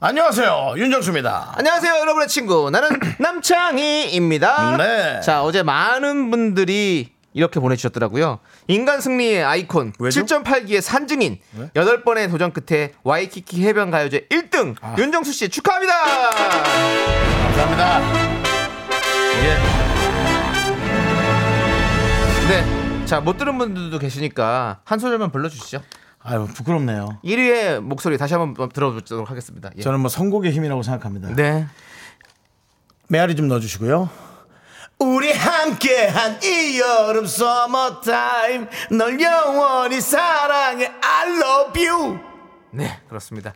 안녕하세요 0.00 0.74
윤정수입니다. 0.76 1.54
안녕하세요, 1.56 1.92
여러분의 1.98 2.28
친구. 2.28 2.70
나는 2.70 2.88
남창희입니다. 3.18 4.76
네. 4.76 5.20
자, 5.22 5.42
어제 5.42 5.64
많은 5.64 6.30
분들이 6.30 7.08
이렇게 7.34 7.58
보내주셨더라고요. 7.58 8.38
인간 8.68 9.00
승리의 9.00 9.42
아이콘, 9.42 9.92
왜죠? 9.98 10.24
7.8기의 10.24 10.80
산증인, 10.82 11.40
여덟 11.74 12.04
번의 12.04 12.28
도전 12.30 12.52
끝에 12.52 12.92
와이키키 13.02 13.66
해변 13.66 13.90
가요제 13.90 14.28
1등, 14.30 14.76
아. 14.80 14.94
윤정수 14.96 15.32
씨 15.32 15.48
축하합니다! 15.48 15.94
감사합니다. 17.56 18.00
네. 22.48 23.04
자, 23.04 23.20
못 23.20 23.36
들은 23.36 23.58
분들도 23.58 23.98
계시니까 23.98 24.80
한 24.84 24.98
소절만 25.00 25.32
불러주시죠. 25.32 25.82
아유 26.28 26.46
부끄럽네요. 26.54 27.18
1위의 27.24 27.80
목소리 27.80 28.18
다시 28.18 28.34
한번 28.34 28.68
들어보도록 28.68 29.30
하겠습니다. 29.30 29.70
예. 29.78 29.82
저는 29.82 30.00
뭐 30.00 30.10
선곡의 30.10 30.52
힘이라고 30.52 30.82
생각합니다. 30.82 31.34
네. 31.34 31.66
메아리 33.08 33.34
좀 33.34 33.48
넣어주시고요. 33.48 34.10
우리 34.98 35.32
함께한 35.32 36.40
이 36.42 36.80
여름 36.80 37.24
summer 37.24 38.00
time 38.00 38.66
널 38.90 39.18
영원히 39.18 40.00
사랑해 40.00 40.92
I 41.00 41.30
love 41.30 41.86
you 41.88 42.18
네, 42.72 42.98
그렇습니다. 43.08 43.54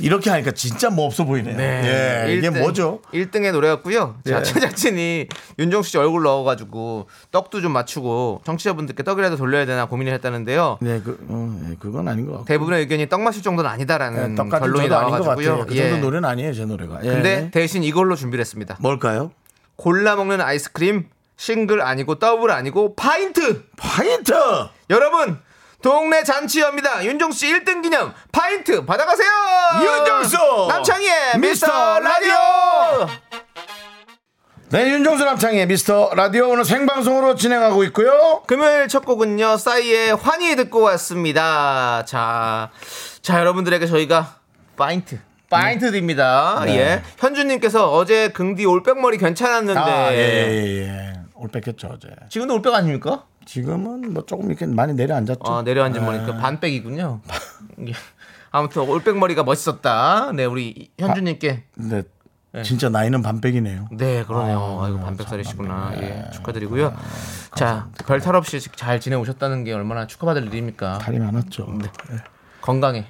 이렇게 0.00 0.30
하니까 0.30 0.50
진짜 0.52 0.90
뭐 0.90 1.06
없어 1.06 1.24
보이네요. 1.24 1.58
예, 1.58 2.26
이게 2.32 2.48
일등- 2.48 2.58
뭐죠? 2.58 3.00
1등의 3.12 3.52
노래였고요. 3.52 4.16
자, 4.26 4.38
예. 4.38 4.42
제작진이 4.42 5.28
윤정수 5.58 5.90
씨 5.90 5.98
얼굴 5.98 6.22
넣어가지고 6.22 7.08
떡도 7.30 7.60
좀 7.60 7.72
맞추고 7.72 8.42
청취자분들께 8.44 9.02
떡이라도 9.02 9.36
돌려야 9.36 9.64
되나 9.66 9.86
고민을 9.86 10.12
했다는데요. 10.14 10.78
네, 10.80 11.00
그, 11.04 11.18
어, 11.28 11.60
예, 11.70 11.76
그건 11.78 12.08
아닌 12.08 12.26
것 12.26 12.32
같고. 12.32 12.44
대부분의 12.46 12.80
의견이 12.80 13.08
떡 13.08 13.22
마실 13.22 13.42
정도는 13.42 13.70
아니다라는 13.70 14.32
예, 14.32 14.34
떡같은 14.34 14.58
결론이 14.66 14.88
나와가지고요. 14.88 15.66
그 15.66 15.76
예. 15.76 15.90
정도 15.90 16.06
노래는 16.06 16.28
아니에요, 16.28 16.52
제 16.52 16.64
노래가. 16.64 17.00
예. 17.04 17.08
근데 17.08 17.50
대신 17.52 17.82
이걸로 17.84 18.16
준비를 18.16 18.40
했습니다. 18.40 18.76
뭘까요? 18.80 19.30
골라 19.76 20.16
먹는 20.16 20.40
아이스크림 20.40 21.06
싱글 21.36 21.82
아니고 21.82 22.18
더블 22.18 22.50
아니고 22.50 22.94
파인트. 22.96 23.64
파인트! 23.76 24.32
여러분 24.88 25.38
동네 25.82 26.22
잔치입니다. 26.24 27.04
윤정수 27.04 27.38
씨 27.38 27.52
1등 27.52 27.82
기념 27.82 28.12
파인트 28.32 28.84
받아가세요. 28.84 29.28
윤정수! 29.82 30.36
남창희의 30.68 31.38
미스터 31.38 32.00
라디오. 32.00 32.34
네, 34.70 34.90
윤정수 34.90 35.24
남창희의 35.24 35.66
미스터 35.66 36.10
라디오 36.14 36.48
오늘 36.48 36.64
생방송으로 36.64 37.36
진행하고 37.36 37.84
있고요. 37.84 38.42
금요일 38.46 38.88
첫 38.88 39.04
곡은요 39.04 39.58
싸이의 39.58 40.16
환희 40.16 40.56
듣고 40.56 40.80
왔습니다. 40.80 42.04
자, 42.04 42.70
자 43.22 43.38
여러분들에게 43.38 43.86
저희가 43.86 44.40
파인트. 44.76 45.20
파인트 45.48 45.92
드립니다. 45.92 46.62
네. 46.64 46.78
예. 46.78 47.02
현주님께서 47.18 47.92
어제 47.92 48.28
긍디 48.30 48.64
올백머리 48.64 49.18
괜찮았는데 49.18 49.78
아, 49.80 50.12
예, 50.12 50.16
예, 50.16 50.78
예. 50.80 51.12
올백였겠죠, 51.34 51.88
어제. 51.94 52.08
지금도 52.28 52.54
올백 52.54 52.74
아닙니까? 52.74 53.24
지금은 53.46 54.12
뭐 54.12 54.26
조금 54.26 54.48
이렇게 54.50 54.66
많이 54.66 54.92
내려앉았죠. 54.92 55.40
아, 55.44 55.62
내려앉은 55.62 56.02
예. 56.02 56.04
머리니까 56.04 56.36
반백이군요. 56.36 57.20
예. 57.88 57.92
아무튼 58.50 58.82
올백머리가 58.82 59.42
멋있었다. 59.44 60.32
네, 60.32 60.44
우리 60.44 60.90
현주님께 60.98 61.64
근데 61.74 62.02
진짜 62.64 62.88
나이는 62.88 63.22
반백이네요. 63.22 63.88
네, 63.92 64.24
그러네요. 64.24 64.80
아 64.82 64.88
이고, 64.88 65.00
반백살이시구나. 65.00 65.92
예, 66.00 66.30
축하드리고요. 66.32 66.94
자, 67.54 67.88
별 68.06 68.20
탈 68.20 68.34
없이 68.34 68.60
잘 68.76 68.98
지내오셨다는 69.00 69.64
게 69.64 69.72
얼마나 69.72 70.06
축하받을 70.06 70.46
일입니까? 70.46 70.98
탈이 70.98 71.18
많았죠. 71.18 71.78
예. 72.12 72.16
건강해. 72.62 73.06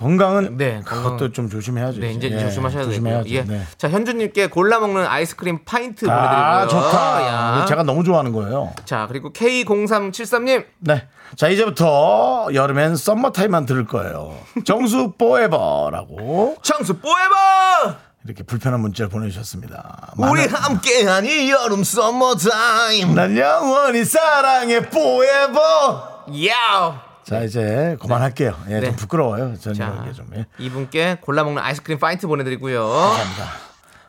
건강은 0.00 0.56
네, 0.56 0.80
그것도. 0.82 1.30
좀 1.32 1.50
조심해야죠. 1.50 2.00
네, 2.00 2.12
이제 2.12 2.30
예, 2.30 2.38
조심하셔야 2.40 2.84
되고요. 2.84 2.90
조심해야죠. 2.94 3.28
예. 3.28 3.42
네. 3.44 3.62
자, 3.76 3.90
현주님께 3.90 4.46
골라 4.46 4.78
먹는 4.80 5.06
아이스크림 5.06 5.64
파인트 5.66 6.08
아, 6.08 6.64
보내드리고요. 6.64 6.68
좋다. 6.90 7.26
야. 7.26 7.64
제가 7.68 7.82
너무 7.82 8.02
좋아하는 8.02 8.32
거예요. 8.32 8.72
자, 8.86 9.04
그리고 9.08 9.30
K0373님. 9.34 10.64
네. 10.78 11.06
자, 11.36 11.48
이제부터 11.48 12.48
여름엔 12.54 12.96
summer 12.96 13.32
time만 13.32 13.66
들을 13.66 13.84
거예요. 13.86 14.34
정수 14.64 15.12
forever라고 15.18 16.56
정수 16.62 16.94
forever! 16.94 17.96
이렇게 18.24 18.42
불편한 18.42 18.80
문자를 18.80 19.08
보내주셨습니다. 19.10 20.14
우리 20.16 20.46
많은- 20.46 20.50
함께한 20.50 21.24
이 21.26 21.50
여름 21.50 21.84
summer 21.84 22.55
time. 22.55 23.14
난 23.14 23.36
영원히 23.36 24.04
사랑해 24.04 24.80
포에버. 24.88 26.24
야! 26.48 27.09
자, 27.30 27.44
이제 27.44 27.96
그만할게요. 28.00 28.56
예, 28.70 28.80
네. 28.80 28.86
좀 28.86 28.96
부끄러워요. 28.96 29.54
저는 29.56 29.76
자, 29.78 30.02
게 30.04 30.12
좀. 30.12 30.26
예. 30.34 30.46
이분께 30.58 31.18
골라 31.20 31.44
먹는 31.44 31.62
아이스크림 31.62 31.96
파인트 32.00 32.26
보내드리고요. 32.26 32.88
감사합니다. 32.88 33.44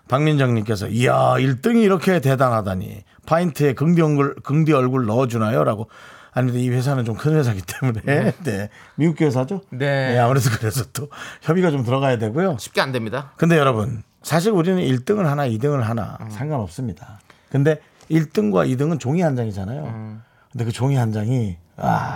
박민정님께서 0.08 0.88
이야 0.90 1.36
1등이 1.38 1.84
이렇게 1.84 2.20
대단하다니 2.20 3.04
파인트에 3.28 3.74
긍디 3.74 4.02
얼굴, 4.02 4.36
긍디 4.44 4.74
얼굴 4.74 5.06
넣어주나요? 5.06 5.64
라고 5.64 5.88
아니 6.34 6.48
근데 6.52 6.64
이 6.64 6.70
회사는 6.70 7.06
좀 7.06 7.16
큰 7.16 7.36
회사기 7.36 7.62
때문에 7.62 8.34
네. 8.44 8.70
미국 8.96 9.22
회사죠? 9.22 9.62
네. 9.70 10.18
아무래도 10.18 10.50
그래서 10.58 10.86
또 10.92 11.08
협의가 11.42 11.70
좀 11.70 11.84
들어가야 11.84 12.18
되고요. 12.18 12.58
쉽게 12.59 12.82
안 12.82 12.92
됩니다. 12.92 13.34
근데 13.38 13.56
여러분 13.58 14.02
사실 14.24 14.52
우리는 14.52 14.82
1등을 14.82 15.24
하나 15.26 15.48
2등을 15.48 15.82
하나 15.82 16.18
음. 16.22 16.30
상관없습니다. 16.32 17.20
근데 17.52 17.80
1등과 18.09 18.68
2등은 18.76 19.00
종이 19.00 19.22
한 19.22 19.36
장이잖아요. 19.36 19.84
음. 19.84 20.24
근데 20.52 20.66
그 20.66 20.72
종이 20.72 20.96
한 20.96 21.12
장이 21.14 21.58
아 21.78 22.11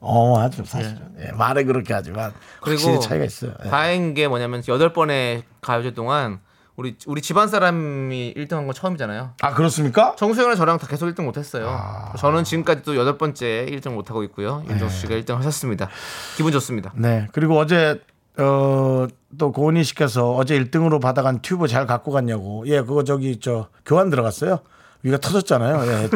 어, 0.00 0.38
아주 0.38 0.64
사실은 0.64 1.00
예, 1.20 1.32
말은 1.32 1.66
그렇게 1.66 1.92
하지만 1.92 2.32
그리고 2.60 2.98
차이가 3.00 3.24
있어요. 3.24 3.52
예. 3.64 3.68
다행인 3.68 4.14
게 4.14 4.28
뭐냐면 4.28 4.62
여덟 4.68 4.92
번의 4.92 5.42
가요제 5.60 5.94
동안 5.94 6.40
우리 6.76 6.96
우리 7.06 7.20
집안 7.20 7.48
사람이 7.48 8.34
1등한 8.36 8.66
건 8.66 8.72
처음이잖아요. 8.72 9.32
아 9.42 9.54
그렇습니까? 9.54 10.14
정수영이랑 10.16 10.56
저랑 10.56 10.78
다 10.78 10.86
계속 10.86 11.06
1등 11.06 11.24
못했어요. 11.24 11.68
아. 11.68 12.12
저는 12.16 12.44
지금까지 12.44 12.82
또 12.84 12.96
여덟 12.96 13.18
번째 13.18 13.66
1등 13.68 13.92
못하고 13.94 14.22
있고요. 14.24 14.62
윤정수 14.70 15.00
씨가 15.00 15.14
1등 15.16 15.34
하셨습니다. 15.34 15.88
기분 16.36 16.52
좋습니다. 16.52 16.92
네. 16.94 17.26
그리고 17.32 17.58
어제 17.58 18.00
어, 18.38 19.08
또 19.36 19.50
고은희 19.50 19.82
씨께서 19.82 20.32
어제 20.34 20.56
1등으로 20.58 21.00
받아간 21.00 21.40
튜브 21.42 21.66
잘 21.66 21.86
갖고 21.86 22.12
갔냐고. 22.12 22.62
예, 22.66 22.80
그거 22.82 23.02
저기 23.02 23.40
저 23.40 23.66
교환 23.84 24.10
들어갔어요. 24.10 24.60
위가 25.08 25.18
터졌잖아요. 25.18 25.86
예. 25.86 26.08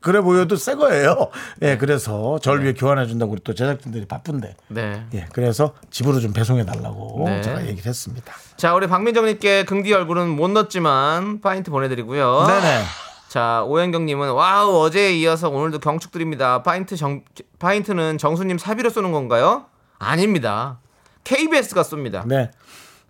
그래 0.00 0.20
보여도 0.20 0.56
새 0.56 0.74
거예요. 0.74 1.30
예, 1.62 1.76
그래서 1.76 2.38
절 2.40 2.62
위해 2.62 2.74
교환해 2.74 3.06
준다고 3.06 3.32
우리 3.32 3.40
또 3.42 3.54
제작진들이 3.54 4.06
바쁜데. 4.06 4.56
네. 4.68 5.06
예, 5.14 5.26
그래서 5.32 5.74
집으로 5.90 6.20
좀 6.20 6.32
배송해 6.32 6.64
달라고 6.64 7.24
네. 7.26 7.40
제가 7.42 7.66
얘기를 7.66 7.86
했습니다. 7.86 8.32
자, 8.56 8.74
우리 8.74 8.86
박민정님께 8.86 9.64
긍디 9.64 9.92
얼굴은 9.92 10.28
못 10.28 10.48
넣었지만 10.48 11.40
파인트 11.40 11.70
보내드리고요. 11.70 12.46
네네. 12.46 12.84
자, 13.28 13.64
오현경님은 13.66 14.32
wow 14.32 14.80
어제에 14.82 15.16
이어서 15.16 15.48
오늘도 15.48 15.80
경축 15.80 16.12
드립니다. 16.12 16.62
파인트 16.62 16.96
정 16.96 17.22
파인트는 17.58 18.18
정수님 18.18 18.58
사비로 18.58 18.90
쏘는 18.90 19.12
건가요? 19.12 19.66
아닙니다. 19.98 20.78
KBS가 21.24 21.82
쏩니다. 21.82 22.26
네. 22.26 22.50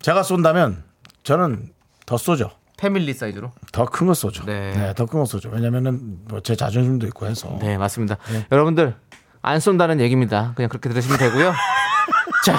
제가 0.01 0.23
쏜다면 0.23 0.83
저는 1.23 1.69
더 2.05 2.17
쏘죠. 2.17 2.51
패밀리 2.77 3.13
사이즈로. 3.13 3.51
더 3.71 3.85
큰 3.85 4.07
거 4.07 4.13
쏘죠. 4.13 4.45
네. 4.45 4.71
네. 4.75 4.93
더 4.93 5.05
큰 5.05 5.19
거 5.21 5.25
쏘죠. 5.25 5.49
왜냐면은 5.49 6.19
뭐 6.29 6.39
제 6.41 6.55
자존심도 6.55 7.07
있고 7.07 7.25
해서. 7.25 7.57
네, 7.61 7.77
맞습니다. 7.77 8.17
여러분들 8.51 8.95
안 9.41 9.59
쏜다는 9.59 9.99
얘기입니다. 9.99 10.53
그냥 10.55 10.69
그렇게 10.69 10.89
들으시면 10.89 11.17
되고요. 11.17 11.53
자, 12.45 12.55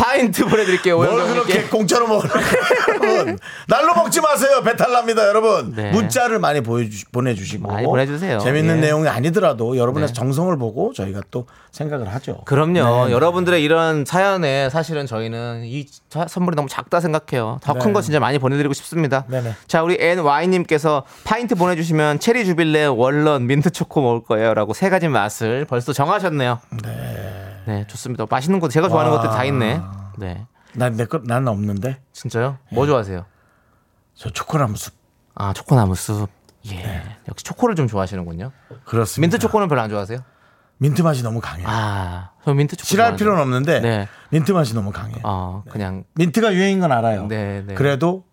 파인트 0.00 0.46
보내드릴게요. 0.46 0.96
뭘. 0.96 1.10
그렇게 1.10 1.62
공짜로 1.64 2.06
먹으려고 2.08 2.38
여러분 2.88 3.38
날로 3.68 3.94
먹지 3.94 4.20
마세요 4.20 4.62
배탈 4.64 4.90
납니다 4.92 5.26
여러분 5.28 5.74
네. 5.74 5.90
문자를 5.90 6.38
많이 6.38 6.62
보여주, 6.62 7.04
보내주시고 7.12 7.68
많이 7.68 7.86
보내주세요. 7.86 8.38
재밌는 8.38 8.78
예. 8.78 8.80
내용이 8.80 9.08
아니더라도 9.08 9.76
여러분의 9.76 10.08
네. 10.08 10.14
정성을 10.14 10.56
보고 10.56 10.92
저희가 10.94 11.20
또 11.30 11.46
생각을 11.72 12.08
하죠 12.14 12.42
그럼요. 12.46 13.06
네. 13.06 13.12
여러분들의 13.12 13.62
이런 13.62 14.04
사연에 14.04 14.70
사실은 14.70 15.06
저희는 15.06 15.64
이 15.64 15.86
사- 16.08 16.26
선물이 16.26 16.56
너무 16.56 16.68
작다 16.68 17.00
생각해요. 17.00 17.58
더큰 17.62 17.88
네. 17.88 17.92
거 17.92 18.00
진짜 18.02 18.18
많이 18.20 18.38
보내드리고 18.38 18.72
싶습니다. 18.74 19.24
자, 19.66 19.82
우리 19.82 19.96
NY님께서 20.00 21.04
파인트 21.24 21.54
보내주시면 21.54 22.18
체리 22.20 22.44
주빌레, 22.44 22.86
월런, 22.86 23.46
민트 23.46 23.70
초코 23.70 24.00
먹을 24.02 24.22
거예요. 24.24 24.54
라고 24.54 24.72
세 24.74 24.88
가지 24.90 25.08
맛을 25.08 25.64
벌써 25.66 25.92
정하셨네요. 25.92 26.58
네. 26.82 27.49
좋습니다. 27.88 28.26
맛있는 28.28 28.60
것도 28.60 28.70
제가 28.70 28.88
좋아하는 28.88 29.12
와. 29.12 29.18
것들 29.18 29.30
다 29.36 29.44
있네. 29.44 29.80
네. 30.18 30.46
난내거 30.74 31.20
나는 31.24 31.48
없는데 31.48 32.00
진짜요? 32.12 32.58
네. 32.70 32.74
뭐 32.74 32.86
좋아하세요? 32.86 33.24
저 34.14 34.30
초코나무 34.30 34.76
숲 34.76 35.00
아 35.34 35.52
초코나무 35.52 35.94
숲. 35.94 36.28
예. 36.66 36.74
네. 36.74 37.16
역시 37.28 37.44
초코를 37.44 37.74
좀 37.74 37.88
좋아하시는군요. 37.88 38.50
그렇습니다. 38.84 39.20
민트 39.20 39.38
초코는 39.38 39.68
별로 39.68 39.80
안 39.80 39.88
좋아하세요? 39.88 40.18
민트 40.78 41.00
맛이 41.02 41.22
너무 41.22 41.40
강해. 41.40 41.62
요 41.62 41.66
아, 41.68 42.30
저 42.44 42.52
민트 42.52 42.76
초코. 42.76 42.86
싫어할. 42.86 43.16
필요는 43.16 43.40
없는데 43.40 43.80
네. 43.80 44.08
민트 44.30 44.52
맛이 44.52 44.74
너무 44.74 44.92
강해. 44.92 45.14
요 45.14 45.20
어, 45.24 45.62
그냥 45.70 46.04
민트가 46.14 46.52
유행인 46.54 46.80
건 46.80 46.92
알아요. 46.92 47.26
네, 47.26 47.62
네. 47.66 47.74
그래도 47.74 48.24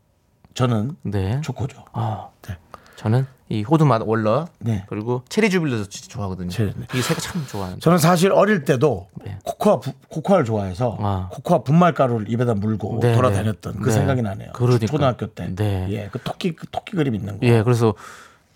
저는 0.54 0.98
네. 1.04 1.40
초코죠. 1.42 1.86
어, 1.94 2.34
네. 2.42 2.58
저는 2.98 3.26
이 3.50 3.64
호두 3.64 3.86
맛 3.86 4.02
월러 4.06 4.48
네. 4.60 4.84
그리고 4.90 5.24
cherry 5.30 5.50
jubilee도 5.50 5.88
진짜 5.90 6.08
좋아하거든요. 6.10 6.50
체리, 6.50 6.74
네. 6.76 6.86
이 6.94 7.00
세 7.00 7.14
개 7.16 7.22
참 7.22 7.46
좋아하는데. 7.48 7.80
저는 7.80 7.98
사실 7.98 8.32
어릴 8.34 8.66
때도 8.66 9.08
네. 9.24 9.38
코코아 9.44 9.80
부- 9.80 9.94
코코아를 10.10 10.44
좋아해서 10.46 10.98
아. 11.00 11.30
코코아 11.32 11.60
분말 11.64 11.94
가루를 11.94 12.30
입에다 12.30 12.56
물고 12.56 13.00
네, 13.02 13.16
돌아다녔던 13.16 13.74
네. 13.74 13.80
그 13.82 13.90
네. 13.90 13.92
생각이 13.96 14.22
나네요. 14.22 14.52
그러니까. 14.54 14.86
초등학교 14.88 15.28
때. 15.28 15.54
네. 15.56 15.88
예, 15.92 16.10
그 16.12 16.20
토끼 16.24 16.54
그 16.56 16.68
토끼 16.72 16.98
그림 16.98 17.16
있는 17.16 17.40
거. 17.40 17.46
예, 17.48 17.64
그래서 17.64 17.94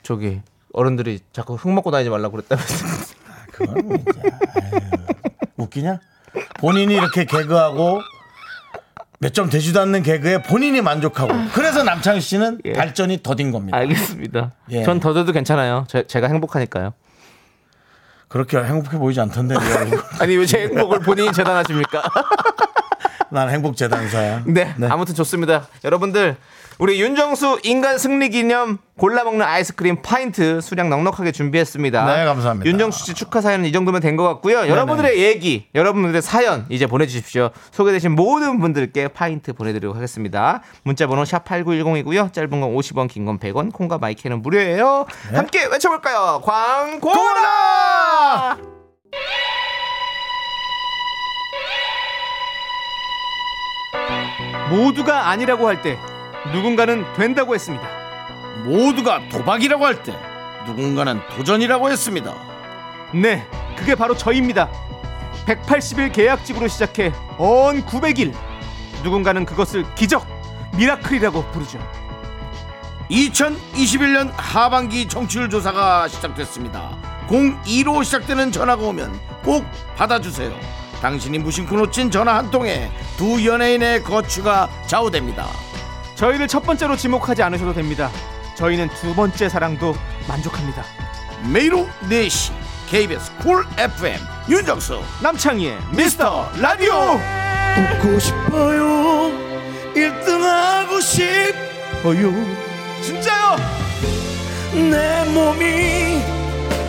저기 0.04 0.42
어른들이 0.74 1.20
자꾸 1.32 1.56
흙 1.56 1.72
먹고 1.72 1.90
다니지 1.92 2.10
말라고 2.10 2.36
그랬다면서. 2.36 2.86
그건 3.52 3.88
뭐 3.88 3.96
이제 3.98 4.22
아유, 4.62 4.80
웃기냐? 5.58 6.00
본인이 6.60 6.94
이렇게 6.96 7.26
개그하고 7.26 8.02
몇 9.21 9.33
점 9.33 9.50
되지도 9.51 9.79
않는 9.81 10.01
개그에 10.01 10.41
본인이 10.41 10.81
만족하고 10.81 11.31
그래서 11.53 11.83
남창희 11.83 12.19
씨는 12.21 12.59
예. 12.65 12.73
발전이 12.73 13.21
더딘 13.21 13.51
겁니다. 13.51 13.77
알겠습니다. 13.77 14.51
예. 14.71 14.83
전 14.83 15.00
더뎌도 15.00 15.31
괜찮아요. 15.31 15.85
제, 15.88 16.03
제가 16.07 16.27
행복하니까요. 16.27 16.94
그렇게 18.27 18.57
행복해 18.57 18.97
보이지 18.97 19.19
않던데 19.21 19.56
네. 19.57 19.97
아니 20.19 20.35
왜 20.38 20.45
제 20.47 20.62
행복을 20.63 21.00
본인이 21.01 21.31
재단하십니까? 21.33 22.01
난 23.29 23.50
행복 23.50 23.77
재단사야. 23.77 24.44
네, 24.47 24.75
아무튼 24.89 25.13
좋습니다. 25.15 25.68
여러분들 25.83 26.35
우리 26.79 27.00
윤정수 27.00 27.59
인간 27.63 27.97
승리 27.97 28.29
기념 28.29 28.79
골라 28.97 29.23
먹는 29.23 29.45
아이스크림 29.45 30.01
파인트 30.01 30.62
수량 30.62 30.89
넉넉하게 30.89 31.31
준비했습니다. 31.31 32.06
네, 32.06 32.25
감사합니다. 32.25 32.68
윤정수 32.69 33.06
씨 33.06 33.13
축하 33.13 33.39
사연은 33.41 33.65
이 33.65 33.71
정도면 33.71 34.01
된 34.01 34.12
것 34.18 34.23
같고요. 34.27 34.68
여러분들의 34.68 35.19
얘기, 35.19 35.68
여러분들의 35.73 36.21
사연 36.21 36.65
이제 36.69 36.85
보내주십시오. 36.88 37.51
소개되신 37.71 38.12
모든 38.12 38.59
분들께 38.59 39.07
파인트 39.09 39.53
보내드리도록 39.53 39.95
하겠습니다. 39.95 40.62
문자번호 40.83 41.23
샵 41.25 41.45
#8910이고요. 41.45 42.33
짧은 42.33 42.50
건 42.50 42.62
50원, 42.75 43.07
긴 43.07 43.25
건 43.25 43.39
100원, 43.39 43.71
콩과 43.71 44.00
my 44.00 44.12
K는 44.12 44.42
무료예요. 44.41 45.06
네. 45.31 45.38
함께 45.38 45.65
외쳐볼까요? 45.65 46.41
광고라! 46.44 47.71
모두가 54.69 55.29
아니라고 55.29 55.68
할 55.68 55.81
때 55.81 55.97
누군가는 56.54 57.06
된다고 57.14 57.54
했습니다. 57.54 57.88
모두가 58.66 59.22
도박이라고 59.30 59.86
할 59.86 60.04
때 60.04 60.14
누군가는 60.66 61.20
도전이라고 61.36 61.90
했습니다. 61.90 62.36
네, 63.14 63.46
그게 63.76 63.96
바로 63.96 64.16
저입니다. 64.16 64.70
180일 65.46 66.14
계약직으로 66.14 66.68
시작해 66.68 67.12
언 67.38 67.84
900일. 67.86 68.34
누군가는 69.04 69.44
그것을 69.46 69.86
기적, 69.96 70.26
미라클이라고 70.78 71.44
부르죠. 71.52 71.80
2021년 73.10 74.32
하반기 74.38 75.08
청취율 75.08 75.50
조사가 75.50 76.08
시작됐습니다. 76.08 76.96
02로 77.28 78.04
시작되는 78.04 78.52
전화가 78.52 78.84
오면 78.84 79.20
꼭 79.44 79.66
받아주세요. 79.98 80.54
당신이 81.02 81.40
무심코 81.40 81.76
놓친 81.76 82.12
전화 82.12 82.36
한 82.38 82.52
통에 82.52 82.92
두 83.18 83.44
연예인의 83.44 84.04
거취가 84.04 84.70
좌우됩니다. 84.86 85.48
저희를 86.21 86.47
첫 86.47 86.59
번째로 86.62 86.95
지목하지 86.95 87.41
않으셔도 87.41 87.73
됩니다. 87.73 88.12
저희는 88.53 88.89
두 88.89 89.15
번째 89.15 89.50
사랑도 89.50 89.95
만족합니다. 90.27 90.83
매일 91.51 91.73
오후 91.73 91.89
4시 92.07 92.53
KBS 92.89 93.35
쿨 93.38 93.65
FM 93.75 94.19
윤정수 94.47 95.01
남창희의 95.23 95.79
미스터 95.95 96.47
라디오 96.59 96.94
웃고 98.03 98.19
싶어요 98.19 99.31
1등하고 99.95 101.01
싶어요 101.01 102.31
진짜요? 103.01 103.56
내 104.73 105.23
몸이 105.31 106.21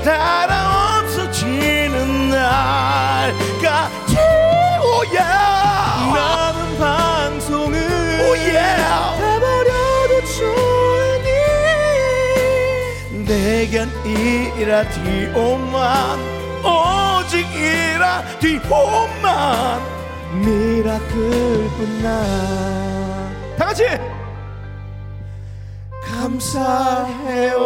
달아 0.05 1.01
없어지는 1.05 2.29
날까지 2.29 4.17
오야 4.85 6.42
오야 8.51 9.15
해버려도 9.15 10.25
좋으니 10.25 11.29
내겐 13.27 13.89
이 14.05 14.65
라디오만 14.65 16.43
오직 16.63 17.47
이 17.57 17.99
라디오만. 17.99 19.81
미라클뿐나. 20.45 22.07
다 23.59 23.67
같이. 23.67 23.85
감사해요. 26.05 27.59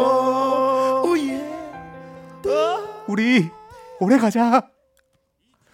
오예. 1.05 1.44
우리 3.06 3.50
오래 4.00 4.19
가자. 4.19 4.62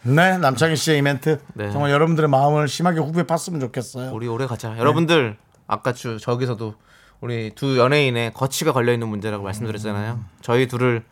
네 0.04 0.36
남창희 0.38 0.74
씨의 0.76 0.98
이멘트 0.98 1.38
네. 1.54 1.70
정말 1.70 1.90
여러분들의 1.92 2.28
마음을 2.28 2.66
심하게 2.66 2.98
후벼 2.98 3.24
팠으면 3.24 3.60
좋겠어요 3.60 4.12
우리 4.12 4.26
오래 4.26 4.46
가자. 4.46 4.76
여러분들 4.78 5.36
아까 5.66 5.92
주, 5.92 6.18
저기서도 6.18 6.74
우리 7.20 7.52
두 7.54 7.78
연예인의 7.78 8.32
거치가 8.34 8.72
걸려 8.72 8.92
있는 8.92 9.08
문제라고 9.08 9.44
말씀드렸잖아요. 9.44 10.24
저희 10.40 10.66
둘을 10.66 11.04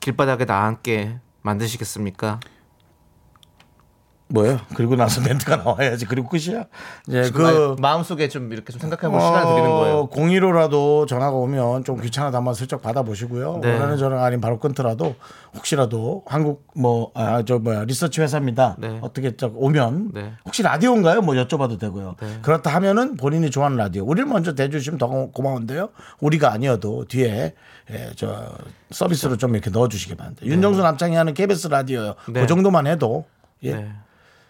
길바닥에 0.00 0.44
나앉게 0.44 1.18
만드시겠습니까? 1.42 2.40
뭐예요? 4.30 4.58
그리고 4.74 4.94
나서 4.94 5.20
멘트가 5.26 5.56
나와야지 5.56 6.04
그리고 6.06 6.28
끝이야 6.28 6.64
이제 7.08 7.22
그그 7.30 7.76
마음속에 7.80 8.28
좀 8.28 8.52
이렇게 8.52 8.72
좀 8.72 8.80
생각해볼 8.80 9.20
시간을 9.20 9.46
드리는 9.54 9.70
거예요. 9.70 10.06
공의로라도 10.08 11.06
전화가 11.06 11.32
오면 11.36 11.84
좀 11.84 12.00
귀찮아도 12.00 12.36
한번 12.36 12.52
슬쩍 12.54 12.82
받아보시고요. 12.82 13.60
네. 13.62 13.72
원하는 13.72 13.96
전화가 13.96 14.24
아닌 14.24 14.40
바로 14.40 14.58
끊더라도 14.58 15.14
혹시라도 15.56 16.24
한국 16.26 16.66
뭐 16.74 17.10
아 17.14 17.42
저 17.46 17.58
뭐야 17.58 17.84
리서치 17.84 18.20
회사입니다. 18.20 18.76
네. 18.78 18.98
어떻게 19.00 19.34
저 19.36 19.50
오면 19.54 20.10
네. 20.12 20.32
혹시 20.44 20.62
라디오인가요? 20.62 21.22
뭐 21.22 21.34
여쭤봐도 21.34 21.78
되고요. 21.78 22.16
네. 22.20 22.38
그렇다 22.42 22.74
하면은 22.74 23.16
본인이 23.16 23.50
좋아하는 23.50 23.76
라디오 23.78 24.04
우리를 24.04 24.28
먼저 24.28 24.54
대주시면 24.54 24.98
더 24.98 25.06
고- 25.06 25.32
고마운데요. 25.32 25.88
우리가 26.20 26.52
아니어도 26.52 27.06
뒤에 27.06 27.54
예, 27.90 28.10
저 28.16 28.46
서비스로 28.90 29.36
좀 29.38 29.54
이렇게 29.54 29.70
넣어주시기 29.70 30.14
바랍니다. 30.16 30.44
윤정수 30.44 30.82
남창이 30.82 31.16
하는 31.16 31.32
KBS 31.32 31.68
라디오요. 31.68 32.14
네. 32.28 32.40
그 32.42 32.46
정도만 32.46 32.86
해도 32.86 33.24
예. 33.64 33.88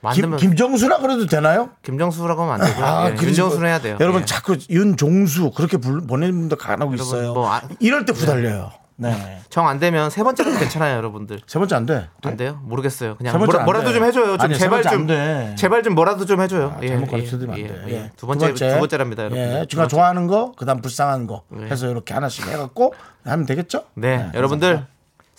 네. 0.01 0.11
김, 0.15 0.23
만들면 0.31 0.39
김정수라 0.39 0.99
그래도 0.99 1.27
되나요? 1.27 1.71
김정수라고 1.83 2.43
하면 2.43 2.61
안 2.61 2.67
되고요. 2.67 2.87
예, 3.07 3.11
그러지 3.11 3.27
윤정수는 3.27 3.63
마- 3.63 3.69
해야 3.69 3.81
돼요. 3.81 3.97
여러분 4.01 4.23
예. 4.23 4.25
자꾸 4.27 4.57
윤종수 4.71 5.51
그렇게 5.53 5.77
불, 5.77 6.07
보내는 6.07 6.39
분도 6.39 6.57
간혹 6.57 6.95
있어요. 6.95 7.35
뭐 7.35 7.51
아- 7.53 7.63
이럴 7.81 8.05
때 8.05 8.13
후달려요. 8.13 8.71
네. 9.01 9.41
정안 9.49 9.79
되면 9.79 10.11
세 10.11 10.25
번째도 10.25 10.59
괜찮아요, 10.59 10.97
여러분들. 10.97 11.39
세 11.47 11.61
번째 11.61 11.77
안 11.77 11.87
돼. 11.87 12.09
안 12.25 12.37
돼요? 12.37 12.61
모르겠어요. 12.65 13.17
그냥 13.17 13.33
세 13.33 13.39
번째 13.39 13.47
뭐라, 13.53 13.61
안 13.61 13.65
뭐라도 13.65 13.89
돼. 13.91 13.95
좀 13.95 14.05
해줘요. 14.05 14.25
좀 14.37 14.41
아니, 14.41 14.55
세 14.55 14.61
제발 14.65 14.83
번째 14.83 14.91
좀안 14.91 15.07
돼. 15.07 15.55
제발 15.57 15.83
좀 15.85 15.95
뭐라도 15.95 16.27
좀 16.27 16.41
해줘요. 16.41 16.75
아, 16.77 16.81
예, 16.83 16.89
잘못 16.89 17.07
예, 17.07 17.11
가르쳐드리면 17.13 17.55
안 17.55 17.61
예, 17.61 17.67
돼. 17.69 17.83
예. 17.87 17.93
예. 17.93 18.11
두 18.17 18.27
번째 18.27 18.55
두 18.55 18.79
번째랍니다, 18.79 19.23
여러분. 19.23 19.39
예, 19.39 19.67
제가 19.71 19.87
좋아하는 19.87 20.27
거, 20.27 20.51
그다음 20.57 20.81
불쌍한 20.81 21.29
거 21.29 21.43
네. 21.49 21.67
해서 21.71 21.87
이렇게 21.89 22.13
하나씩 22.13 22.49
해갖고 22.49 22.93
하면 23.25 23.47
되겠죠? 23.47 23.85
네, 23.95 24.31
여러분들 24.35 24.85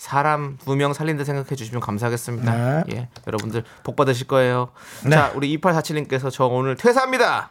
사람 0.00 0.56
두 0.64 0.76
명 0.76 0.94
살린다 0.94 1.24
생각해 1.24 1.54
주시면 1.54 1.82
감사하겠습니다. 1.82 2.52
네. 2.54 2.82
예, 2.94 3.08
여러분들 3.26 3.64
복 3.82 3.96
받으실 3.96 4.26
거예요. 4.26 4.70
네. 5.04 5.10
자, 5.10 5.30
우리 5.34 5.54
2847님께서 5.58 6.30
저 6.32 6.46
오늘 6.46 6.74
퇴사합니다. 6.74 7.50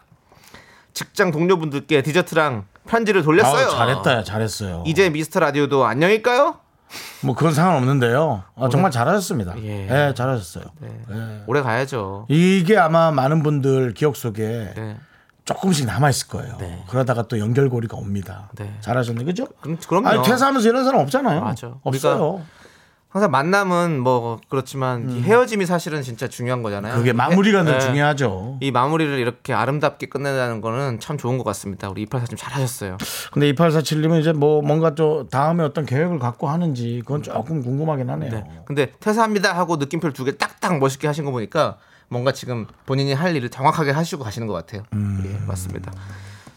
직장 0.94 1.30
동료분들께 1.30 2.02
디저트랑 2.02 2.66
편지를 2.88 3.22
돌렸어요. 3.22 3.68
아우, 3.68 3.72
잘했다, 3.72 4.14
야, 4.16 4.24
잘했어요. 4.24 4.84
이제 4.88 5.12
미스터 5.12 5.40
라디오도 5.42 5.86
안녕일까요? 5.86 6.58
뭐 7.22 7.36
그건 7.36 7.54
상관없는데요. 7.54 8.42
아, 8.56 8.70
정말 8.70 8.90
잘하셨습니다. 8.90 9.54
예. 9.62 10.08
예, 10.08 10.14
잘하셨어요. 10.16 10.64
오래 11.46 11.62
가야죠. 11.62 12.26
이게 12.30 12.80
아마 12.80 13.12
많은 13.12 13.44
분들 13.44 13.94
기억 13.94 14.16
속에 14.16 14.74
네. 14.76 14.98
조금씩 15.54 15.86
남아 15.86 16.10
있을 16.10 16.28
거예요. 16.28 16.58
네. 16.58 16.84
그러다가 16.90 17.24
또 17.28 17.40
연결고리가 17.40 17.98
옵니다. 17.98 18.50
네. 18.58 18.74
잘하셨네, 18.82 19.24
그죠? 19.24 19.48
그럼 19.62 19.78
그럼요. 19.88 20.08
아니 20.08 20.24
퇴사하면서 20.24 20.68
이런 20.70 20.84
사람 20.86 21.02
없잖아요. 21.02 21.42
맞아. 21.42 21.76
없어요. 21.84 22.42
항상 23.12 23.32
만남은 23.32 24.02
뭐 24.02 24.38
그렇지만 24.50 25.10
이 25.10 25.22
헤어짐이 25.24 25.66
사실은 25.66 26.04
진짜 26.04 26.28
중요한 26.28 26.62
거잖아요. 26.62 26.94
음. 26.94 26.98
그게 27.00 27.12
마무리가 27.12 27.64
더 27.64 27.72
네. 27.72 27.80
중요하죠. 27.80 28.60
이 28.62 28.70
마무리를 28.70 29.18
이렇게 29.18 29.52
아름답게 29.52 30.10
끝내자는 30.10 30.62
거는 30.62 31.00
참 31.00 31.18
좋은 31.18 31.40
것 31.40 31.44
같습니다. 31.46 31.90
우리 31.90 32.04
이팔사님 32.04 32.38
잘하셨어요. 32.38 32.98
근데 33.32 33.52
2847님은 33.52 34.20
이제 34.22 34.32
뭐 34.32 34.62
뭔가 34.62 34.94
또 34.94 35.28
다음에 35.28 35.64
어떤 35.64 35.88
계획을 35.88 36.20
갖고 36.20 36.50
하는지 36.50 37.02
그건 37.04 37.24
조금 37.24 37.64
궁금하긴 37.64 38.12
하네요. 38.12 38.30
네. 38.30 38.44
근데 38.68 38.92
퇴사합니다 39.00 39.58
하고 39.58 39.78
느낌표를 39.78 40.14
두 40.14 40.24
개 40.26 40.38
딱딱 40.38 40.78
멋있게 40.78 41.08
하신 41.08 41.26
거 41.26 41.32
보니까 41.32 41.78
뭔가 42.10 42.32
지금 42.32 42.66
본인이 42.86 43.14
할 43.14 43.36
일을 43.36 43.50
정확하게 43.50 43.92
하시고 43.92 44.24
가시는 44.24 44.48
것 44.48 44.54
같아요. 44.54 44.84
음. 44.94 45.24
예, 45.26 45.46
맞습니다. 45.46 45.92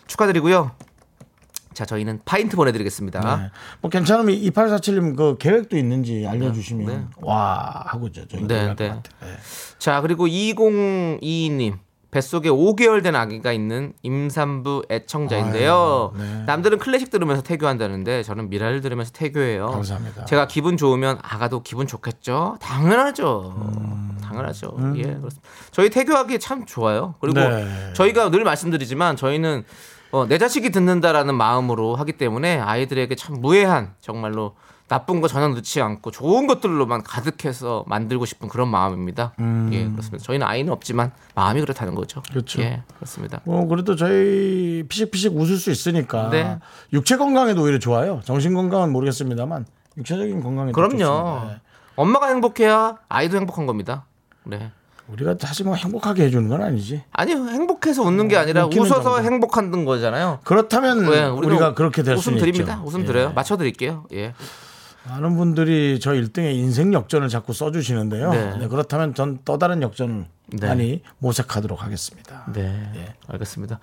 축하드리고요. 0.07 0.73
자, 1.75 1.87
저희는 1.87 2.21
파인트 2.25 2.57
보내드리겠습니다. 2.57 3.37
네. 3.37 3.51
뭐 3.81 3.91
괜찮으면 3.91 4.35
2847님 4.35 5.17
그 5.17 5.37
계획도 5.39 5.77
있는지 5.77 6.27
알려주시면 6.27 7.13
와 7.23 7.85
하고 7.87 8.11
저 8.13 8.27
저희 8.27 8.47
네, 8.47 8.75
네. 8.75 8.89
네. 8.89 9.01
자, 9.79 10.01
그리고 10.01 10.27
2022님. 10.27 11.79
뱃속에 12.13 12.51
5개월 12.51 13.03
된 13.03 13.17
아기가 13.17 13.53
있는 13.53 13.95
임산부 14.03 14.85
애청자인데요. 14.91 16.13
아유, 16.15 16.23
네. 16.23 16.45
남들은 16.45 16.79
클래식 16.79 17.09
들으면서 17.09 17.43
태교한다는데 17.43 18.23
저는 18.23 18.51
미라를 18.51 18.83
들으면서 18.83 19.13
태교해요. 19.13 19.69
감사합니다. 19.69 20.27
제가 20.27 20.47
기분 20.47 20.77
좋으면 20.77 21.19
아가도 21.23 21.63
기분 21.63 21.87
좋겠죠? 21.87 22.59
당연하죠. 22.61 23.55
음. 23.57 24.12
당연하죠. 24.33 24.77
예, 24.97 25.03
그렇습니다. 25.03 25.41
저희 25.71 25.91
태교하기 25.91 26.39
참 26.39 26.65
좋아요. 26.67 27.15
그리고 27.21 27.41
네. 27.41 27.93
저희가 27.95 28.31
늘 28.31 28.45
말씀드리지만 28.45 29.17
저희는 29.17 29.65
어, 30.11 30.27
내 30.27 30.39
자식이 30.39 30.71
듣는다라는 30.71 31.35
마음으로 31.35 31.97
하기 31.97 32.13
때문에 32.13 32.59
아이들에게 32.59 33.15
참 33.15 33.41
무해한 33.41 33.95
정말로 34.01 34.55
나쁜 34.89 35.23
거 35.23 35.29
전혀 35.29 35.49
넣지 35.49 35.81
않고 35.81 36.11
좋은 36.11 36.47
것들로만 36.47 37.03
가득해서 37.03 37.85
만들고 37.87 38.27
싶은 38.27 38.49
그런 38.49 38.69
마음입니다. 38.69 39.33
예, 39.73 39.89
그렇습니다. 39.89 40.19
저희는 40.23 40.47
아이는 40.47 40.71
없지만 40.71 41.13
마음이 41.35 41.61
그렇다는 41.63 41.95
거죠. 41.95 42.21
음. 42.21 42.29
그렇죠. 42.31 42.61
예, 42.61 42.83
그렇습니다. 42.97 43.41
뭐 43.45 43.67
그래도 43.67 43.97
저희 43.97 44.85
피식피식 44.87 45.35
웃을 45.35 45.57
수 45.57 45.71
있으니까 45.71 46.29
네. 46.29 46.59
육체 46.93 47.17
건강에도 47.17 47.63
오히려 47.63 47.79
좋아요. 47.79 48.21
정신 48.25 48.53
건강은 48.53 48.93
모르겠습니다만 48.93 49.65
육체적인 49.97 50.43
건강에 50.43 50.73
그럼요. 50.73 51.53
엄마가 51.97 52.29
행복해야 52.29 52.99
아이도 53.09 53.39
행복한 53.39 53.65
겁니다. 53.65 54.05
네. 54.45 54.71
우리가 55.09 55.37
사실 55.39 55.67
뭐 55.67 55.75
행복하게 55.75 56.25
해주는 56.25 56.49
건 56.49 56.63
아니지. 56.63 57.03
아니요, 57.13 57.37
행복해서 57.49 58.03
웃는 58.03 58.29
게 58.29 58.37
아니라 58.37 58.67
웃기는 58.67 58.87
웃어서 58.87 59.03
정도. 59.03 59.23
행복한 59.23 59.85
거잖아요. 59.85 60.39
그렇다면 60.45 61.11
네, 61.11 61.25
우리가 61.27 61.75
그렇게 61.75 62.03
될 62.03 62.15
웃음 62.17 62.39
드립니다. 62.39 62.75
있죠. 62.75 62.85
웃음 62.87 63.01
예. 63.01 63.05
드려요. 63.05 63.33
맞춰 63.35 63.57
드릴게요. 63.57 64.05
예. 64.13 64.33
많은 65.05 65.37
분들이 65.37 65.99
저 66.01 66.13
1등의 66.13 66.55
인생 66.55 66.93
역전을 66.95 67.29
자꾸 67.29 67.53
써주시는데요. 67.53 68.31
네. 68.31 68.57
네, 68.59 68.69
그렇다면 68.69 69.15
전 69.15 69.41
또 69.45 69.59
다른 69.59 69.83
역전을 69.83 70.27
네. 70.55 70.67
많이 70.69 71.03
모색하도록 71.19 71.83
하겠습니다. 71.83 72.47
네, 72.53 72.93
예. 72.95 73.15
알겠습니다. 73.27 73.81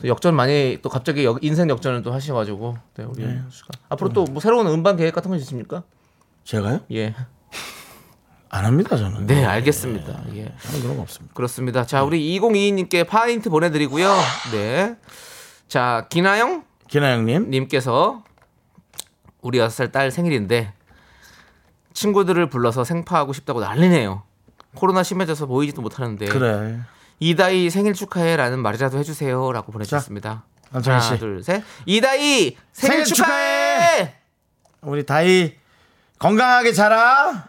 또 0.00 0.08
역전 0.08 0.34
많이 0.34 0.78
또 0.80 0.88
갑자기 0.88 1.24
역- 1.26 1.44
인생 1.44 1.68
역전을 1.68 2.02
또 2.02 2.12
하셔가지고 2.14 2.78
네, 2.96 3.04
우리 3.04 3.22
씨가. 3.50 3.68
앞으로 3.90 4.08
또 4.14 4.24
뭐 4.24 4.40
새로운 4.40 4.66
음반 4.68 4.96
계획 4.96 5.14
같은 5.14 5.30
거 5.30 5.36
있으십니까? 5.36 5.82
제가요? 6.44 6.80
예, 6.92 7.14
안 8.56 8.64
합니다 8.64 8.96
저는. 8.96 9.26
네, 9.26 9.44
알겠습니다. 9.44 10.24
예, 10.34 10.54
저는 10.62 10.82
그런 10.82 10.96
거 10.96 11.02
없습니다. 11.02 11.34
그렇습니다. 11.34 11.86
자, 11.86 12.02
우리 12.02 12.38
2022님께 12.38 13.06
파인트 13.06 13.50
보내드리고요. 13.50 14.14
네, 14.52 14.96
자 15.68 16.06
김하영 16.10 16.64
기나 16.88 17.12
형님. 17.12 17.50
님께서 17.50 18.22
우리 19.42 19.58
6살 19.58 19.92
딸 19.92 20.10
생일인데 20.10 20.72
친구들을 21.94 22.48
불러서 22.48 22.84
생파하고 22.84 23.32
싶다고 23.32 23.60
난리네요. 23.60 24.22
코로나 24.74 25.02
심해져서 25.02 25.46
모이지도 25.46 25.82
못하는데 25.82 26.26
그래. 26.26 26.80
이다희 27.18 27.70
생일 27.70 27.94
축하해라는 27.94 28.58
말이라도 28.58 28.98
해주세요라고 28.98 29.72
보내주셨습니다. 29.72 30.44
남창희 30.70 31.00
하나 31.00 31.14
씨. 31.14 31.18
둘 31.18 31.42
셋. 31.42 31.62
이다희 31.86 32.56
생일, 32.72 33.04
생일 33.04 33.04
축하해! 33.04 34.14
우리 34.82 35.06
다이 35.06 35.54
건강하게 36.18 36.72
자라. 36.72 37.48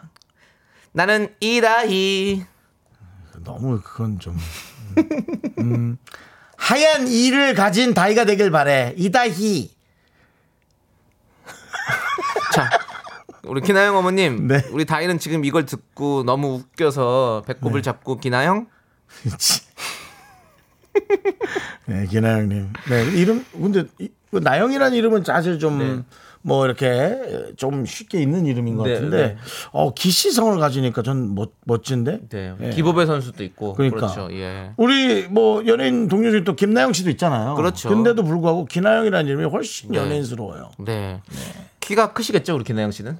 나는 0.92 1.34
이다희. 1.40 2.44
너무 3.44 3.80
그건 3.82 4.18
좀 4.18 4.36
음, 4.96 5.52
음, 5.58 5.96
하얀 6.56 7.06
이를 7.08 7.54
가진 7.54 7.94
다이가 7.94 8.24
되길 8.24 8.50
바래. 8.50 8.94
이다희. 8.96 9.70
자, 12.52 12.68
우리 13.44 13.60
기나영 13.60 13.96
어머님, 13.96 14.48
네. 14.48 14.62
우리 14.72 14.84
다희는 14.84 15.18
지금 15.18 15.44
이걸 15.44 15.66
듣고 15.66 16.24
너무 16.24 16.54
웃겨서 16.54 17.44
배꼽을 17.46 17.82
잡고 17.82 18.18
기나영 18.18 18.66
네, 21.86 22.06
기나 22.06 22.32
형님. 22.38 22.72
네, 22.90 23.04
이름 23.12 23.44
근데 23.52 23.84
이- 23.98 24.10
그 24.30 24.38
나영이라는 24.38 24.96
이름은 24.96 25.24
사실 25.24 25.58
좀 25.58 26.04
뭐 26.42 26.64
이렇게 26.64 27.52
좀 27.56 27.84
쉽게 27.84 28.20
있는 28.22 28.46
이름인 28.46 28.76
것 28.76 28.84
네, 28.84 28.94
같은데 28.94 29.16
네. 29.16 29.36
어 29.72 29.92
기시성을 29.92 30.58
가지니까 30.58 31.02
전 31.02 31.34
멋, 31.34 31.50
멋진데. 31.64 32.20
네, 32.28 32.54
예. 32.60 32.70
기보배 32.70 33.06
선수도 33.06 33.42
있고 33.44 33.74
그러니까. 33.74 33.96
그렇죠. 34.08 34.28
예. 34.32 34.70
우리 34.76 35.26
뭐 35.28 35.66
연예인 35.66 36.08
동료 36.08 36.30
중에 36.30 36.44
또 36.44 36.54
김나영 36.54 36.92
씨도 36.92 37.10
있잖아요. 37.10 37.54
그렇죠. 37.54 37.88
근데도 37.88 38.22
불구하고 38.24 38.64
기나영이라는 38.66 39.26
이름이 39.26 39.44
훨씬 39.50 39.92
네. 39.92 39.98
연예인스러워요. 39.98 40.70
네. 40.78 41.20
키가 41.80 42.12
크시겠죠, 42.12 42.54
우리 42.54 42.64
기나영 42.64 42.90
씨는? 42.92 43.18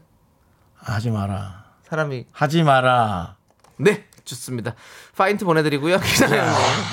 하지 0.77 1.11
마라. 1.11 1.65
사람이 1.89 2.27
하지 2.33 2.63
마라. 2.63 3.37
네, 3.79 4.05
좋습니다. 4.25 4.75
파인트 5.17 5.45
보내드리고요, 5.45 5.99
기나영. 6.05 6.47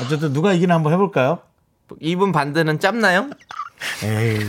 어쨌든 0.04 0.34
누가 0.34 0.54
이기나 0.54 0.74
한번 0.76 0.94
해볼까요? 0.94 1.40
이분 2.00 2.32
반대는 2.32 2.80
짭나요? 2.80 3.30
에이. 4.04 4.40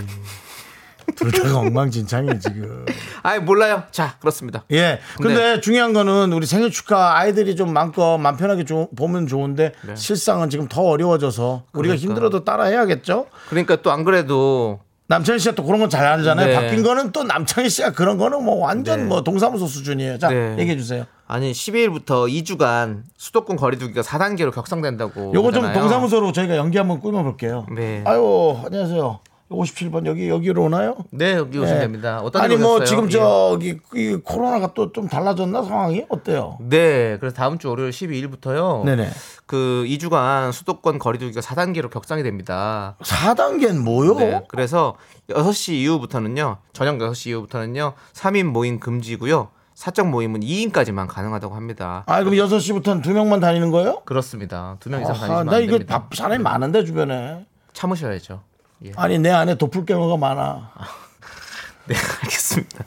둘 1.16 1.32
다가 1.32 1.58
엉망진창이에요 1.58 2.38
지금. 2.38 2.84
아, 3.24 3.38
몰라요. 3.40 3.82
자, 3.90 4.16
그렇습니다. 4.20 4.64
예. 4.70 5.00
근데 5.20 5.60
중요한 5.60 5.92
거는 5.92 6.32
우리 6.32 6.46
생일 6.46 6.70
축하 6.70 7.16
아이들이 7.16 7.56
좀 7.56 7.72
마음껏 7.72 8.18
맘 8.18 8.36
편하게 8.36 8.64
좀 8.64 8.86
보면 8.94 9.26
좋은데 9.26 9.72
실상은 9.96 10.48
지금 10.48 10.68
더 10.68 10.82
어려워져서 10.82 11.64
우리가 11.72 11.94
네. 11.94 11.98
그러니까. 11.98 12.02
힘들어도 12.02 12.44
따라 12.44 12.64
해야겠죠? 12.64 13.26
그러니까 13.48 13.76
또 13.82 13.96
안 13.96 14.04
그래도 14.04 14.80
남창희 15.08 15.38
씨가 15.38 15.54
또 15.54 15.64
그런 15.64 15.80
건잘 15.80 16.04
알잖아요. 16.04 16.46
네. 16.48 16.54
바뀐 16.54 16.82
거는 16.82 17.12
또 17.12 17.22
남창희 17.22 17.70
씨가 17.70 17.92
그런 17.92 18.18
거는 18.18 18.44
뭐 18.44 18.56
완전 18.56 18.98
네. 19.00 19.04
뭐 19.06 19.22
동사무소 19.22 19.66
수준이에요. 19.66 20.18
자, 20.18 20.28
네. 20.28 20.56
얘기해 20.58 20.76
주세요. 20.76 21.06
아니 21.26 21.52
12일부터 21.52 22.28
2주간 22.28 23.02
수도권 23.16 23.56
거리두기가 23.56 24.02
4단계로 24.02 24.52
격상된다고. 24.52 25.32
요거 25.34 25.52
좀. 25.52 25.72
동사무소로 25.72 26.32
저희가 26.32 26.56
연기 26.56 26.76
한번 26.76 27.00
꾸며 27.00 27.22
볼게요. 27.22 27.66
네. 27.74 28.02
아유, 28.04 28.58
안녕하세요. 28.66 29.20
57번 29.50 30.06
여기 30.06 30.28
여기로 30.28 30.64
오나요? 30.64 30.96
네, 31.10 31.34
여기 31.34 31.58
오시면 31.58 31.74
네. 31.74 31.80
됩니다. 31.80 32.20
어떤 32.22 32.42
아니 32.42 32.54
일뭐 32.54 32.76
오셨어요? 32.76 32.84
지금 32.86 33.04
예. 33.06 33.10
저기 33.10 33.78
이 33.94 34.18
코로나가 34.24 34.74
또 34.74 34.90
좀 34.92 35.08
달라졌나 35.08 35.62
상황이 35.62 36.04
어때요? 36.08 36.58
네, 36.60 37.16
그래서 37.18 37.36
다음 37.36 37.58
주 37.58 37.68
월요일 37.68 37.90
12일부터요. 37.90 38.84
네네. 38.84 39.08
그 39.46 39.84
2주간 39.86 40.50
수도권 40.52 40.98
거리두기가 40.98 41.40
4단계로 41.40 41.90
격상이 41.90 42.22
됩니다. 42.22 42.96
4단계는 43.02 43.82
뭐요? 43.82 44.14
네. 44.16 44.42
그래서 44.48 44.96
6시 45.28 45.74
이후부터는요. 45.74 46.56
저녁 46.72 46.98
6시 46.98 47.28
이후부터는요. 47.30 47.92
3인 48.14 48.44
모임 48.44 48.80
금지고요. 48.80 49.50
사적 49.74 50.08
모임은 50.08 50.40
2인까지만 50.40 51.06
가능하다고 51.06 51.54
합니다. 51.54 52.02
아 52.06 52.24
그럼 52.24 52.34
6시부터는 52.34 53.02
두 53.02 53.12
명만 53.12 53.40
다니는 53.40 53.70
거예요? 53.70 54.00
그렇습니다. 54.06 54.76
두명 54.80 55.02
이상 55.02 55.10
아하, 55.14 55.20
다니시면 55.26 55.46
나안 55.46 55.62
이거 55.62 55.72
됩니다. 55.72 55.98
밥 56.08 56.14
사람이 56.14 56.42
많은데 56.42 56.82
주변에. 56.84 57.44
참으셔야죠. 57.74 58.40
예. 58.84 58.92
아니 58.96 59.18
내 59.18 59.30
안에 59.30 59.56
도플갱어가 59.56 60.16
많아. 60.16 60.70
네, 61.86 61.94
알겠습니다. 62.22 62.84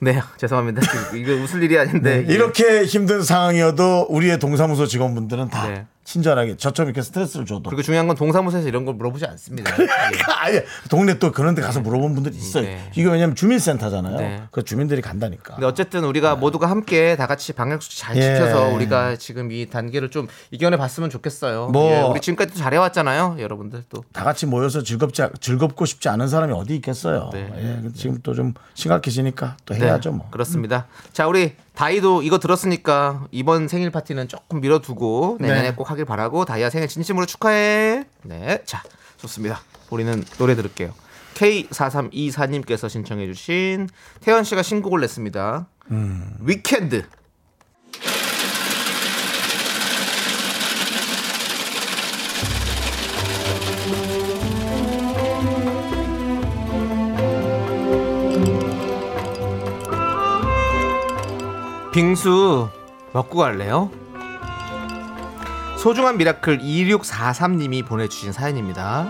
네, 0.00 0.20
죄송합니다. 0.36 0.82
이거 1.14 1.32
웃을 1.32 1.62
일이 1.62 1.78
아닌데. 1.78 2.24
예. 2.28 2.32
이렇게 2.32 2.84
힘든 2.84 3.22
상황이어도 3.22 4.06
우리의 4.08 4.38
동사무소 4.38 4.86
직원분들은 4.86 5.48
다 5.50 5.68
네. 5.68 5.86
친절하게 6.04 6.56
저처럼 6.58 6.90
이렇게 6.90 7.02
스트레스를 7.02 7.46
줘도. 7.46 7.62
그리고 7.64 7.82
중요한 7.82 8.06
건 8.06 8.14
동사무소에서 8.16 8.68
이런 8.68 8.84
걸 8.84 8.94
물어보지 8.94 9.24
않습니다. 9.24 9.72
예. 9.80 9.86
아예 10.38 10.64
동네 10.90 11.18
또 11.18 11.32
그런 11.32 11.54
데 11.54 11.62
가서 11.62 11.80
물어본 11.80 12.14
분들이 12.14 12.36
있어요. 12.36 12.64
네. 12.64 12.90
이게 12.94 13.08
왜냐면 13.10 13.34
주민센터잖아요. 13.34 14.16
네. 14.18 14.42
그 14.50 14.62
주민들이 14.62 15.00
간다니까. 15.00 15.54
근데 15.54 15.66
어쨌든 15.66 16.04
우리가 16.04 16.36
모두가 16.36 16.68
함께 16.68 17.16
다 17.16 17.26
같이 17.26 17.54
방역수칙 17.54 17.98
잘 17.98 18.16
예. 18.16 18.20
지켜서 18.20 18.68
우리가 18.68 19.16
지금 19.16 19.50
이 19.50 19.66
단계를 19.66 20.10
좀 20.10 20.28
이겨내 20.50 20.76
봤으면 20.76 21.08
좋겠어요. 21.08 21.68
뭐. 21.68 21.90
예, 21.90 22.02
우리 22.02 22.20
지금까지 22.20 22.54
잘해 22.58 22.76
왔잖아요, 22.76 23.36
여러분들 23.38 23.84
또. 23.88 24.04
다 24.12 24.24
같이 24.24 24.44
모여서 24.46 24.82
즐겁지 24.82 25.22
즐겁고 25.40 25.86
싶지 25.86 26.08
않은 26.10 26.28
사람이 26.28 26.52
어디 26.52 26.76
있겠어요. 26.76 27.30
네. 27.32 27.50
예, 27.56 27.88
지금 27.94 28.18
또 28.22 28.34
좀 28.34 28.52
심각해지니까 28.74 29.56
또 29.64 29.74
해야죠 29.76 30.10
뭐. 30.12 30.28
그렇습니다. 30.30 30.86
자, 31.12 31.26
우리 31.28 31.54
다이도 31.74 32.22
이거 32.22 32.38
들었으니까 32.38 33.26
이번 33.32 33.68
생일 33.68 33.90
파티는 33.90 34.28
조금 34.28 34.60
미뤄두고 34.60 35.38
내년에 35.40 35.62
네. 35.62 35.74
꼭 35.74 35.90
하길 35.90 36.04
바라고 36.04 36.44
다이아 36.44 36.70
생일 36.70 36.88
진심으로 36.88 37.26
축하해. 37.26 38.04
네, 38.22 38.62
자, 38.64 38.82
좋습니다. 39.16 39.60
우리는 39.90 40.24
노래 40.38 40.54
들을게요. 40.54 40.92
K4324님께서 41.34 42.88
신청해주신 42.88 43.88
태연 44.20 44.44
씨가 44.44 44.62
신곡을 44.62 45.00
냈습니다. 45.00 45.66
위켄드. 46.40 47.04
빙수 61.94 62.68
먹고 63.12 63.38
갈래요? 63.38 63.88
소중한 65.78 66.16
miracle 66.16 66.58
2643님이 66.58 67.86
보내주신 67.86 68.32
사연입니다. 68.32 69.08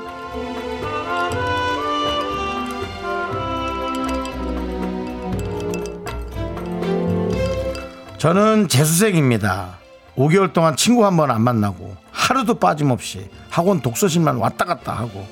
저는 8.18 8.68
재수생입니다. 8.68 9.78
5개월 10.16 10.52
동안 10.52 10.76
친구 10.76 11.04
한 11.04 11.16
번 11.16 11.30
안 11.30 11.42
만나고 11.42 11.96
하루도 12.12 12.54
빠짐없이 12.58 13.28
학원 13.50 13.80
독서실만 13.80 14.36
왔다 14.36 14.64
갔다 14.64 14.92
하고 14.92 15.26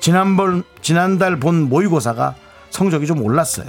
지난번 0.00 0.62
지난달 0.82 1.38
본 1.38 1.68
모의고사가 1.68 2.34
성적이 2.70 3.06
좀 3.06 3.22
올랐어요. 3.22 3.66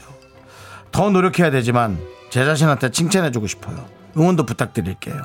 더 0.91 1.09
노력해야 1.09 1.49
되지만 1.51 1.99
제 2.33 2.43
자신한테 2.45 2.89
칭찬해주고 2.89 3.45
싶어요. 3.45 3.85
응원도 4.17 4.47
부탁드릴게요. 4.47 5.21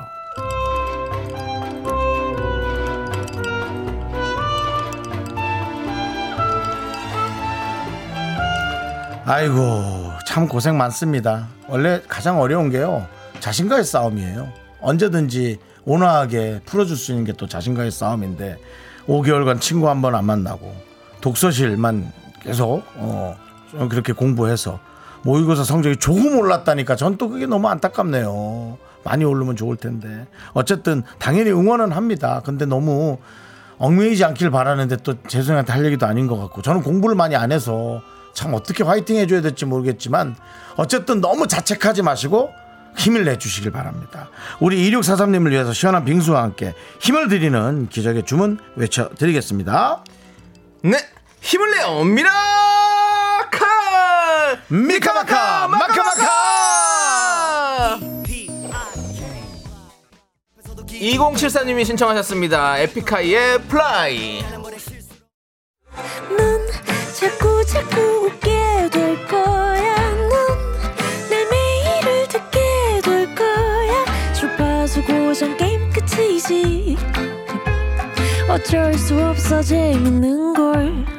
아이고 9.25 10.11
참 10.27 10.47
고생 10.47 10.77
많습니다. 10.77 11.47
원래 11.67 12.01
가장 12.07 12.39
어려운 12.39 12.69
게요 12.69 13.07
자신과의 13.39 13.83
싸움이에요. 13.85 14.51
언제든지 14.81 15.57
온화하게 15.85 16.61
풀어줄 16.65 16.95
수 16.95 17.11
있는 17.11 17.25
게 17.25 17.33
또 17.33 17.47
자신과의 17.47 17.91
싸움인데 17.91 18.57
5개월간 19.07 19.59
친구 19.61 19.89
한 19.89 20.01
번 20.01 20.13
안 20.15 20.25
만나고 20.25 20.75
독서실만 21.21 22.11
계속 22.43 22.83
어, 22.95 23.35
좀 23.71 23.89
그렇게 23.89 24.13
공부해서 24.13 24.79
모의고사 25.23 25.63
성적이 25.63 25.97
조금 25.97 26.37
올랐다니까 26.37 26.95
전 26.95 27.17
또 27.17 27.29
그게 27.29 27.45
너무 27.45 27.67
안타깝네요. 27.67 28.77
많이 29.03 29.25
오르면 29.25 29.55
좋을 29.55 29.77
텐데 29.77 30.27
어쨌든 30.53 31.03
당연히 31.19 31.51
응원은 31.51 31.91
합니다. 31.91 32.41
근데 32.45 32.65
너무 32.65 33.17
얽매이지 33.77 34.23
않길 34.25 34.51
바라는데 34.51 34.97
또 34.97 35.21
재성이한테 35.23 35.71
할 35.73 35.85
얘기도 35.85 36.05
아닌 36.05 36.27
것 36.27 36.37
같고 36.37 36.61
저는 36.61 36.83
공부를 36.83 37.15
많이 37.15 37.35
안 37.35 37.51
해서 37.51 38.01
참 38.33 38.53
어떻게 38.53 38.83
화이팅 38.83 39.15
해줘야 39.17 39.41
될지 39.41 39.65
모르겠지만 39.65 40.35
어쨌든 40.75 41.21
너무 41.21 41.47
자책하지 41.47 42.01
마시고 42.03 42.51
힘을 42.97 43.23
내주시길 43.23 43.71
바랍니다. 43.71 44.29
우리 44.59 44.89
2643님을 44.91 45.51
위해서 45.51 45.71
시원한 45.73 46.03
빙수와 46.05 46.43
함께 46.43 46.73
힘을 46.99 47.29
드리는 47.29 47.87
기적의 47.89 48.23
주문 48.25 48.59
외쳐드리겠습니다. 48.75 50.03
네, 50.83 50.97
힘을 51.41 51.71
내요, 51.71 52.03
miracle! 52.03 52.88
미카마카 54.71 55.67
마카마카 55.67 56.29
2074님이 60.91 61.85
신청하셨습니다. 61.85 62.77
에픽하이의 62.79 63.61
Fly. 63.63 64.43
넌 66.37 66.67
자꾸 67.19 67.65
자꾸 67.65 67.99
웃게 68.25 68.89
될 68.91 69.27
거야. 69.27 69.95
넌 70.11 70.88
내 70.88 71.45
매일을 71.49 72.27
듣게 72.27 73.01
될 73.03 73.33
거야. 73.33 74.33
주파수 74.33 75.01
고정 75.03 75.57
게임 75.57 75.89
끝이지. 75.91 76.95
어쩔 78.49 78.93
수 78.93 79.19
없어 79.23 79.63
재밌는 79.63 80.53
걸. 80.53 81.18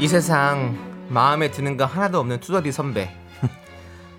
이 0.00 0.08
세상 0.08 0.78
마음에 1.10 1.50
드는 1.50 1.76
거 1.76 1.84
하나도 1.84 2.20
없는 2.20 2.40
투더리 2.40 2.72
선배. 2.72 3.14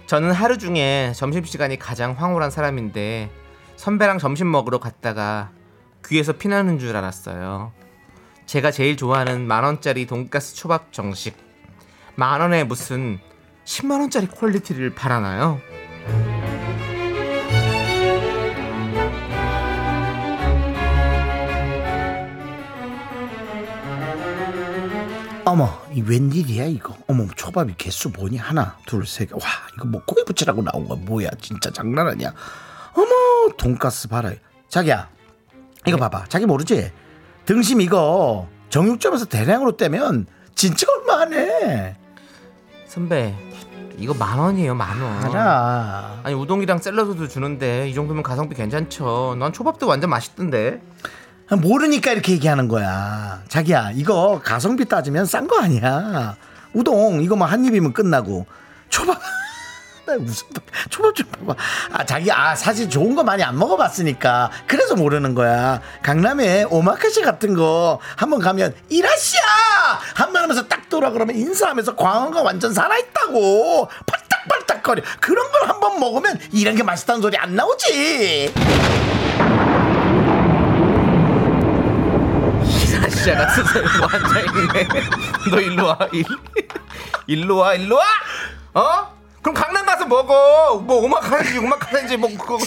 저는 0.05 0.31
하루 0.31 0.59
중에 0.59 1.11
점심시간이 1.15 1.79
가장 1.79 2.11
황홀한 2.11 2.51
사람인데 2.51 3.31
선배랑 3.77 4.19
점심 4.19 4.51
먹으러 4.51 4.79
갔다가 4.79 5.49
귀에서 6.05 6.33
피나는 6.33 6.77
줄 6.77 6.95
알았어요. 6.95 7.71
제가 8.45 8.69
제일 8.69 8.95
좋아하는 8.95 9.47
만원짜리 9.47 10.05
돈가스 10.05 10.53
초밥 10.53 10.93
정식. 10.93 11.35
만원에 12.13 12.63
무슨 12.63 13.19
10만원짜리 13.65 14.29
quality를 14.37 14.93
바라나요? 14.93 15.59
어머 25.45 25.81
이 25.93 26.01
웬일이야 26.01 26.65
이거 26.65 26.95
어머 27.07 27.27
초밥이 27.35 27.73
개수 27.77 28.11
보니 28.11 28.37
하나 28.37 28.77
둘 28.85 29.06
셋 29.06 29.26
와 29.26 29.39
이거 29.75 29.85
뭐 29.85 30.01
고기 30.05 30.23
부치라고 30.23 30.61
나온 30.61 30.87
거 30.87 30.95
뭐야 30.95 31.29
진짜 31.41 31.71
장난 31.71 32.07
아니야 32.07 32.33
어머 32.93 33.53
돈가스 33.57 34.07
봐라 34.07 34.31
자기야 34.69 35.09
이거 35.87 35.97
봐봐 35.97 36.25
자기 36.29 36.45
모르지 36.45 36.91
등심 37.45 37.81
이거 37.81 38.47
정육점에서 38.69 39.25
대량으로 39.25 39.75
떼면 39.77 40.27
진짜 40.55 40.85
얼마 40.95 41.21
안 41.23 41.33
해. 41.33 41.95
선배, 42.85 43.33
이거 43.97 44.13
만 44.13 44.37
원이에요, 44.37 44.75
만 44.75 45.01
원. 45.01 45.25
알아. 45.25 46.21
아니 46.23 46.35
우동이랑 46.35 46.77
샐러드도 46.77 47.27
주는데 47.27 47.89
이 47.89 47.93
정도면 47.93 48.23
가성비 48.23 48.55
괜찮죠. 48.55 49.35
난 49.39 49.51
초밥도 49.53 49.87
완전 49.87 50.09
맛있던데. 50.09 50.81
모르니까 51.57 52.11
이렇게 52.11 52.31
얘기하는 52.33 52.67
거야. 52.67 53.41
자기야, 53.49 53.91
이거 53.95 54.41
가성비 54.43 54.85
따지면 54.85 55.25
싼 55.25 55.47
거 55.47 55.59
아니야. 55.59 56.35
우동 56.73 57.21
이거 57.21 57.35
뭐 57.35 57.45
한 57.47 57.65
입이면 57.65 57.91
끝나고 57.91 58.45
초밥 58.89 59.19
나 60.07 60.15
무슨 60.17 60.47
초밥 60.89 61.13
좀 61.13 61.27
봐봐. 61.27 61.55
아 61.91 62.05
자기 62.05 62.31
아 62.31 62.55
사실 62.55 62.89
좋은 62.89 63.13
거 63.13 63.23
많이 63.23 63.43
안 63.43 63.57
먹어봤으니까 63.59 64.49
그래서 64.67 64.95
모르는 64.95 65.35
거야. 65.35 65.81
강남에 66.01 66.63
오마카세 66.69 67.21
같은 67.23 67.53
거 67.55 67.99
한번 68.15 68.39
가면 68.39 68.73
이라시아 68.87 69.41
한번 70.15 70.43
하면서 70.43 70.65
딱 70.69 70.87
돌아 70.89 71.11
그러면 71.11 71.35
인사하면서 71.35 71.97
광어가 71.97 72.41
완전 72.41 72.73
살아있다고 72.73 73.89
팔딱팔딱거려. 74.05 75.03
그런 75.19 75.51
걸 75.51 75.67
한번 75.67 75.99
먹으면 75.99 76.39
이런 76.53 76.75
게 76.75 76.83
맛있다는 76.83 77.21
소리 77.21 77.37
안 77.37 77.53
나오지. 77.55 78.53
진짜 83.23 83.37
같은 83.37 83.63
뭐 83.99 84.07
앉아있네. 84.11 84.87
너 85.51 85.59
일로 85.59 85.85
와. 85.87 85.97
일, 86.11 86.25
일로 87.27 87.57
와, 87.57 87.73
일로 87.75 87.95
와! 87.97 88.03
어? 88.73 89.13
그럼 89.41 89.53
강남 89.53 89.85
가서 89.85 90.05
먹어. 90.05 90.77
뭐 90.79 91.03
오마카세인지 91.03 91.57
오마카세인지 91.59 92.17
뭐 92.17 92.29
그거. 92.37 92.57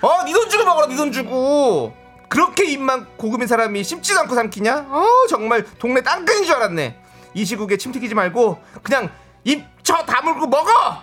어, 0.00 0.24
니 0.24 0.32
돈 0.32 0.48
주고 0.48 0.64
먹어라, 0.64 0.86
니 0.88 0.96
돈 0.96 1.12
주고. 1.12 1.96
그렇게 2.28 2.64
입만 2.64 3.06
고급인 3.16 3.46
사람이 3.46 3.84
씹지도 3.84 4.20
않고 4.20 4.34
삼키냐? 4.34 4.86
어, 4.88 5.06
정말 5.28 5.64
동네 5.78 6.00
땅끝인 6.02 6.44
줄 6.44 6.54
알았네. 6.56 6.98
이 7.34 7.44
시국에 7.44 7.76
침 7.76 7.92
튀기지 7.92 8.14
말고 8.14 8.58
그냥 8.82 9.10
입 9.44 9.64
쳐 9.82 9.96
다물고 10.06 10.46
먹어! 10.46 11.02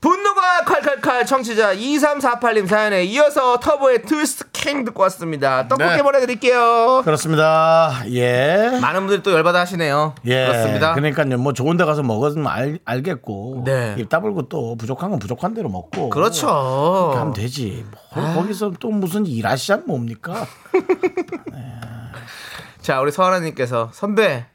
분노가 0.00 0.62
칼칼칼 0.64 1.26
청취자 1.26 1.74
2348님 1.74 2.68
사연에 2.68 3.02
이어서 3.04 3.58
터보의 3.58 4.02
트위스트 4.04 4.47
킹 4.58 4.84
듣고 4.84 5.02
왔습니다. 5.04 5.68
떡볶이 5.68 5.96
네. 5.96 6.02
보내드릴게요. 6.02 7.02
그렇습니다. 7.04 7.92
예. 8.10 8.78
많은 8.80 9.00
분들이 9.00 9.22
또 9.22 9.32
열받아 9.32 9.60
하시네요. 9.60 10.14
예. 10.26 10.46
그렇습니다. 10.46 10.94
그러니까요. 10.94 11.38
뭐 11.38 11.52
좋은 11.52 11.76
데 11.76 11.84
가서 11.84 12.02
먹으면 12.02 12.46
알, 12.46 12.78
알겠고. 12.84 13.62
네. 13.64 13.94
입 13.98 14.08
다물고 14.08 14.48
또 14.48 14.76
부족한 14.76 15.10
건 15.10 15.18
부족한 15.18 15.54
대로 15.54 15.68
먹고. 15.68 16.10
그렇죠. 16.10 16.46
그렇게 16.46 17.18
하면 17.18 17.32
되지. 17.32 17.84
뭐 18.14 18.34
거기서 18.34 18.72
또 18.80 18.90
무슨 18.90 19.26
일하시장 19.26 19.84
뭡니까? 19.86 20.46
자, 22.80 23.00
우리 23.00 23.12
서하나님께서 23.12 23.90
선배, 23.92 24.46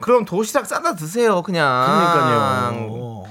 그럼 0.00 0.24
도시락 0.24 0.66
싸다 0.66 0.94
드세요, 0.94 1.42
그냥. 1.42 1.86
그러니까요. 1.86 3.22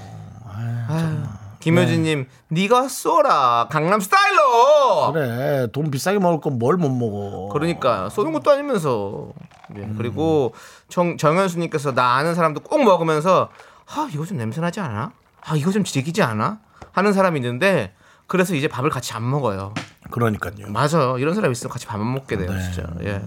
김효진님, 1.62 2.26
네 2.48 2.68
가 2.68 2.88
쏘라 2.88 3.68
강남 3.70 4.00
스타일로. 4.00 5.12
그래. 5.12 5.66
돈 5.72 5.90
비싸게 5.90 6.18
먹을 6.18 6.40
건 6.40 6.58
뭘 6.58 6.78
못 6.80 6.88
먹어. 6.90 7.48
그러니까 7.52 8.08
쏘는 8.10 8.32
것도 8.32 8.50
아니면서. 8.50 9.28
예, 9.76 9.80
음. 9.80 9.94
그리고 9.96 10.52
정, 10.88 11.16
정현수님께서 11.16 11.94
나 11.94 12.16
아는 12.16 12.34
사람도 12.34 12.60
꼭 12.60 12.82
먹으면서 12.84 13.48
아 13.94 14.08
이거 14.12 14.24
좀 14.26 14.36
냄새 14.38 14.60
나지 14.60 14.80
않아? 14.80 15.12
아 15.40 15.56
이거 15.56 15.70
좀 15.70 15.84
질기지 15.84 16.22
않아? 16.22 16.58
하는 16.92 17.12
사람이 17.12 17.38
있는데 17.40 17.94
그래서 18.26 18.54
이제 18.54 18.68
밥을 18.68 18.90
같이 18.90 19.14
안 19.14 19.28
먹어요. 19.30 19.72
그러니까요. 20.10 20.68
맞아요. 20.68 21.16
이런 21.18 21.34
사람이 21.34 21.52
있으면 21.52 21.70
같이 21.72 21.86
밥 21.86 21.98
안 22.00 22.12
먹게 22.12 22.36
돼요, 22.36 22.50
네. 22.52 22.60
진짜. 22.60 22.86
예. 23.04 23.22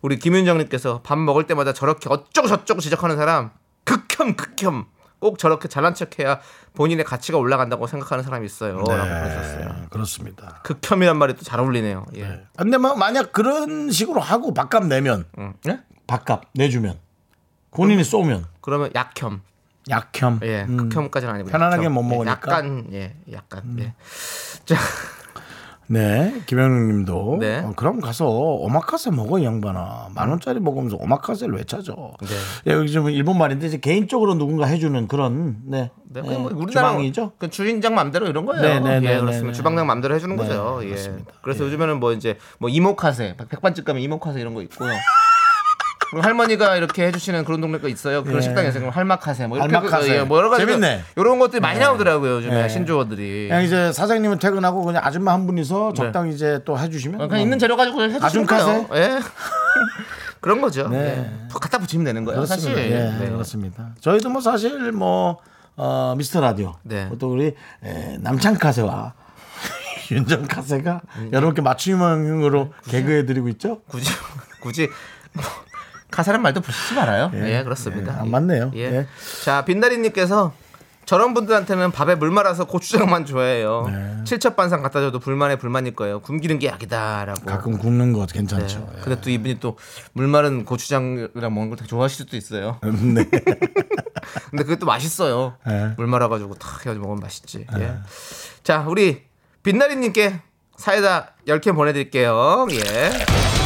우리 0.00 0.18
김윤정님께서 0.18 1.00
밥 1.02 1.18
먹을 1.18 1.46
때마다 1.46 1.72
저렇게 1.72 2.08
어쩌고 2.08 2.46
저쩌고 2.48 2.80
지적하는 2.80 3.16
사람 3.16 3.50
극혐 3.84 4.36
극혐 4.36 4.86
꼭 5.20 5.38
저렇게 5.38 5.68
잘난 5.68 5.94
척해야 5.94 6.40
본인의 6.74 7.04
가치가 7.04 7.38
올라간다고 7.38 7.86
생각하는 7.86 8.22
사람이 8.24 8.46
있어요. 8.46 8.76
라고. 8.78 8.92
네, 8.96 9.86
그렇습니다. 9.90 10.60
극혐이란 10.64 11.16
말이 11.16 11.34
또 11.34 11.42
잘 11.44 11.60
어울리네요. 11.60 12.06
예. 12.16 12.44
근데 12.56 12.76
뭐 12.78 12.94
만약 12.94 13.32
그런 13.32 13.90
식으로 13.90 14.20
하고 14.20 14.54
밥값 14.54 14.86
내면 14.86 15.24
음. 15.38 15.54
예? 15.66 15.80
밥값 16.06 16.42
내주면 16.54 16.98
본인이 17.70 18.04
쏘면 18.04 18.46
그러면 18.60 18.90
약혐. 18.94 19.40
약혐. 19.90 20.40
예, 20.42 20.64
음. 20.68 20.76
극혐까지는 20.90 21.34
아니고 21.34 21.48
편안하게 21.50 21.84
약혐. 21.84 21.92
못 21.94 22.04
예, 22.04 22.08
먹으니까. 22.08 22.32
음. 22.32 22.36
약간 22.36 22.86
예, 22.92 23.16
약간 23.32 23.76
예. 23.80 23.94
자, 24.66 24.76
네, 25.90 26.34
김영웅님도 26.46 27.36
네. 27.40 27.58
어, 27.60 27.72
그럼 27.74 28.00
가서 28.00 28.28
오마카세 28.28 29.10
먹어 29.10 29.38
이 29.38 29.44
양반아 29.44 30.08
만 30.14 30.28
원짜리 30.28 30.60
먹으면서 30.60 30.96
오마카세를 31.00 31.54
왜 31.54 31.64
찾아? 31.64 31.94
네. 32.20 32.28
예, 32.66 32.72
여기 32.72 32.92
좀 32.92 33.08
일본 33.08 33.38
말인데 33.38 33.66
이제 33.66 33.78
개인적으로 33.78 34.34
누군가 34.34 34.66
해주는 34.66 35.08
그런 35.08 35.56
네, 35.64 35.90
네, 36.04 36.20
예, 36.26 36.36
뭐 36.36 36.50
우리나라 36.54 36.90
주방이죠. 36.90 37.32
그 37.38 37.48
주인장 37.48 37.94
맘대로 37.94 38.26
이런 38.26 38.44
거예요. 38.44 38.60
네, 38.60 38.80
네, 38.80 39.00
네, 39.00 39.14
예, 39.14 39.18
그렇습니다. 39.18 39.46
네, 39.46 39.52
주방장 39.52 39.86
맘대로 39.86 40.14
해주는 40.14 40.36
네, 40.36 40.42
거죠. 40.42 40.80
예. 40.82 40.88
그렇습니다. 40.88 41.32
그래서 41.42 41.64
요즘에는 41.64 42.00
뭐 42.00 42.12
이제 42.12 42.36
뭐 42.58 42.68
이모카세, 42.68 43.36
백- 43.38 43.48
백반집 43.48 43.86
가면 43.86 44.02
이모카세 44.02 44.40
이런 44.40 44.52
거 44.54 44.60
있고요. 44.62 44.90
그리고 46.10 46.24
할머니가 46.26 46.76
이렇게 46.76 47.06
해주시는 47.06 47.44
그런 47.44 47.60
동네가 47.60 47.88
있어요. 47.88 48.24
그런 48.24 48.38
예. 48.38 48.40
식당에서 48.42 48.78
그럼 48.78 48.92
할마카세 48.92 49.46
뭐 49.46 49.58
이렇게 49.58 49.74
할마카세. 49.74 50.08
그, 50.08 50.14
예, 50.14 50.22
뭐 50.22 50.38
여러 50.38 50.48
가지 50.48 50.64
재밌네. 50.64 51.04
이런 51.16 51.38
것들이 51.38 51.60
많이 51.60 51.78
나오더라고요. 51.78 52.36
요즘에 52.36 52.62
네. 52.62 52.68
신조어들이. 52.68 53.48
그냥 53.48 53.62
이제 53.62 53.92
사장님은 53.92 54.38
퇴근하고 54.38 54.82
그냥 54.84 55.02
아줌마 55.04 55.32
한 55.32 55.46
분이서 55.46 55.92
적당히 55.92 56.34
이제 56.34 56.60
또 56.64 56.78
해주시면 56.78 57.18
네. 57.18 57.26
그냥 57.26 57.28
뭐 57.28 57.38
있는 57.38 57.58
재료 57.58 57.76
가지고 57.76 58.02
해주시는 58.02 58.24
아줌카세? 58.24 58.86
예. 58.94 59.20
그런 60.40 60.60
거죠. 60.60 60.88
네. 60.88 60.98
예. 60.98 61.48
갖다 61.60 61.78
붙이면 61.78 62.04
되는 62.04 62.24
거예요. 62.24 62.42
그렇습니다. 62.42 62.80
사실. 62.80 62.92
예, 62.92 63.24
네. 63.24 63.30
그렇습니다. 63.30 63.90
저희도 64.00 64.30
뭐 64.30 64.40
사실 64.40 64.92
뭐 64.92 65.38
어, 65.76 66.14
미스터 66.16 66.40
라디오 66.40 66.74
네. 66.82 67.10
또 67.18 67.32
우리 67.32 67.54
에, 67.84 68.16
남창 68.20 68.54
카세와 68.54 69.14
윤정 70.10 70.46
카세가 70.46 71.00
음. 71.18 71.30
여러분께 71.32 71.60
맞춤형으로 71.62 72.72
개그해드리고 72.88 73.48
있죠. 73.50 73.80
굳이 73.88 74.10
굳이 74.62 74.88
뭐, 75.32 75.44
가사란 76.10 76.42
말도 76.42 76.60
붙이지 76.60 76.94
말아요. 76.94 77.30
예, 77.34 77.62
그렇습니다. 77.62 78.14
예, 78.14 78.20
안 78.20 78.30
맞네요. 78.30 78.70
예. 78.74 78.80
예. 78.80 79.06
자, 79.44 79.64
빈다리님께서 79.64 80.52
저런 81.04 81.32
분들한테는 81.32 81.90
밥에 81.90 82.16
물 82.16 82.30
말아서 82.30 82.66
고추장만 82.66 83.24
좋아해요. 83.24 83.86
네. 83.90 84.24
칠첩반상 84.24 84.82
갖다 84.82 85.00
줘도 85.00 85.18
불만에 85.18 85.56
불만일 85.56 85.94
거예요. 85.96 86.20
굶기는 86.20 86.58
게 86.58 86.66
약이다라고. 86.66 87.46
가끔 87.46 87.78
굽는 87.78 88.12
거 88.12 88.26
네. 88.26 88.32
괜찮죠. 88.38 88.90
예. 88.96 89.00
근데 89.00 89.20
또 89.20 89.30
이분이 89.30 89.58
또 89.60 89.76
물 90.12 90.26
마른 90.28 90.64
고추장이랑 90.66 91.54
먹는 91.54 91.68
걸 91.70 91.78
되게 91.78 91.88
좋아하실 91.88 92.16
수도 92.26 92.36
있어요. 92.36 92.78
네. 92.82 93.24
근데 94.50 94.76
또 94.76 94.84
맛있어요. 94.84 95.54
네. 95.66 95.92
물 95.96 96.06
말아가지고 96.08 96.54
탁 96.56 96.80
해가지고 96.80 97.06
먹으면 97.06 97.20
맛있지. 97.22 97.66
예. 97.78 97.94
자, 98.62 98.84
우리 98.86 99.22
빛나리님께 99.62 100.40
사이다 100.76 101.34
10캔 101.46 101.74
보내드릴게요. 101.74 102.66
예. 102.70 103.57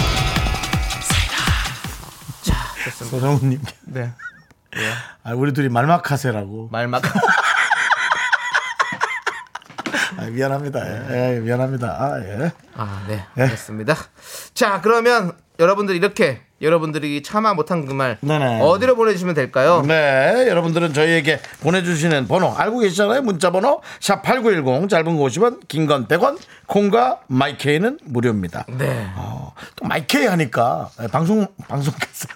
서정훈님, 3.16 3.60
네. 3.88 4.10
아, 5.22 5.32
우리 5.34 5.52
둘이 5.52 5.68
말막하세라고. 5.68 6.70
말막. 6.72 7.02
아, 10.16 10.24
미안합니다. 10.30 10.80
예, 11.14 11.34
예, 11.36 11.40
미안합니다. 11.40 11.88
아, 11.88 12.18
예. 12.20 12.52
아, 12.74 13.04
네. 13.06 13.22
알겠습니다. 13.36 13.94
자, 14.54 14.80
그러면 14.80 15.32
여러분들 15.58 15.94
이렇게 15.94 16.40
여러분들이 16.62 17.22
참아 17.22 17.52
못한 17.52 17.84
그말 17.84 18.16
네네. 18.22 18.60
어디로 18.62 18.96
보내주시면 18.96 19.34
될까요? 19.34 19.82
네, 19.86 20.46
여러분들은 20.48 20.94
저희에게 20.94 21.38
보내주시는 21.60 22.26
번호 22.28 22.54
알고 22.56 22.78
계시잖아요. 22.78 23.20
문자 23.20 23.50
번호 23.50 23.82
샵 24.00 24.22
#8910 24.22 24.88
짧은 24.88 25.16
거 25.18 25.24
50원, 25.24 25.68
긴 25.68 25.86
건 25.86 26.08
100원, 26.08 26.38
콩과 26.66 27.20
마이케이는 27.26 27.98
무료입니다. 28.04 28.64
네. 28.68 29.06
어, 29.16 29.52
또 29.76 29.84
마이케이 29.86 30.24
하니까 30.26 30.88
예, 31.02 31.08
방송 31.08 31.46
방송께서 31.68 32.28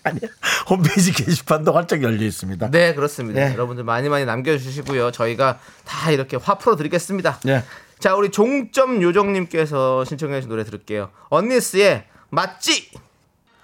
아니야 0.04 0.28
홈페이지 0.68 1.12
게시판도 1.12 1.72
활짝 1.72 2.02
열려 2.02 2.24
있습니다. 2.24 2.70
네, 2.70 2.94
그렇습니다. 2.94 3.40
네. 3.40 3.52
여러분들 3.52 3.84
많이 3.84 4.08
많이 4.08 4.24
남겨주시고요. 4.24 5.10
저희가 5.10 5.58
다 5.84 6.10
이렇게 6.10 6.36
화 6.36 6.56
풀어드리겠습니다. 6.56 7.40
네. 7.44 7.62
자, 7.98 8.14
우리 8.14 8.30
종점 8.30 9.02
요정님께서 9.02 10.04
신청해주신 10.04 10.48
노래 10.48 10.64
들을게요. 10.64 11.10
언니스의 11.28 12.04
맞지? 12.30 12.90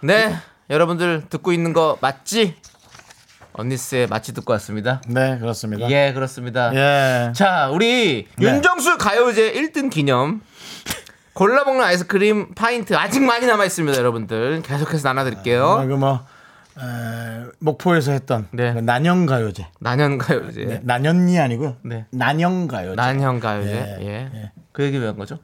네, 0.02 0.36
여러분들 0.68 1.24
듣고 1.30 1.52
있는 1.52 1.72
거 1.72 1.96
맞지? 2.00 2.54
언니스의 3.54 4.06
맞지 4.08 4.34
듣고 4.34 4.52
왔습니다. 4.52 5.00
네, 5.08 5.38
그렇습니다. 5.38 5.90
예, 5.90 6.12
그렇습니다. 6.12 6.70
예. 6.74 7.32
자, 7.32 7.70
우리 7.72 8.28
네. 8.36 8.46
윤정수 8.46 8.98
가요제 8.98 9.52
1등 9.54 9.90
기념 9.90 10.42
골라 11.36 11.64
먹는 11.64 11.84
아이스크림 11.84 12.54
파인트 12.54 12.96
아직 12.96 13.22
많이 13.22 13.46
남아 13.46 13.66
있습니다, 13.66 13.98
여러분들. 13.98 14.62
계속해서 14.62 15.06
나눠 15.06 15.22
드릴게요. 15.24 15.66
아, 15.66 15.84
그 15.84 15.94
뭐 15.96 16.20
에, 16.78 17.44
목포에서 17.58 18.12
했던 18.12 18.48
네. 18.52 18.72
그 18.72 18.78
난영가요제. 18.80 19.66
난현 19.80 20.16
가요제. 20.18 20.64
네, 20.64 20.80
난연이 20.82 21.38
아니고요. 21.38 21.76
네. 21.82 22.06
난영가요제. 22.10 22.96
난현 22.96 23.40
가요제. 23.40 23.96
예, 24.00 24.06
예. 24.06 24.30
예. 24.34 24.52
그 24.72 24.82
얘기 24.84 24.96
왜 24.98 25.06
한 25.08 25.16
거죠? 25.16 25.38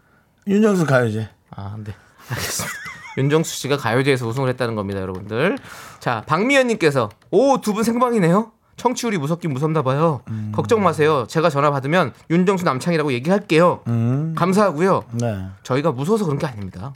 윤정수 0.46 0.86
가요제. 0.86 1.28
아, 1.50 1.76
네. 1.84 1.92
알겠습니다. 2.30 2.74
윤정수 3.18 3.54
씨가 3.56 3.76
가요제에서 3.76 4.26
우승을 4.26 4.48
했다는 4.50 4.74
겁니다, 4.74 5.00
여러분들. 5.00 5.58
자, 6.00 6.22
박미연 6.26 6.68
님께서 6.68 7.10
오, 7.30 7.60
두 7.60 7.74
분 7.74 7.84
생방이네요. 7.84 8.50
청취율이 8.82 9.16
무섭긴 9.18 9.52
무섭나 9.52 9.82
봐요. 9.82 10.22
음. 10.26 10.50
걱정 10.52 10.82
마세요. 10.82 11.24
제가 11.28 11.50
전화 11.50 11.70
받으면 11.70 12.12
윤정수 12.30 12.64
남창이라고 12.64 13.12
얘기할게요. 13.12 13.80
음. 13.86 14.34
감사하고요. 14.36 15.04
네. 15.12 15.46
저희가 15.62 15.92
무서워서 15.92 16.24
그런 16.24 16.36
게 16.40 16.46
아닙니다. 16.46 16.92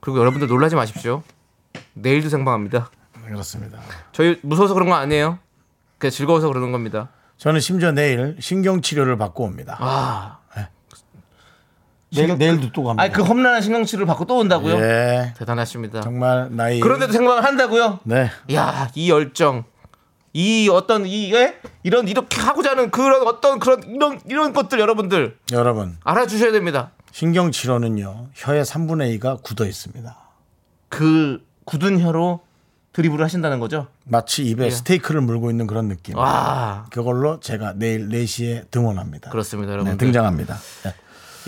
그리고 0.00 0.18
여러분들 0.18 0.48
놀라지 0.48 0.76
마십시오. 0.76 1.22
내일도 1.94 2.28
생방합니다. 2.28 2.90
그렇습니다. 3.24 3.78
저희 4.12 4.38
무서워서 4.42 4.74
그런 4.74 4.90
거 4.90 4.96
아니에요. 4.96 5.38
그냥 5.96 6.10
즐거워서 6.10 6.48
그러는 6.48 6.72
겁니다. 6.72 7.08
저는 7.38 7.60
심지어 7.60 7.92
내일 7.92 8.36
신경 8.38 8.82
치료를 8.82 9.16
받고 9.16 9.44
옵니다. 9.44 9.78
아, 9.80 10.40
내일, 12.14 12.36
내일도 12.36 12.70
또 12.72 12.84
갑니다. 12.84 13.02
아니 13.02 13.12
그 13.14 13.22
험난한 13.22 13.62
신경 13.62 13.86
치료를 13.86 14.06
받고 14.06 14.26
또 14.26 14.36
온다고요? 14.36 14.74
예. 14.74 15.32
대단하십니다. 15.38 16.02
정말 16.02 16.48
나이. 16.50 16.80
그런데도 16.80 17.12
생방을 17.12 17.44
한다고요? 17.44 18.00
네. 18.04 18.30
야, 18.52 18.90
이 18.94 19.10
열정, 19.10 19.64
이 20.34 20.68
어떤 20.70 21.06
이게 21.06 21.58
이런 21.82 22.08
이렇게 22.08 22.40
하고자 22.40 22.70
하는 22.70 22.90
그런 22.90 23.26
어떤 23.26 23.58
그런 23.58 23.82
이런 23.82 24.20
이런 24.26 24.52
것들 24.52 24.78
여러분들 24.80 25.36
여러분, 25.52 25.98
알아주셔야 26.04 26.52
됩니다. 26.52 26.92
신경 27.10 27.50
치료는요. 27.50 28.28
혀의 28.32 28.64
3분의 28.64 29.20
2가 29.20 29.42
굳어 29.42 29.66
있습니다. 29.66 30.16
그 30.88 31.44
굳은 31.64 32.00
혀로 32.00 32.40
드리블을 32.92 33.24
하신다는 33.24 33.58
거죠? 33.60 33.86
마치 34.04 34.44
입에 34.44 34.70
스테이크를 34.70 35.20
물고 35.22 35.50
있는 35.50 35.66
그런 35.66 35.88
느낌. 35.88 36.16
예. 36.16 36.20
와, 36.20 36.86
그걸로 36.90 37.40
제가 37.40 37.74
내일 37.76 38.08
4시에 38.08 38.70
등원합니다. 38.70 39.30
그렇습니다, 39.30 39.68
네, 39.68 39.72
여러분들. 39.74 39.98
등장합니다. 39.98 40.56
네. 40.84 40.94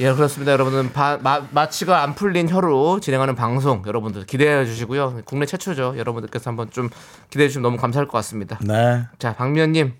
예, 0.00 0.12
그렇습니다. 0.12 0.50
여러분은 0.52 0.92
바- 0.92 1.18
마, 1.22 1.42
마취가 1.52 2.02
안 2.02 2.14
풀린 2.14 2.48
혀로 2.48 2.98
진행하는 3.00 3.36
방송 3.36 3.82
여러분들 3.86 4.26
기대해 4.26 4.64
주시고요. 4.66 5.20
국내 5.24 5.46
최초죠. 5.46 5.94
여러분들께서 5.96 6.50
한번 6.50 6.70
좀 6.70 6.90
기대해 7.30 7.48
주시면 7.48 7.62
너무 7.62 7.76
감사할 7.76 8.08
것 8.08 8.12
같습니다. 8.18 8.58
네. 8.60 9.04
자, 9.18 9.34
박미연님 9.36 9.94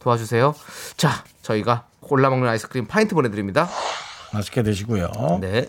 도와주세요. 0.00 0.54
자, 0.98 1.24
저희가 1.42 1.84
골라 2.00 2.28
먹는 2.28 2.46
아이스크림 2.48 2.86
파인트 2.86 3.14
보내드립니다. 3.14 3.68
맛있게 4.34 4.62
드시고요. 4.62 5.08
네. 5.40 5.68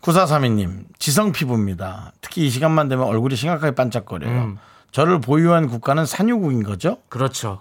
9432님, 0.00 0.84
지성 0.98 1.32
피부입니다. 1.32 2.12
특히 2.20 2.46
이 2.46 2.50
시간만 2.50 2.88
되면 2.88 3.06
얼굴이 3.06 3.34
심각하게 3.36 3.74
반짝거려요. 3.74 4.30
음. 4.30 4.58
저를 4.92 5.20
보유한 5.20 5.66
국가는 5.68 6.06
산유국인 6.06 6.62
거죠? 6.62 6.98
그렇죠. 7.08 7.60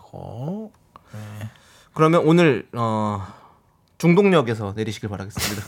그러면 1.93 2.21
오늘 2.25 2.67
어, 2.73 3.25
중동역에서 3.97 4.73
내리시길 4.75 5.09
바라겠습니다. 5.09 5.63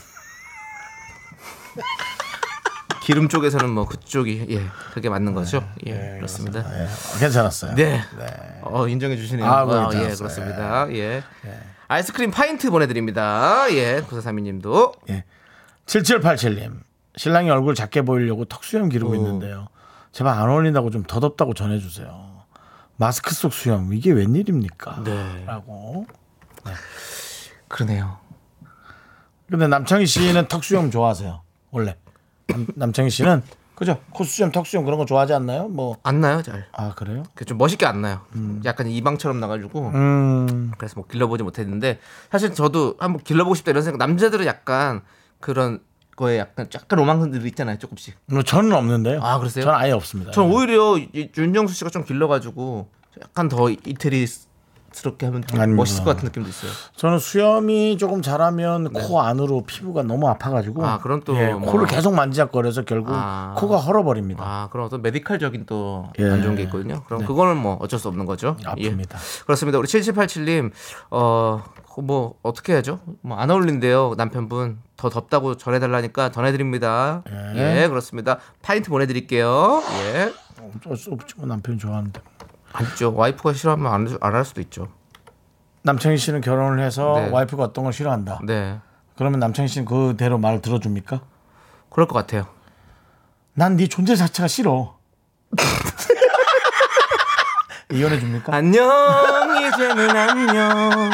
기름 3.02 3.28
쪽에서는 3.28 3.70
뭐 3.70 3.86
그쪽이 3.86 4.46
예 4.50 4.66
그게 4.92 5.08
맞는 5.08 5.32
거죠. 5.32 5.66
예, 5.86 6.16
그렇습니다. 6.16 6.60
예, 6.60 6.86
괜찮았어요. 7.18 7.74
네. 7.74 8.02
어, 8.60 8.86
인정해 8.86 9.16
주시네요. 9.16 9.46
아, 9.46 9.64
그거 9.64 9.88
아, 9.88 9.94
예. 9.94 10.14
그렇습니다. 10.14 10.92
예. 10.92 11.24
아이스크림 11.88 12.30
파인트 12.30 12.70
보내드립니다. 12.70 13.66
예, 13.70 14.02
9432님도. 14.02 14.92
예. 15.08 15.24
7787님, 15.86 16.80
신랑이 17.16 17.48
얼굴 17.48 17.74
작게 17.74 18.02
보이려고 18.02 18.44
턱수염 18.44 18.90
기르고 18.90 19.14
있는데요. 19.14 19.68
제발 20.12 20.38
안 20.38 20.50
어울린다고 20.50 20.90
좀 20.90 21.02
더덥다고 21.02 21.54
전해주세요. 21.54 22.42
마스크 22.96 23.34
속 23.34 23.54
수염, 23.54 23.94
이게 23.94 24.12
웬일입니까? 24.12 25.02
네. 25.04 25.44
라고. 25.46 26.06
그러네요. 27.68 28.18
근데 29.50 29.66
남창희 29.66 30.06
씨는 30.06 30.48
턱수염 30.48 30.90
좋아하세요. 30.90 31.40
원래. 31.70 31.96
남, 32.48 32.66
남창희 32.74 33.10
씨는, 33.10 33.42
그죠? 33.74 34.00
코수염, 34.10 34.50
턱수염 34.52 34.84
그런 34.84 34.98
거 34.98 35.04
좋아하지 35.06 35.32
않나요? 35.34 35.68
뭐. 35.68 35.96
안 36.02 36.20
나요, 36.20 36.42
잘. 36.42 36.66
아, 36.72 36.94
그래요? 36.94 37.22
그좀 37.34 37.56
멋있게 37.58 37.86
안 37.86 38.00
나요. 38.02 38.22
약간 38.64 38.88
이방처럼 38.88 39.38
나가지고. 39.40 39.88
음, 39.94 40.72
그래서 40.76 40.94
뭐 40.96 41.06
길러보지 41.06 41.44
못했는데 41.44 42.00
사실 42.30 42.52
저도 42.54 42.96
한번 42.98 43.22
길러보고 43.22 43.54
싶다 43.54 43.70
이런 43.70 43.84
생각. 43.84 43.98
남자들은 43.98 44.46
약간 44.46 45.02
그런 45.40 45.80
거에 46.16 46.38
약간 46.38 46.68
약간 46.74 46.98
로망들 46.98 47.46
있잖아요, 47.46 47.78
조금씩. 47.78 48.16
뭐 48.26 48.42
저는 48.42 48.72
없는데요. 48.72 49.20
아, 49.22 49.38
그러세요? 49.38 49.64
저는 49.64 49.78
아예 49.78 49.92
없습니다. 49.92 50.32
전 50.32 50.50
오히려 50.50 50.98
이- 50.98 51.30
윤정수 51.36 51.72
씨가 51.74 51.90
좀 51.90 52.04
길러가지고 52.04 52.88
약간 53.22 53.48
더 53.48 53.70
이태리 53.70 54.26
스럽게 54.92 55.26
하면 55.26 55.44
좀 55.46 55.60
아닙니다. 55.60 55.80
멋있을 55.82 56.04
것 56.04 56.10
같은 56.14 56.26
느낌도 56.26 56.48
있어요. 56.48 56.70
저는 56.96 57.18
수염이 57.18 57.98
조금 57.98 58.22
자라면 58.22 58.92
코 58.92 59.20
안으로 59.20 59.62
피부가 59.66 60.02
너무 60.02 60.28
아파가지고 60.28 60.82
네. 60.82 60.88
아, 60.88 60.98
그럼 60.98 61.20
또 61.24 61.36
예, 61.36 61.52
뭐- 61.52 61.70
코를 61.70 61.86
계속 61.86 62.14
만지작거려서 62.14 62.82
결국 62.84 63.12
아. 63.12 63.54
코가 63.58 63.76
헐어버립니다. 63.76 64.42
아, 64.44 64.68
그럼 64.70 64.86
어떤 64.86 65.02
메디컬적인 65.02 65.66
또 65.66 66.08
예. 66.18 66.24
안 66.24 66.42
좋은 66.42 66.56
게 66.56 66.62
있거든요. 66.64 67.02
그럼 67.06 67.24
그거는 67.26 67.56
뭐 67.58 67.76
어쩔 67.80 67.98
수 67.98 68.08
없는 68.08 68.24
거죠. 68.26 68.56
예. 68.78 68.88
아픕니다. 68.90 69.44
그렇습니다. 69.44 69.78
우리 69.78 69.86
7787님, 69.86 70.70
어, 71.10 71.62
뭐, 72.00 72.34
어떻게 72.42 72.72
해야죠? 72.74 73.00
뭐, 73.22 73.36
안 73.38 73.50
어울린대요. 73.50 74.14
남편분. 74.16 74.78
더 74.96 75.08
덥다고 75.10 75.56
전해달라니까 75.56 76.30
전해드립니다. 76.30 77.22
예, 77.56 77.86
그렇습니다. 77.88 78.38
파인트 78.62 78.88
보내드릴게요. 78.90 79.82
예. 80.14 80.32
어쩔 80.76 80.96
수 80.96 81.10
없지 81.10 81.34
뭐 81.38 81.46
남편이 81.46 81.78
좋아하는데. 81.78 82.20
아니죠. 82.78 83.14
와이프가 83.14 83.52
싫어하면 83.52 83.92
안, 83.92 84.18
안할 84.20 84.44
수도 84.44 84.60
있죠. 84.62 84.88
남창희 85.82 86.16
씨는 86.18 86.40
결혼을 86.40 86.84
해서 86.84 87.14
네. 87.16 87.30
와이프가 87.30 87.62
어떤 87.64 87.84
걸 87.84 87.92
싫어한다. 87.92 88.40
네. 88.44 88.78
그러면 89.16 89.40
남창희 89.40 89.68
씨는 89.68 89.84
그대로 89.86 90.38
말을 90.38 90.60
들어줍니까? 90.62 91.20
그럴 91.90 92.06
것 92.06 92.14
같아요. 92.14 92.46
난 93.54 93.76
네 93.76 93.88
존재 93.88 94.14
자체가 94.14 94.46
싫어. 94.48 94.96
이혼해 97.90 98.20
줍니까? 98.20 98.54
안녕, 98.54 98.84
이제는 99.66 100.10
안녕. 100.16 101.10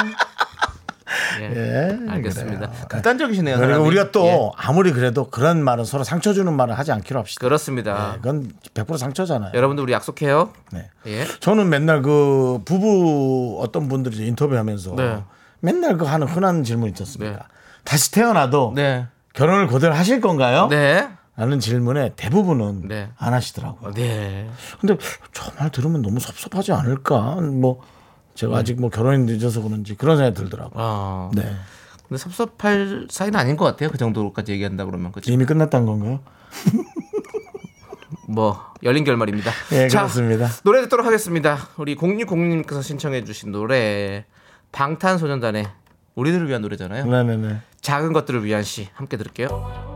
예. 1.40 1.50
예, 1.54 2.10
알겠습니다. 2.10 2.70
극단적이시네요. 2.88 3.56
그리고 3.56 3.70
사람이. 3.72 3.86
우리가 3.88 4.10
또 4.10 4.24
예. 4.26 4.50
아무리 4.56 4.92
그래도 4.92 5.28
그런 5.30 5.62
말은 5.62 5.84
서로 5.84 6.04
상처 6.04 6.32
주는 6.32 6.52
말을 6.52 6.78
하지 6.78 6.92
않기로 6.92 7.20
합시다. 7.20 7.40
그렇습니다. 7.40 8.12
예, 8.14 8.16
그건 8.18 8.50
100% 8.74 8.98
상처잖아요. 8.98 9.52
여러분들 9.54 9.82
우리 9.82 9.92
약속해요. 9.92 10.50
네. 10.72 10.88
예. 11.06 11.24
저는 11.40 11.68
맨날 11.68 12.02
그 12.02 12.60
부부 12.64 13.58
어떤 13.60 13.88
분들이 13.88 14.26
인터뷰하면서 14.26 14.94
네. 14.96 15.22
맨날 15.60 15.96
그 15.96 16.04
하는 16.04 16.26
흔한 16.26 16.64
질문 16.64 16.88
있지 16.90 17.02
않습니까? 17.02 17.36
네. 17.36 17.42
다시 17.84 18.12
태어나도 18.12 18.72
네. 18.74 19.06
결혼을 19.34 19.66
그대로 19.66 19.94
하실 19.94 20.20
건가요? 20.20 20.68
네. 20.68 21.08
라는 21.36 21.58
질문에 21.58 22.12
대부분은 22.14 22.86
네. 22.86 23.08
안 23.18 23.34
하시더라고요. 23.34 23.92
네. 23.94 24.48
근데 24.80 24.96
저 25.32 25.50
말 25.58 25.70
들으면 25.70 26.00
너무 26.02 26.20
섭섭하지 26.20 26.72
않을까? 26.72 27.36
뭐 27.40 27.80
제가 28.34 28.56
아직 28.58 28.80
뭐 28.80 28.90
결혼이 28.90 29.24
늦어서 29.24 29.62
그런지 29.62 29.94
그런 29.94 30.16
생각이 30.16 30.36
들더라고요. 30.36 30.72
어. 30.76 31.30
네. 31.34 31.42
근데 32.08 32.18
섭섭할 32.18 33.06
사이는 33.10 33.38
아닌 33.38 33.56
것 33.56 33.64
같아요. 33.64 33.90
그 33.90 33.98
정도까지 33.98 34.52
얘기한다 34.52 34.84
그러면 34.84 35.12
그치? 35.12 35.32
이미 35.32 35.44
끝났다는 35.44 35.86
건가요? 35.86 36.20
뭐 38.28 38.60
열린 38.82 39.04
결말입니다. 39.04 39.50
예, 39.72 39.88
자, 39.88 40.00
그렇습니다. 40.00 40.48
노래 40.64 40.82
듣도록 40.82 41.06
하겠습니다. 41.06 41.58
우리 41.76 41.96
0606님께서 41.96 42.82
신청해 42.82 43.24
주신 43.24 43.52
노래 43.52 44.24
방탄소년단의 44.72 45.66
우리들을 46.14 46.48
위한 46.48 46.62
노래잖아요. 46.62 47.06
네네네. 47.06 47.60
작은 47.80 48.12
것들을 48.12 48.44
위한 48.44 48.62
시 48.62 48.88
함께 48.94 49.16
들을게요. 49.16 49.94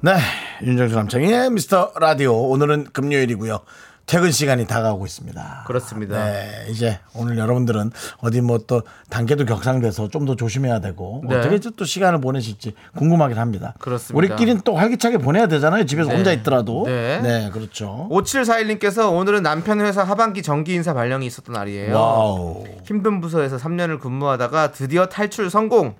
네. 0.00 0.16
윤정수 0.62 0.94
남창의 0.94 1.50
미스터 1.50 1.92
라디오. 2.00 2.34
오늘은 2.48 2.88
금요일이고요. 2.92 3.60
퇴근 4.08 4.32
시간이 4.32 4.66
다가오고 4.66 5.04
있습니다. 5.04 5.64
그렇습니다. 5.66 6.24
네, 6.24 6.66
이제 6.70 6.98
오늘 7.14 7.36
여러분들은 7.38 7.90
어디 8.20 8.40
뭐 8.40 8.58
또 8.66 8.82
단계도 9.10 9.44
격상돼서 9.46 10.08
좀 10.08 10.28
더 10.28 10.34
조심해야 10.36 10.80
되고 10.80 11.22
네. 11.26 11.36
어떻게 11.36 11.58
또 11.76 11.84
시간을 11.84 12.20
보내실지 12.20 12.74
궁금하긴 12.96 13.38
합니다. 13.38 13.74
그렇습니다. 13.78 14.16
우리끼리는 14.18 14.60
또 14.64 14.76
활기차게 14.76 15.18
보내야 15.18 15.46
되잖아요. 15.46 15.86
집에서 15.86 16.10
네. 16.10 16.16
혼자 16.16 16.32
있더라도. 16.32 16.84
네. 16.86 17.20
네, 17.22 17.50
그렇죠. 17.50 18.08
5741님께서 18.10 19.12
오늘은 19.12 19.42
남편 19.42 19.80
회사 19.80 20.02
하반기 20.02 20.42
정기 20.42 20.74
인사 20.74 20.92
발령이 20.92 21.24
있었던 21.26 21.52
날이에요. 21.54 21.94
wow. 21.94 22.64
힘든 22.84 23.20
부서에서 23.20 23.56
3년을 23.56 24.00
근무하다가 24.00 24.72
드디어 24.72 25.06
탈출 25.06 25.50
성공. 25.50 25.94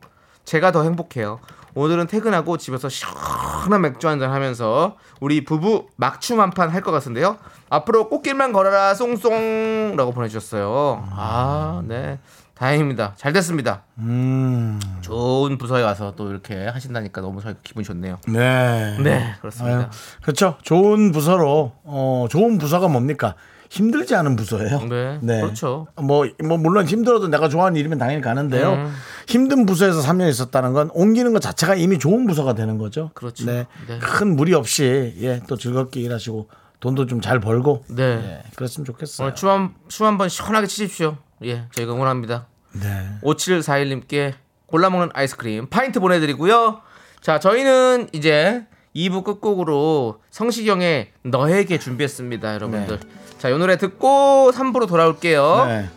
제가 0.45 0.73
더 0.73 0.83
행복해요. 0.83 1.41
오늘은 1.79 2.09
퇴근하고 2.09 2.57
집에서 2.57 2.89
시원한 2.89 3.81
맥주 3.81 4.09
한잔 4.09 4.33
하면서 4.33 4.97
우리 5.21 5.45
부부 5.45 5.87
막춤 5.95 6.41
한 6.41 6.51
판 6.51 6.71
할 6.71 6.83
것 6.83 6.91
같은데요. 6.91 7.37
앞으로 7.71 8.09
꽃길만 8.09 8.53
걸어라 8.53 8.95
쏭쏭라고 8.95 10.13
보내주셨어요. 10.13 11.07
아, 11.13 11.81
네. 11.87 12.19
다행입니다. 12.55 13.13
잘 13.15 13.33
됐습니다. 13.33 13.83
음. 13.99 14.81
좋은 15.03 15.57
부서에 15.57 15.83
가서 15.85 16.15
또 16.17 16.31
이렇게 16.31 16.67
하신다니까 16.67 17.21
너무 17.21 17.41
저희 17.41 17.55
기분 17.63 17.85
좋네요. 17.85 18.19
네. 18.27 18.97
네, 19.01 19.35
그렇습니다. 19.41 19.79
아유, 19.79 19.87
그렇죠. 20.23 20.57
좋은 20.63 21.13
부서로 21.13 21.75
어, 21.85 22.27
좋은 22.29 22.59
부서가 22.59 22.89
뭡니까? 22.89 23.37
힘들지 23.71 24.15
않은 24.15 24.37
부서예요. 24.37 24.81
네, 25.21 25.41
그렇죠. 25.41 25.87
뭐, 25.97 26.27
뭐 26.43 26.57
물론 26.57 26.87
힘들어도 26.87 27.29
내가 27.29 27.49
좋아하는 27.49 27.79
일이면 27.79 27.99
당연히 27.99 28.21
가는데요. 28.23 28.73
음. 28.73 28.95
힘든 29.27 29.67
부서에서 29.67 30.01
3년 30.01 30.29
있었다는 30.31 30.73
건 30.73 30.91
옮기는 30.95 31.33
것 31.33 31.41
자체가 31.41 31.75
이미 31.75 31.99
좋은 31.99 32.27
부서가 32.27 32.55
되는 32.55 32.79
거죠. 32.79 33.11
그렇죠. 33.15 33.45
네. 33.45 33.67
네. 33.87 33.99
큰 33.99 34.37
무리 34.37 34.55
없이 34.55 35.15
예, 35.21 35.41
또 35.47 35.57
즐겁게 35.57 36.01
일하시고 36.01 36.49
돈도 36.81 37.07
좀 37.07 37.21
잘 37.21 37.41
벌고 37.41 37.85
네. 37.89 38.03
예, 38.03 38.51
그랬으면 38.55 38.85
좋겠어요. 38.87 39.27
오늘 39.27 39.35
춤 39.35 40.07
한번 40.07 40.29
시원하게 40.29 40.67
치십시오. 40.67 41.19
예, 41.45 41.65
저희가 41.73 41.93
응원합니다. 41.93 42.47
네. 42.73 43.09
5741님께 43.23 44.35
골라 44.67 44.89
먹는 44.91 45.11
아이스크림 45.15 45.69
파인트 45.69 46.01
보내드리고요. 46.01 46.81
자, 47.21 47.39
저희는 47.41 48.09
이제 48.13 48.67
2부 48.95 49.25
끝곡으로 49.25 50.21
성시경의 50.31 51.13
너에게 51.23 51.79
준비했습니다, 51.79 52.55
여러분들. 52.55 53.01
자, 53.39 53.49
이 53.51 53.57
노래 53.57 53.77
듣고 53.77 54.51
3부로 54.53 54.89
돌아올게요. 54.89 55.67
네. 55.69 55.89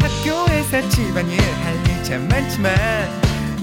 학교에서 0.00 0.88
집안일 0.88 1.38
할일참 1.40 2.26
많지만 2.28 2.74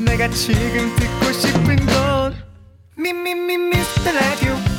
내가 0.06 0.27
지금 0.29 0.95
듣고 0.95 1.32
싶은 1.32 1.75
건 1.88 2.36
미미미 2.95 3.58
미스터 3.58 4.12
라디오 4.12 4.72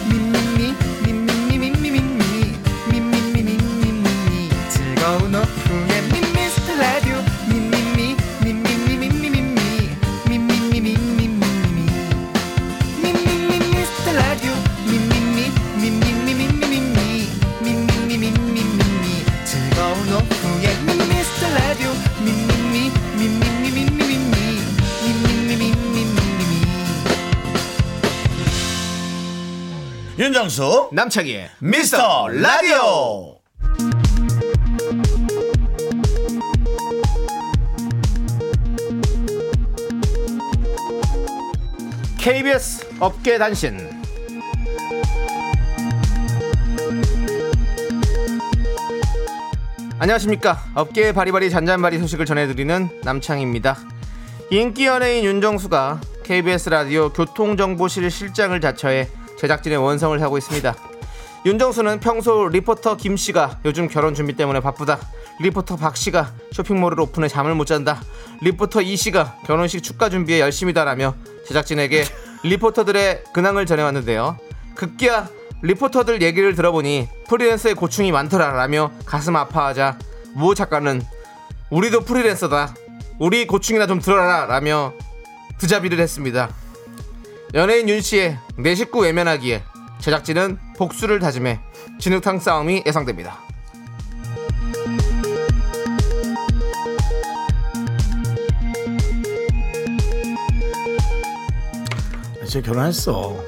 윤정수 30.25 30.89
남창희의 30.93 31.51
미스터 31.59 32.29
라디오. 32.29 33.37
KBS 42.19 42.97
업계 43.01 43.37
단신. 43.37 43.79
안녕하십니까. 49.99 50.65
업계의 50.75 51.13
바리바리 51.13 51.51
잔잔바리 51.51 51.99
소식을 51.99 52.25
전해드리는 52.25 52.89
남창입니다. 53.05 53.77
인기 54.51 54.87
연예인 54.87 55.25
윤정수가 55.25 56.01
KBS 56.23 56.71
라디오 56.71 57.13
교통정보실 57.13 58.11
실장을 58.11 58.59
자처해 58.59 59.11
제작진의 59.45 59.79
원성을 59.79 60.21
하고 60.23 60.39
있습니다. 60.39 60.75
윤정수는 61.45 62.01
평소 62.01 62.49
리포터 62.49 62.97
김 62.97 63.19
씨가 63.19 63.59
요즘 63.67 63.89
결혼 63.89 64.15
준비 64.15 64.33
때문에 64.33 64.61
바쁘다. 64.61 64.99
리포터 65.41 65.77
박 65.77 65.97
씨가 65.97 66.33
쇼핑몰을 66.53 66.99
오픈해 67.01 67.29
잠을 67.29 67.55
못 67.55 67.67
잔다. 67.67 68.01
리포터 68.41 68.81
이 68.81 68.97
씨가 68.97 69.37
결혼식 69.45 69.83
축가 69.83 70.09
준비에 70.09 70.41
열심이다라며 70.41 71.15
제작진에게 71.47 72.05
리포터들의 72.45 73.25
근황을 73.35 73.67
전해왔는데요. 73.67 74.39
급기야 74.75 75.29
리포터들 75.61 76.23
얘기를 76.23 76.55
들어보니 76.55 77.09
프리랜서의 77.29 77.75
고충이 77.75 78.13
많더라라며 78.13 78.93
가슴 79.05 79.37
아파하자 79.37 79.99
모 80.35 80.55
작가는 80.55 81.03
우리도 81.69 82.01
프리랜서다. 82.01 82.75
우리 83.19 83.47
고충이나 83.47 83.87
좀 83.87 84.01
들어라라며 84.01 84.95
드자비를 85.59 86.01
했습니다. 86.01 86.49
연예인 87.53 87.89
윤 87.89 88.01
씨의 88.01 88.39
내 88.57 88.75
식구 88.75 89.01
외면하기에 89.01 89.63
제작진은 90.01 90.59
복수를 90.77 91.19
다짐해 91.19 91.61
진흙탕 92.01 92.41
싸움이 92.41 92.83
예상됩니다. 92.87 93.39
이제 102.45 102.61
결혼했어. 102.61 103.45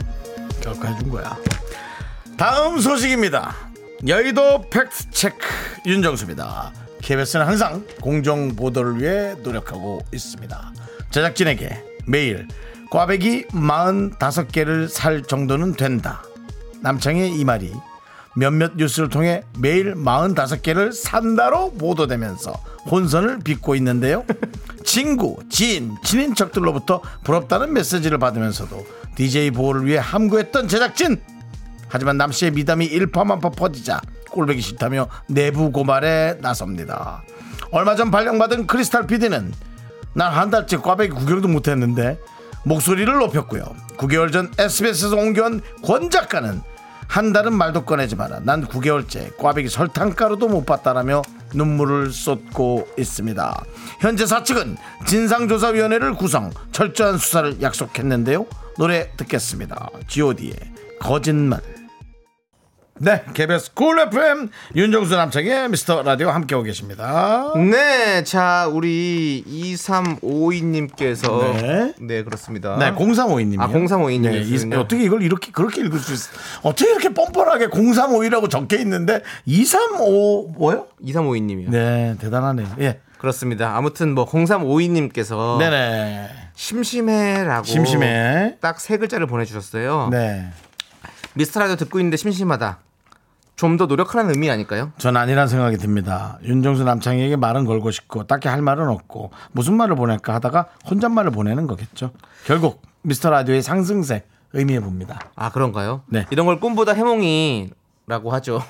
결과 0.60 0.92
해준 0.92 1.10
거야. 1.10 1.36
다음 2.36 2.78
소식입니다. 2.78 3.54
여의도 4.06 4.68
팩트 4.68 5.10
체크 5.10 5.46
윤정수입니다. 5.86 6.72
KBS는 7.02 7.46
항상 7.46 7.86
공정 8.00 8.54
보도를 8.56 9.00
위해 9.00 9.34
노력하고 9.42 10.00
있습니다. 10.12 10.72
제작진에게 11.10 11.82
매일 12.06 12.48
꽈배기 12.90 13.46
45개를 13.48 14.88
살 14.88 15.22
정도는 15.22 15.74
된다. 15.74 16.22
남창의 16.82 17.32
이 17.32 17.44
말이 17.44 17.72
몇몇 18.36 18.72
뉴스를 18.76 19.08
통해 19.08 19.42
매일 19.58 19.94
45개를 19.94 20.92
산다로 20.92 21.72
보도되면서 21.72 22.52
혼선을 22.90 23.40
빚고 23.40 23.74
있는데요. 23.76 24.24
친구, 24.84 25.36
지인, 25.50 25.96
친인척들로부터 26.04 27.00
부럽다는 27.24 27.72
메시지를 27.72 28.18
받으면서도 28.18 28.86
DJ 29.16 29.50
보호를 29.50 29.86
위해 29.86 29.98
함구했던 29.98 30.68
제작진. 30.68 31.20
하지만 31.88 32.16
남 32.18 32.30
씨의 32.30 32.52
미담이 32.52 32.84
일파만파 32.84 33.50
퍼지자 33.50 34.00
꼴보기 34.30 34.60
싫다며 34.60 35.08
내부 35.28 35.72
고발에 35.72 36.38
나섭니다. 36.40 37.22
얼마 37.72 37.96
전 37.96 38.10
발령받은 38.10 38.66
크리스탈 38.66 39.06
PD는 39.06 39.52
난 40.14 40.32
한 40.32 40.50
달째 40.50 40.76
꽈배기 40.76 41.12
구경도 41.14 41.48
못했는데 41.48 42.18
목소리를 42.66 43.12
높였고요. 43.14 43.64
9개월 43.96 44.32
전 44.32 44.50
SBS에서 44.58 45.16
옮겨온 45.16 45.60
권 45.82 46.10
작가는 46.10 46.60
한 47.06 47.32
달은 47.32 47.52
말도 47.54 47.84
꺼내지 47.84 48.16
마라. 48.16 48.40
난 48.42 48.66
9개월째 48.66 49.36
꽈배기 49.36 49.68
설탕가루도 49.68 50.48
못 50.48 50.66
봤다라며 50.66 51.22
눈물을 51.54 52.10
쏟고 52.10 52.88
있습니다. 52.98 53.64
현재 54.00 54.26
사측은 54.26 54.76
진상조사위원회를 55.06 56.14
구성, 56.14 56.50
철저한 56.72 57.18
수사를 57.18 57.62
약속했는데요. 57.62 58.46
노래 58.76 59.12
듣겠습니다. 59.16 59.88
G.O.D의 60.08 60.54
거짓말. 61.00 61.75
네, 62.98 63.22
KBS 63.34 63.74
쿨 63.74 64.00
FM 64.00 64.48
윤정수 64.74 65.14
남창의 65.16 65.68
미스터 65.68 66.02
라디오 66.02 66.30
함께하고 66.30 66.64
계십니다. 66.64 67.52
네, 67.54 68.24
자 68.24 68.66
우리 68.72 69.44
2352님께서 69.46 71.52
네. 71.60 71.92
네, 72.00 72.22
그렇습니다. 72.24 72.76
네, 72.78 72.92
0352님. 72.92 73.60
아, 73.60 73.68
0352님 73.68 74.30
네, 74.30 74.38
이시군요. 74.40 74.76
이- 74.76 74.80
어떻게 74.80 75.04
이걸 75.04 75.22
이렇게 75.22 75.52
그렇게 75.52 75.82
읽을 75.82 75.98
수 75.98 76.14
있어? 76.14 76.30
어떻게 76.62 76.90
이렇게 76.90 77.10
뻔뻔하게 77.12 77.66
0352라고 77.68 78.48
적혀 78.48 78.78
있는데 78.78 79.20
235 79.44 80.54
뭐요? 80.56 80.86
2352님이요. 81.04 81.68
네, 81.70 82.16
대단하네요. 82.18 82.76
예. 82.80 83.00
그렇습니다. 83.18 83.76
아무튼 83.76 84.14
뭐 84.14 84.26
0352님께서 84.26 85.58
네네. 85.58 86.28
심심해라고 86.54 87.66
심심해. 87.66 88.56
딱 88.60 88.80
세 88.80 88.96
글자를 88.96 89.26
보내주셨어요. 89.26 90.08
네. 90.10 90.46
미스터 91.34 91.60
라디오 91.60 91.76
듣고 91.76 91.98
있는데 91.98 92.16
심심하다. 92.16 92.78
좀 93.56 93.76
더 93.76 93.86
노력하라는 93.86 94.34
의미 94.34 94.50
아닐까요? 94.50 94.92
전 94.98 95.16
아니란 95.16 95.48
생각이 95.48 95.78
듭니다. 95.78 96.38
윤정수 96.44 96.84
남창희에게 96.84 97.36
말은 97.36 97.64
걸고 97.64 97.90
싶고 97.90 98.26
딱히 98.26 98.48
할 98.48 98.62
말은 98.62 98.88
없고 98.88 99.30
무슨 99.52 99.74
말을 99.74 99.96
보낼까 99.96 100.34
하다가 100.34 100.66
혼잣말을 100.88 101.30
보내는 101.30 101.66
거겠죠. 101.66 102.10
결국 102.44 102.82
미스터 103.02 103.30
라디오의 103.30 103.62
상승세 103.62 104.24
의미해 104.52 104.80
봅니다. 104.80 105.20
아 105.34 105.50
그런가요? 105.50 106.02
네. 106.06 106.26
이런 106.30 106.46
걸 106.46 106.60
꿈보다 106.60 106.92
해몽이라고 106.92 108.32
하죠. 108.32 108.62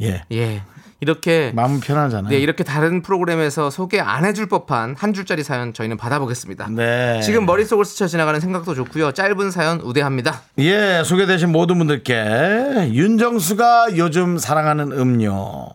예. 0.00 0.24
예. 0.32 0.62
이렇게 1.02 1.50
마음 1.52 1.80
편하잖아요. 1.80 2.30
네, 2.30 2.38
이렇게 2.38 2.62
다른 2.62 3.02
프로그램에서 3.02 3.70
소개 3.70 3.98
안 3.98 4.24
해줄 4.24 4.46
법한 4.46 4.94
한 4.96 5.12
줄짜리 5.12 5.42
사연 5.42 5.74
저희는 5.74 5.96
받아보겠습니다. 5.96 6.68
네. 6.70 7.20
지금 7.22 7.44
머릿속을 7.44 7.84
스쳐 7.84 8.06
지나가는 8.06 8.38
생각도 8.38 8.72
좋고요. 8.76 9.10
짧은 9.10 9.50
사연 9.50 9.80
우대합니다. 9.80 10.42
예, 10.58 11.02
소개되신 11.04 11.50
모든 11.50 11.78
분들께 11.78 12.90
윤정수가 12.92 13.96
요즘 13.96 14.38
사랑하는 14.38 14.92
음료 14.92 15.70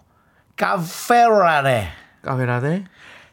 카페라레 0.55 1.89
까베라네. 2.21 2.85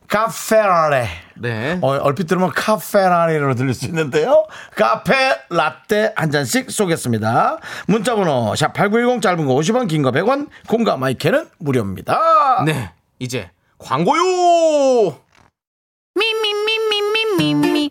카페라레 0.08 1.06
네. 1.36 1.78
어, 1.82 1.88
얼핏 1.98 2.26
들으면 2.26 2.50
카페라레로 2.50 3.54
들릴 3.54 3.74
수 3.74 3.86
있는데요. 3.86 4.46
카페 4.76 5.14
라떼 5.50 6.12
한 6.16 6.30
잔씩 6.30 6.70
쏘겠습니다. 6.70 7.58
문자번호 7.88 8.52
샵8910 8.54 9.22
짧은 9.22 9.46
거 9.46 9.54
50원 9.54 9.88
긴 9.88 10.02
거 10.02 10.10
100원 10.10 10.48
공과 10.68 10.96
마이크는 10.96 11.48
무료입니다. 11.58 12.62
네. 12.66 12.90
이제 13.18 13.50
광고요. 13.78 15.16
Me, 16.16 16.16
only 16.16 16.32
me, 16.32 16.52
me, 16.88 17.00
me, 17.38 17.50
me. 17.72 17.90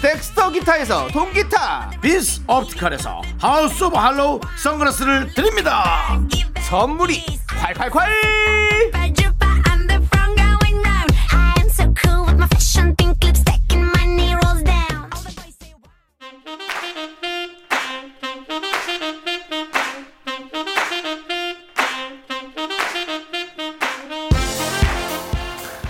덱스터 0.00 0.50
기타에서 0.50 1.08
통기타. 1.08 1.90
비스 2.00 2.40
옵티컬에서 2.46 3.20
하우스 3.40 3.84
오브 3.84 3.96
할로우 3.96 4.40
선글라스를 4.62 5.34
드립니다 5.34 6.18
선물이 6.60 7.24
콸콸콸. 7.48 7.98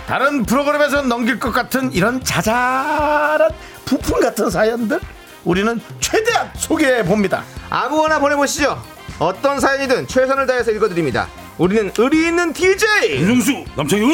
다른 0.07 0.43
프로그램에서 0.45 1.03
넘길 1.03 1.39
것 1.39 1.53
같은 1.53 1.93
이런 1.93 2.25
자잘한 2.25 3.51
부품 3.89 4.21
같은 4.21 4.51
사연들 4.51 5.01
우리는 5.45 5.81
최대한 5.99 6.51
소개해 6.55 7.05
봅니다 7.05 7.43
아무거나 7.71 8.19
보내보시죠. 8.19 8.81
어떤 9.19 9.59
사연이든 9.61 10.07
최선을 10.07 10.47
다해서 10.47 10.71
읽어드립니다. 10.71 11.29
우리는 11.57 11.91
의리 11.99 12.29
있는 12.29 12.53
DJ. 12.53 13.21
윤정수 13.21 13.65
남창희 13.77 14.05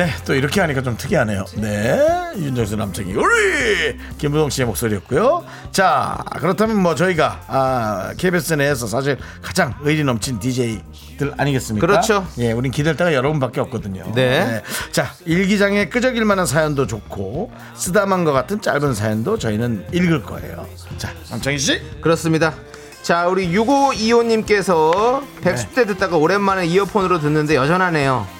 네, 0.00 0.08
또 0.24 0.34
이렇게 0.34 0.62
하니까 0.62 0.80
좀 0.80 0.96
특이하네요. 0.96 1.44
네, 1.56 2.00
윤정수 2.34 2.74
남창희 2.76 3.12
우리 3.12 3.98
김부동 4.16 4.48
씨의 4.48 4.64
목소리였고요. 4.64 5.44
자, 5.72 6.16
그렇다면 6.38 6.80
뭐 6.80 6.94
저희가 6.94 7.42
아, 7.48 8.14
KBS 8.16 8.54
내에서 8.54 8.86
사실 8.86 9.18
가장 9.42 9.74
의리 9.82 10.02
넘친 10.02 10.38
DJ들 10.38 11.34
아니겠습니까? 11.36 11.86
그렇죠. 11.86 12.26
예, 12.38 12.52
우린 12.52 12.72
기댈 12.72 12.96
데가 12.96 13.12
여러분밖에 13.12 13.60
없거든요. 13.60 14.10
네. 14.14 14.62
자, 14.90 15.12
일기장에 15.26 15.90
끄적일 15.90 16.24
만한 16.24 16.46
사연도 16.46 16.86
좋고 16.86 17.52
쓰다만 17.74 18.24
것 18.24 18.32
같은 18.32 18.62
짧은 18.62 18.94
사연도 18.94 19.38
저희는 19.38 19.88
읽을 19.92 20.22
거예요. 20.22 20.66
자, 20.96 21.12
남창희 21.28 21.58
씨. 21.58 21.82
그렇습니다. 22.00 22.54
자, 23.02 23.26
우리 23.26 23.52
6525님께서 23.52 25.22
백수대 25.42 25.84
듣다가 25.84 26.16
오랜만에 26.16 26.64
이어폰으로 26.64 27.20
듣는데 27.20 27.54
여전하네요. 27.54 28.39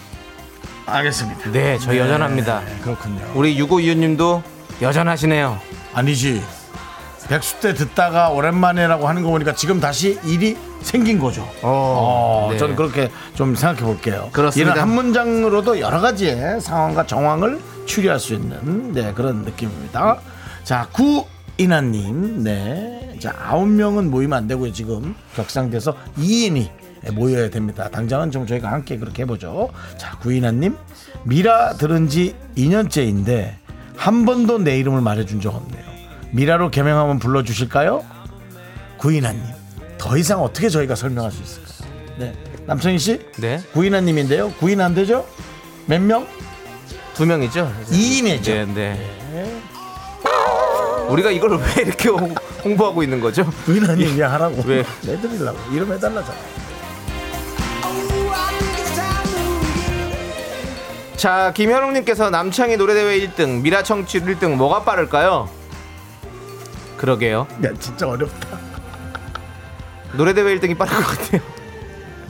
알겠습니다. 0.90 1.50
네, 1.52 1.78
저희 1.78 1.98
여전합니다. 1.98 2.60
네, 2.60 2.78
그렇군요. 2.82 3.20
우리 3.34 3.56
6525님도 3.60 4.42
여전하시네요. 4.82 5.58
아니지. 5.94 6.42
백수 7.28 7.60
때 7.60 7.74
듣다가 7.74 8.30
오랜만에라고 8.30 9.06
하는 9.06 9.22
거 9.22 9.30
보니까 9.30 9.54
지금 9.54 9.78
다시 9.78 10.18
일이 10.24 10.56
생긴 10.82 11.20
거죠. 11.20 11.48
어, 11.62 12.48
네. 12.50 12.58
저는 12.58 12.74
그렇게 12.74 13.08
좀 13.34 13.54
생각해 13.54 13.82
볼게요. 13.82 14.30
그렇습니다. 14.32 14.72
이런 14.72 14.82
한 14.82 14.94
문장으로도 14.94 15.78
여러 15.78 16.00
가지의 16.00 16.60
상황과 16.60 17.06
정황을 17.06 17.60
추리할 17.86 18.18
수 18.18 18.34
있는 18.34 18.92
네, 18.92 19.12
그런 19.12 19.42
느낌입니다. 19.42 20.18
자, 20.64 20.88
구 20.90 21.24
이나님, 21.56 22.42
네, 22.42 23.16
자 23.20 23.32
아홉 23.46 23.68
명은 23.68 24.10
모이면 24.10 24.36
안 24.36 24.48
되고요. 24.48 24.72
지금 24.72 25.14
격상돼서 25.36 25.94
2인이 26.18 26.68
모여야 27.12 27.48
됩니다. 27.50 27.88
당장은 27.88 28.30
좀 28.30 28.46
저희가 28.46 28.70
함께 28.70 28.98
그렇게 28.98 29.22
해보죠. 29.22 29.70
자, 29.96 30.16
구이나님, 30.18 30.76
미라 31.24 31.74
들은 31.74 32.08
지 32.08 32.34
2년째인데 32.56 33.54
한 33.96 34.24
번도 34.24 34.58
내 34.58 34.78
이름을 34.78 35.00
말해준 35.00 35.40
적 35.40 35.54
없네요. 35.54 35.84
미라로 36.32 36.70
개명하면 36.70 37.18
불러주실까요? 37.18 38.04
구이나님, 38.98 39.42
더 39.98 40.16
이상 40.16 40.42
어떻게 40.42 40.68
저희가 40.68 40.94
설명할 40.94 41.32
수 41.32 41.42
있을까요? 41.42 41.90
네, 42.18 42.34
남창희 42.66 42.98
씨, 42.98 43.20
네. 43.38 43.60
구이나님인데요. 43.72 44.52
구인 44.52 44.80
안 44.80 44.94
되죠? 44.94 45.26
몇 45.86 46.00
명? 46.00 46.26
두 47.14 47.26
명이죠? 47.26 47.70
2인이죠. 47.90 48.44
네, 48.44 48.64
네. 49.32 49.60
우리가 51.08 51.30
이걸 51.30 51.58
왜 51.58 51.82
이렇게 51.82 52.08
홍- 52.08 52.34
홍보하고 52.64 53.02
있는 53.02 53.20
거죠? 53.20 53.44
구이나님 53.64 54.10
그냥 54.14 54.32
하라고. 54.34 54.62
왜? 54.66 54.84
내드리려고. 55.02 55.58
이름 55.72 55.92
해달라잖아. 55.92 56.38
자, 61.20 61.52
김현웅님께서 61.52 62.30
남창희 62.30 62.78
노래대회 62.78 63.20
1등, 63.20 63.60
미라 63.60 63.82
청취 63.82 64.20
1등, 64.20 64.54
뭐가 64.54 64.84
빠를까요? 64.84 65.50
그러게요. 66.96 67.46
야, 67.62 67.68
진짜 67.78 68.08
어렵다. 68.08 68.58
노래대회 70.14 70.56
1등이 70.56 70.78
빠를 70.78 70.94
것 70.94 71.18
같아요. 71.18 71.42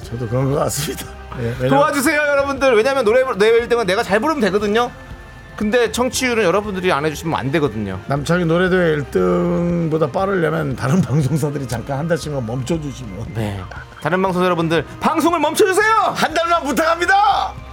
저도 0.03 0.27
그런 0.27 0.51
것 0.51 0.59
같습니다. 0.59 1.07
예, 1.39 1.55
왜냐면 1.61 1.69
도와주세요, 1.69 2.21
여러분들. 2.21 2.75
왜냐면 2.75 3.05
노래대회 3.05 3.61
1등은 3.61 3.87
내가 3.87 4.03
잘 4.03 4.19
부르면 4.19 4.41
되거든요. 4.41 4.91
근데 5.55 5.93
청취율은 5.93 6.43
여러분들이 6.43 6.91
안 6.91 7.05
해주시면 7.05 7.39
안 7.39 7.53
되거든요. 7.53 8.01
남창희 8.09 8.45
노래대회 8.47 8.97
1등보다 8.97 10.11
빠르려면 10.11 10.75
다른 10.75 11.01
방송사들이 11.01 11.69
잠깐 11.69 11.99
한 12.01 12.09
달씩만 12.09 12.45
멈춰주시면 12.45 13.35
네. 13.35 13.63
다른 14.03 14.21
방송 14.21 14.45
여러분들, 14.45 14.85
방송을 14.99 15.39
멈춰주세요! 15.39 15.93
한 16.13 16.35
달만 16.35 16.65
부탁합니다. 16.65 17.70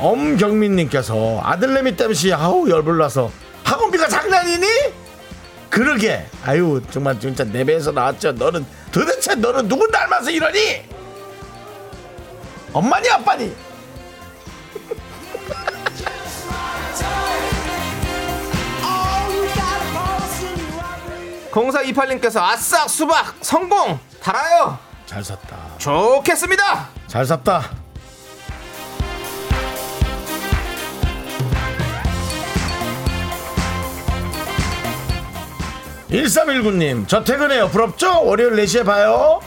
엄경민님께서 0.00 1.40
아들내미 1.42 1.96
땜시 1.96 2.32
아우 2.32 2.68
열불나서 2.68 3.30
학원비가 3.64 4.08
장난이니? 4.08 4.66
그러게 5.68 6.26
아유 6.44 6.82
정말 6.90 7.20
진짜 7.20 7.44
내 7.44 7.62
배에서 7.64 7.92
나왔죠 7.92 8.32
너는 8.32 8.66
도대체 8.90 9.34
너는 9.34 9.68
누굴 9.68 9.90
닮아서 9.90 10.30
이러니? 10.30 10.82
엄마니 12.72 13.08
아빠니? 13.10 13.54
0428님께서 21.50 22.40
아싸 22.40 22.86
수박 22.86 23.34
성공 23.40 23.98
달아요 24.22 24.78
잘 25.04 25.22
샀다 25.24 25.56
좋겠습니다 25.78 26.88
잘 27.10 27.24
샀다. 27.24 27.79
(1319님) 36.10 37.06
저 37.08 37.22
퇴근해요. 37.22 37.68
부럽죠? 37.68 38.24
월요일 38.24 38.54
4시에 38.64 38.84
봐요. 38.84 39.40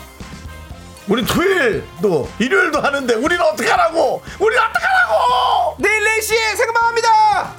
우린 1.08 1.26
토요일도 1.26 2.30
일요일도 2.40 2.80
하는데 2.80 3.14
우리는 3.16 3.44
어떡하라고? 3.44 4.22
우리는 4.40 4.64
어떡하라고? 4.64 5.76
내일 5.80 6.04
4시에 6.20 6.56
생방합니다. 6.56 7.54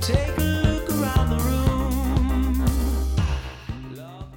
Take 0.00 0.34
a 0.38 0.62
look 0.62 0.88
around 0.90 1.28
the 1.28 1.36
room. 1.44 2.64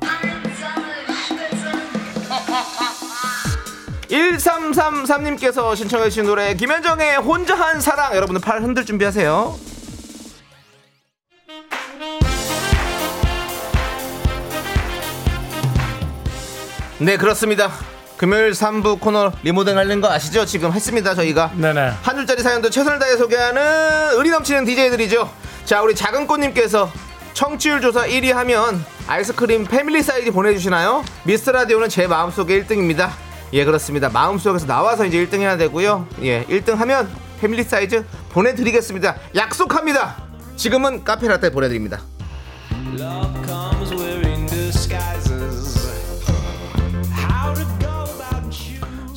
1333님께서 4.09 5.75
신청해주신 5.75 6.25
노래 6.25 6.53
김현정의 6.55 7.17
혼자 7.17 7.55
한 7.55 7.79
사랑. 7.79 8.15
여러분들 8.15 8.41
팔 8.41 8.61
흔들 8.61 8.85
준비하세요 8.85 9.55
네 17.01 17.17
그렇습니다 17.17 17.71
금요일 18.15 18.51
3부 18.51 18.99
코너 18.99 19.31
리모델 19.41 19.75
하는 19.75 20.01
거 20.01 20.11
아시죠? 20.11 20.45
지금 20.45 20.71
했습니다 20.71 21.15
저희가 21.15 21.51
네네 21.55 21.93
한 22.03 22.15
줄짜리 22.15 22.43
사연도 22.43 22.69
최선을 22.69 22.99
다해 22.99 23.17
소개하는 23.17 24.19
의리 24.19 24.29
넘치는 24.29 24.65
DJ들이죠. 24.65 25.27
자, 25.65 25.81
우리 25.81 25.95
작은 25.95 26.27
꽃님께서 26.27 26.91
청취율 27.33 27.81
조사 27.81 28.05
1위 28.05 28.31
하면 28.31 28.85
아이스크림 29.07 29.65
family 29.65 30.03
size 30.03 30.29
보내주시나요? 30.31 31.03
미스터 31.23 31.53
라디오는 31.53 31.89
제 31.89 32.05
마음속에 32.05 32.61
1등입니다. 32.63 33.09
예, 33.53 33.65
그렇습니다. 33.65 34.09
마음속에서 34.09 34.67
나와서 34.67 35.03
이제 35.05 35.25
1등 35.25 35.39
해야 35.39 35.57
되고요. 35.57 36.07
예, 36.21 36.45
1등 36.45 36.75
하면 36.75 37.09
family 37.39 37.63
size 37.63 38.05
보내드리겠습니다. 38.29 39.15
약속합니다. 39.35 40.17
지금은 40.55 41.03
카페 41.03 41.27
라떼 41.27 41.49
보내드립니다. 41.49 42.01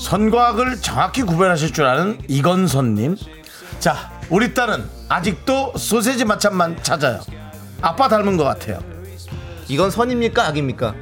선과학을 0.08 0.82
정확히 0.82 1.22
구별하실 1.22 1.72
줄 1.72 1.86
아는 1.86 2.18
이건선님 2.28 3.16
자 3.80 4.12
우리 4.28 4.52
딸은 4.52 4.84
아직도 5.08 5.72
소세지 5.78 6.26
맛참만 6.26 6.82
찾아요 6.82 7.22
아빠 7.80 8.06
닮은 8.06 8.36
것 8.36 8.44
같아요 8.44 8.80
이건 9.66 9.90
선입니까? 9.90 10.46
악입니까? 10.48 10.94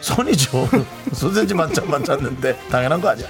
선이죠. 0.00 0.68
소세지 1.14 1.54
만점만 1.54 2.04
찾는데 2.04 2.58
당연한 2.70 3.00
거 3.00 3.08
아니야. 3.08 3.28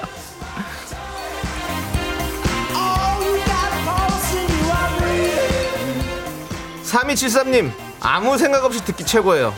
Oh, 2.74 3.22
you 3.22 3.36
got 3.44 3.70
a 3.70 3.84
pulse 3.84 4.38
in 4.38 4.48
you, 4.48 4.72
I 4.72 4.96
read. 5.02 6.82
3273님 6.82 7.70
아무 8.00 8.38
생각 8.38 8.64
없이 8.64 8.82
듣기 8.82 9.04
최고예요 9.04 9.54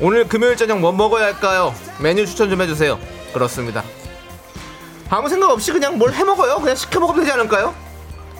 오늘 0.00 0.28
금요일 0.28 0.56
저녁 0.56 0.78
뭐 0.78 0.92
먹어야 0.92 1.24
할까요? 1.26 1.74
메뉴 1.98 2.24
추천 2.24 2.48
좀 2.48 2.62
해주세요 2.62 2.98
그렇습니다 3.34 3.82
아무 5.14 5.28
생각 5.28 5.48
없이 5.48 5.70
그냥 5.70 5.96
뭘 5.96 6.12
해먹어요 6.12 6.56
그냥 6.56 6.74
시켜 6.74 6.98
먹으면 6.98 7.20
되지 7.20 7.32
않을까요? 7.32 7.72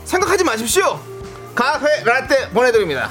생각하지 0.05 0.43
마십시오 0.43 0.99
카페 1.55 2.03
라떼 2.03 2.51
보내드립니다. 2.51 3.11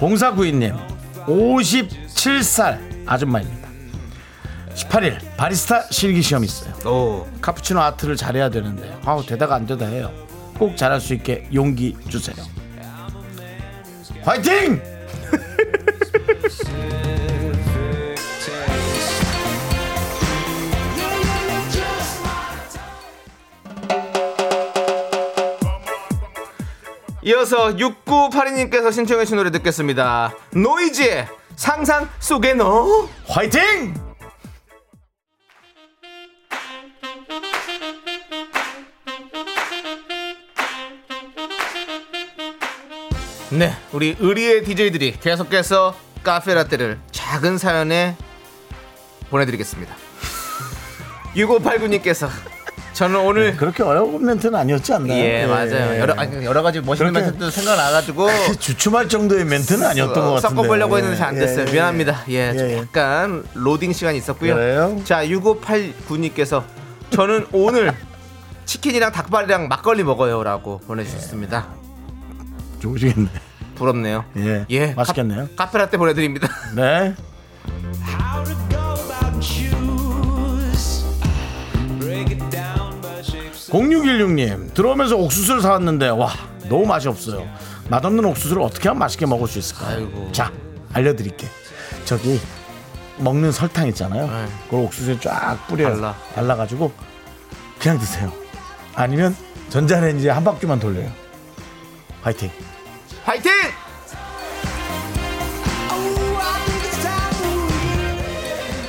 0492님 0.00 0.76
57살 1.26 3.06
아줌마입니다. 3.06 3.68
18일 4.74 5.36
바리스타 5.36 5.84
실기 5.90 6.20
시험 6.20 6.42
있어요. 6.42 6.74
오 6.84 7.28
카푸치노 7.40 7.80
아트를 7.80 8.16
잘해야 8.16 8.50
되는데 8.50 8.98
아우 9.04 9.24
되다가 9.24 9.54
안 9.54 9.66
되다 9.66 9.86
해요. 9.86 10.10
꼭 10.58 10.76
잘할 10.76 11.00
수 11.00 11.14
있게 11.14 11.48
용기 11.54 11.96
주세요. 12.08 12.44
화이팅! 14.24 14.95
이어서 27.26 27.74
6982님께서 27.74 28.92
신청해주신 28.92 29.36
노래 29.36 29.50
듣겠습니다. 29.50 30.32
노이즈의 30.52 31.26
상상 31.56 32.08
속에 32.20 32.54
너. 32.54 33.08
화이팅! 33.26 33.94
네, 43.50 43.72
우리 43.92 44.14
의리의 44.20 44.62
DJ들이 44.62 45.18
계속해서 45.18 45.96
카페라떼를 46.22 47.00
작은 47.10 47.58
사연에 47.58 48.16
보내드리겠습니다. 49.30 49.96
6589님께서 51.34 52.28
저는 52.96 53.20
오늘 53.20 53.54
그렇게 53.58 53.82
어려운 53.82 54.24
멘트는 54.24 54.58
아니었지 54.58 54.94
않나요? 54.94 55.12
예, 55.22 55.44
맞아요. 55.44 56.00
여러, 56.00 56.14
아니, 56.14 56.42
여러 56.46 56.62
가지 56.62 56.80
멋있는 56.80 57.12
멘트도 57.12 57.50
생각나가지고 57.50 58.26
주춤할 58.58 59.10
정도의 59.10 59.44
멘트는 59.44 59.86
아니었던 59.86 60.14
것 60.14 60.32
같은데. 60.32 60.48
섞어보려고 60.48 60.96
했는데 60.96 61.14
잘 61.18 61.28
안 61.28 61.34
됐어요. 61.34 61.66
예, 61.66 61.68
예. 61.68 61.72
미안합니다. 61.74 62.22
예, 62.30 62.56
좀 62.56 62.66
예, 62.66 62.72
예. 62.72 62.78
약간 62.78 63.44
로딩 63.52 63.92
시간이 63.92 64.16
있었고요. 64.16 64.54
그래요? 64.54 64.98
자, 65.04 65.26
6589님께서 65.26 66.62
저는 67.10 67.46
오늘 67.52 67.92
치킨이랑 68.64 69.12
닭발이랑 69.12 69.68
막걸리 69.68 70.02
먹어요라고 70.02 70.78
보내주셨습니다. 70.86 71.66
좋으시겠네. 72.80 73.28
부럽네요. 73.74 74.24
예. 74.38 74.64
예, 74.70 74.94
맛있겠네요. 74.94 75.48
카, 75.54 75.66
카페라떼 75.66 75.98
보내드립니다. 75.98 76.48
네. 76.74 77.14
0616님 83.70 84.74
들어오면서 84.74 85.16
옥수수를 85.16 85.60
사왔는데 85.60 86.08
와 86.10 86.32
너무 86.68 86.86
맛이 86.86 87.08
없어요 87.08 87.46
맛없는 87.88 88.24
옥수수를 88.24 88.62
어떻게 88.62 88.88
하면 88.88 88.98
맛있게 89.00 89.26
먹을 89.26 89.48
수 89.48 89.58
있을까요 89.58 89.96
아이고. 89.96 90.32
자 90.32 90.52
알려드릴게 90.92 91.46
저기 92.04 92.40
먹는 93.18 93.52
설탕 93.52 93.88
있잖아요 93.88 94.26
네. 94.26 94.46
그걸 94.64 94.80
옥수수에 94.84 95.18
쫙 95.20 95.58
뿌려요 95.68 95.94
발라. 95.94 96.14
발라가지고 96.34 96.92
그냥 97.78 97.98
드세요 97.98 98.32
아니면 98.94 99.34
전자레인지에 99.70 100.30
한 100.30 100.44
바퀴만 100.44 100.78
돌려요 100.80 101.10
화이팅 102.22 102.50
화이팅! 103.24 103.50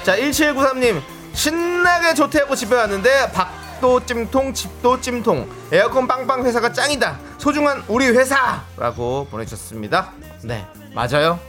자, 0.04 0.16
1793님 0.16 1.02
신나게 1.34 2.14
조퇴하고 2.14 2.56
집에 2.56 2.76
왔는데 2.76 3.30
밥도 3.78 4.06
찜통, 4.06 4.54
집도 4.54 5.00
찜통, 5.00 5.50
에어컨 5.72 6.08
빵빵 6.08 6.46
회사가 6.46 6.72
짱이다. 6.72 7.18
소중한 7.38 7.84
우리 7.88 8.08
회사라고 8.08 9.28
보내주셨습니다. 9.30 10.12
네, 10.44 10.66
맞아요. 10.94 11.40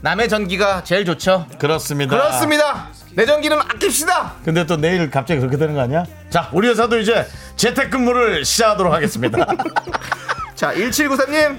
남의 0.00 0.28
전기가 0.28 0.84
제일 0.84 1.04
좋죠. 1.04 1.46
그렇습니다 1.58 2.16
그렇습니다. 2.16 2.88
내 3.14 3.24
전기는 3.24 3.58
아낍시다. 3.58 4.34
근데 4.44 4.64
또 4.66 4.76
내일 4.76 5.10
갑자기 5.10 5.40
그렇게 5.40 5.56
되는 5.56 5.74
거 5.74 5.80
아니야? 5.80 6.04
자 6.30 6.50
우리 6.52 6.68
회사도 6.68 6.98
이제 6.98 7.26
재택근무를 7.56 8.44
시작하도록 8.44 8.92
하겠습니다 8.92 9.38
자, 10.54 10.72
1793님 10.74 11.58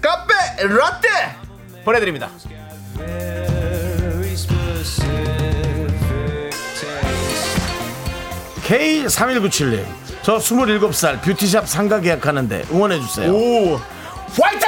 카페 0.00 0.34
라떼 0.66 1.08
보내드립니다. 1.84 2.30
K3197님 8.66 9.84
저 10.22 10.38
27살 10.38 11.22
뷰티샵 11.22 11.68
상가 11.68 12.00
계약하는데 12.00 12.64
응원해주세요 12.72 13.32
오, 13.32 13.80
화이팅! 14.40 14.66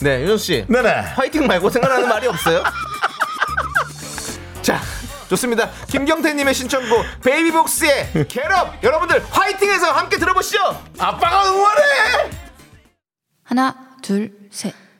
네, 0.00 0.22
윤호 0.22 0.36
씨. 0.36 0.64
네네 0.68 0.88
화이팅 0.88 1.46
말고 1.46 1.70
생각나는 1.70 2.08
말이 2.08 2.26
없어요? 2.26 2.62
자, 4.62 4.80
좋습니다. 5.28 5.70
김경태님의 5.88 6.54
신청곡 6.54 7.04
베이비복스의 7.24 8.26
겟업 8.28 8.82
여러분들 8.82 9.24
화이팅해서 9.30 9.90
함께 9.92 10.16
들어보시죠. 10.18 10.58
아빠가 10.98 11.48
응원해 11.50 12.30
하나, 13.42 13.74
둘, 14.02 14.32
셋. 14.50 14.74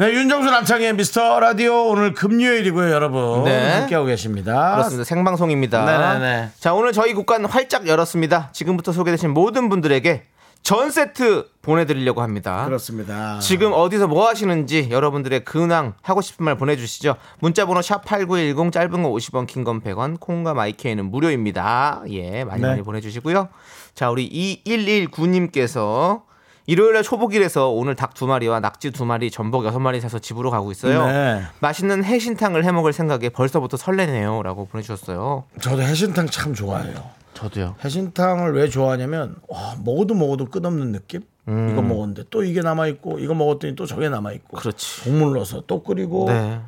네 0.00 0.14
윤정수 0.14 0.50
남창의 0.50 0.94
미스터 0.94 1.40
라디오 1.40 1.88
오늘 1.90 2.14
금요일이고요 2.14 2.90
여러분 2.90 3.44
네. 3.44 3.80
함께하고 3.80 4.06
계십니다 4.06 4.70
그렇습니다. 4.76 5.04
생방송입니다. 5.04 5.84
네네네. 5.84 6.48
자, 6.58 6.72
오늘 6.72 6.92
저희 6.92 7.12
국간 7.12 7.44
활짝 7.44 7.86
열었습니다. 7.86 8.48
지금부터 8.54 8.92
소개되신 8.92 9.28
모든 9.28 9.68
분들에게 9.68 10.22
전 10.62 10.90
세트 10.90 11.48
보내드리려고 11.60 12.22
합니다. 12.22 12.64
그렇습니다 12.64 13.40
지금 13.40 13.72
어디서 13.74 14.08
뭐 14.08 14.26
하시는지 14.26 14.88
여러분들의 14.90 15.44
근황 15.44 15.92
하고 16.00 16.22
싶은 16.22 16.46
말 16.46 16.56
보내주시죠. 16.56 17.16
문자번호 17.40 17.82
샵 17.82 18.02
#8910 18.06 18.72
짧은 18.72 19.02
거 19.02 19.10
50원, 19.10 19.46
긴 19.46 19.64
건 19.64 19.82
100원, 19.82 20.18
콩과 20.18 20.54
마이케이는 20.54 21.10
무료입니다. 21.10 22.04
예, 22.08 22.44
많이 22.44 22.62
네. 22.62 22.68
많이 22.68 22.80
보내주시고요. 22.80 23.48
자, 23.94 24.08
우리 24.08 24.62
2119님께서 24.64 26.22
일요일날 26.66 27.02
초복일에서 27.02 27.70
오늘 27.70 27.94
닭 27.96 28.10
두 28.14 28.26
마리와 28.26 28.60
낙지 28.60 28.90
두 28.90 29.04
마리, 29.06 29.30
전복 29.30 29.64
여섯 29.64 29.78
마리 29.78 30.00
사서 30.00 30.18
집으로 30.18 30.50
가고 30.50 30.70
있어요. 30.72 31.06
네. 31.06 31.42
맛있는 31.60 32.04
해신탕을 32.04 32.64
해 32.64 32.72
먹을 32.72 32.92
생각에 32.92 33.30
벌써부터 33.30 33.76
설레네요라고 33.76 34.66
보내주셨어요. 34.66 35.44
저도 35.60 35.80
해신탕 35.82 36.26
참 36.26 36.52
좋아해요 36.52 37.02
저도요. 37.34 37.76
해신탕을 37.82 38.52
왜 38.54 38.68
좋아하냐면 38.68 39.36
와, 39.48 39.74
먹어도 39.84 40.14
먹어도 40.14 40.46
끝없는 40.46 40.92
느낌 40.92 41.22
이거 41.46 41.82
먹었는데 41.82 42.24
또 42.30 42.44
이게 42.44 42.60
남아 42.60 42.86
있고 42.88 43.18
이거 43.18 43.34
먹었더니 43.34 43.74
또 43.74 43.86
저게 43.86 44.08
남아 44.08 44.32
있고 44.32 44.58
그렇지. 44.58 45.02
국물 45.04 45.32
넣어서 45.34 45.62
또 45.66 45.82
끓이고 45.82 46.26
네. 46.28 46.60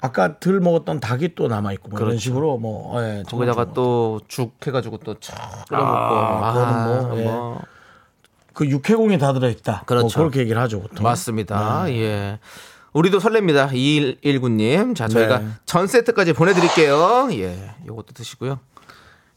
아까 0.00 0.38
덜 0.38 0.60
먹었던 0.60 1.00
닭이 1.00 1.34
또 1.34 1.48
남아 1.48 1.72
있고 1.72 1.88
뭐 1.88 1.98
이런 1.98 2.10
그렇죠. 2.10 2.20
식으로 2.22 2.56
뭐 2.58 3.02
예, 3.02 3.22
거기다가 3.28 3.72
또 3.74 4.20
죽 4.28 4.54
해가지고 4.66 4.98
또촥 4.98 5.32
끓여 5.68 5.78
먹고. 5.78 6.14
아, 6.14 6.52
그거는 6.52 6.84
뭐, 6.84 7.18
예. 7.18 7.24
뭐. 7.24 7.60
그 8.60 8.68
육해공이 8.68 9.16
다 9.16 9.32
들어있다. 9.32 9.84
그렇죠. 9.86 10.02
뭐 10.02 10.12
그렇게 10.14 10.40
얘기를 10.40 10.60
하죠 10.60 10.82
보통. 10.82 11.02
맞습니다. 11.02 11.84
네. 11.86 12.02
예. 12.02 12.38
우리도 12.92 13.18
설렙니다. 13.18 13.70
2119님. 13.72 14.94
자, 14.94 15.08
저희가 15.08 15.38
네. 15.38 15.48
전 15.64 15.86
세트까지 15.86 16.34
보내드릴게요. 16.34 17.30
예. 17.32 17.74
요것도 17.86 18.12
드시고요. 18.12 18.60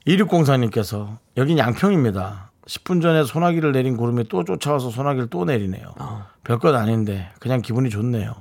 2604님께서 0.05 1.19
여긴 1.37 1.57
양평입니다. 1.57 2.51
10분 2.67 3.01
전에 3.01 3.23
소나기를 3.23 3.71
내린 3.71 3.95
구름이 3.95 4.27
또 4.27 4.43
쫓아와서 4.43 4.89
소나기를 4.89 5.29
또 5.29 5.45
내리네요. 5.45 5.93
어. 5.99 6.25
별것 6.43 6.75
아닌데 6.75 7.31
그냥 7.39 7.61
기분이 7.61 7.89
좋네요. 7.89 8.33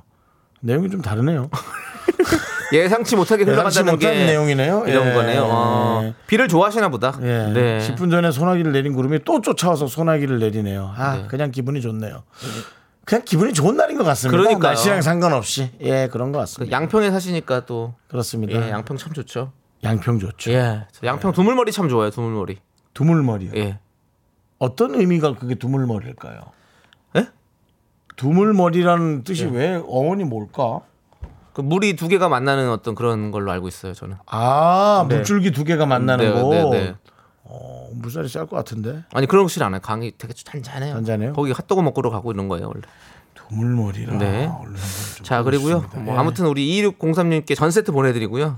내용이 0.59 0.89
좀 0.89 1.01
다르네요. 1.01 1.49
예상치 2.73 3.15
못하게 3.15 3.41
예상치 3.41 3.51
흘러간다는 3.79 3.93
못한 3.93 4.13
게 4.13 4.25
내용이네요. 4.25 4.85
이런 4.87 5.07
예. 5.09 5.13
거네요. 5.13 5.47
어, 5.49 6.13
비를 6.27 6.47
좋아하시나 6.47 6.89
보다. 6.89 7.17
예. 7.21 7.51
네. 7.53 7.77
10분 7.79 8.09
전에 8.11 8.31
소나기를 8.31 8.71
내린 8.71 8.93
구름이 8.93 9.19
또 9.25 9.41
쫓아와서 9.41 9.87
소나기를 9.87 10.39
내리네요. 10.39 10.93
아, 10.95 11.17
네. 11.17 11.27
그냥 11.27 11.51
기분이 11.51 11.81
좋네요. 11.81 12.23
그냥 13.05 13.23
기분이 13.25 13.53
좋은 13.53 13.75
날인 13.75 13.97
것 13.97 14.03
같습니다. 14.03 14.37
그러니까요. 14.37 14.71
날씨랑 14.73 15.01
상관없이. 15.01 15.71
예, 15.81 16.07
그런 16.11 16.31
것그 16.31 16.39
같습니다. 16.43 16.75
양평에 16.75 17.11
사시니까 17.11 17.65
또 17.65 17.93
그렇습니다. 18.07 18.53
예, 18.53 18.71
양평 18.71 18.97
참 18.97 19.13
좋죠. 19.13 19.51
양평 19.83 20.19
좋죠. 20.19 20.51
예. 20.51 20.85
저 20.91 21.05
양평 21.05 21.33
두물머리 21.33 21.71
참 21.71 21.89
좋아요. 21.89 22.09
두물머리. 22.09 22.57
두물머리요. 22.93 23.51
예. 23.55 23.79
어떤 24.59 24.95
의미가 24.95 25.35
그게 25.35 25.55
두물머리일까요? 25.55 26.39
예? 27.17 27.27
두물머리라는 28.15 29.23
뜻이 29.25 29.45
예. 29.45 29.49
왜 29.49 29.75
어원이 29.85 30.23
뭘까? 30.23 30.79
그 31.53 31.61
물이 31.61 31.95
두 31.95 32.07
개가 32.07 32.29
만나는 32.29 32.69
어떤 32.71 32.95
그런 32.95 33.31
걸로 33.31 33.51
알고 33.51 33.67
있어요. 33.67 33.93
저는. 33.93 34.17
아, 34.25 35.05
네. 35.07 35.15
물줄기 35.15 35.51
두 35.51 35.63
개가 35.63 35.85
만나는 35.85 36.25
네, 36.25 36.41
거. 36.41 36.49
네, 36.49 36.69
네. 36.71 36.95
어, 37.43 37.89
물살이 37.93 38.27
쌀 38.27 38.47
것 38.47 38.55
같은데. 38.55 39.03
아니 39.13 39.27
그런 39.27 39.43
거 39.43 39.47
싫지 39.47 39.63
않아요. 39.63 39.79
강이 39.81 40.13
되게 40.17 40.33
잔잔해요. 40.33 40.95
잔잔해요? 40.95 41.33
거기 41.33 41.51
핫도그 41.51 41.81
먹으러 41.81 42.09
가고 42.09 42.31
이런 42.31 42.47
거예요 42.47 42.67
원래. 42.67 42.81
두물머리라. 43.35 44.17
네. 44.17 44.49
자 45.21 45.43
그리고요. 45.43 45.81
보겠습니다. 45.81 45.99
뭐 45.99 46.15
예. 46.15 46.17
아무튼 46.17 46.45
우리 46.47 46.81
2603님께 46.81 47.55
전 47.55 47.69
세트 47.69 47.91
보내드리고요. 47.91 48.55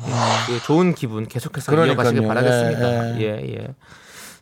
그 0.47 0.63
좋은 0.63 0.93
기분 0.93 1.27
계속해서 1.27 1.71
그러니까요. 1.71 2.07
이어가시길 2.07 2.27
바라겠습니다. 2.27 3.19
예, 3.19 3.21
예 3.21 3.55
예. 3.57 3.67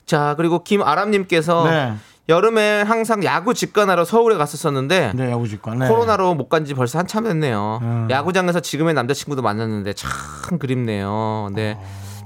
자 0.06 0.36
그리고 0.38 0.64
김아람님께서 0.64 1.70
네. 1.70 1.94
여름에 2.30 2.84
항상 2.84 3.24
야구 3.26 3.54
직관하러 3.54 4.06
서울에 4.06 4.38
갔었었는데 4.38 5.12
네, 5.14 5.32
야구 5.32 5.48
직관. 5.48 5.80
네. 5.80 5.88
코로나로 5.90 6.36
못 6.36 6.48
간 6.50 6.64
지 6.66 6.74
벌써 6.74 6.98
한참 7.00 7.26
됐네요. 7.26 7.80
음. 7.82 8.08
야구장에서 8.10 8.60
지금의 8.62 8.94
남자친구도 8.94 9.42
만났는데 9.42 9.94
참 9.94 10.10
그립네요. 10.60 11.50
네. 11.54 11.78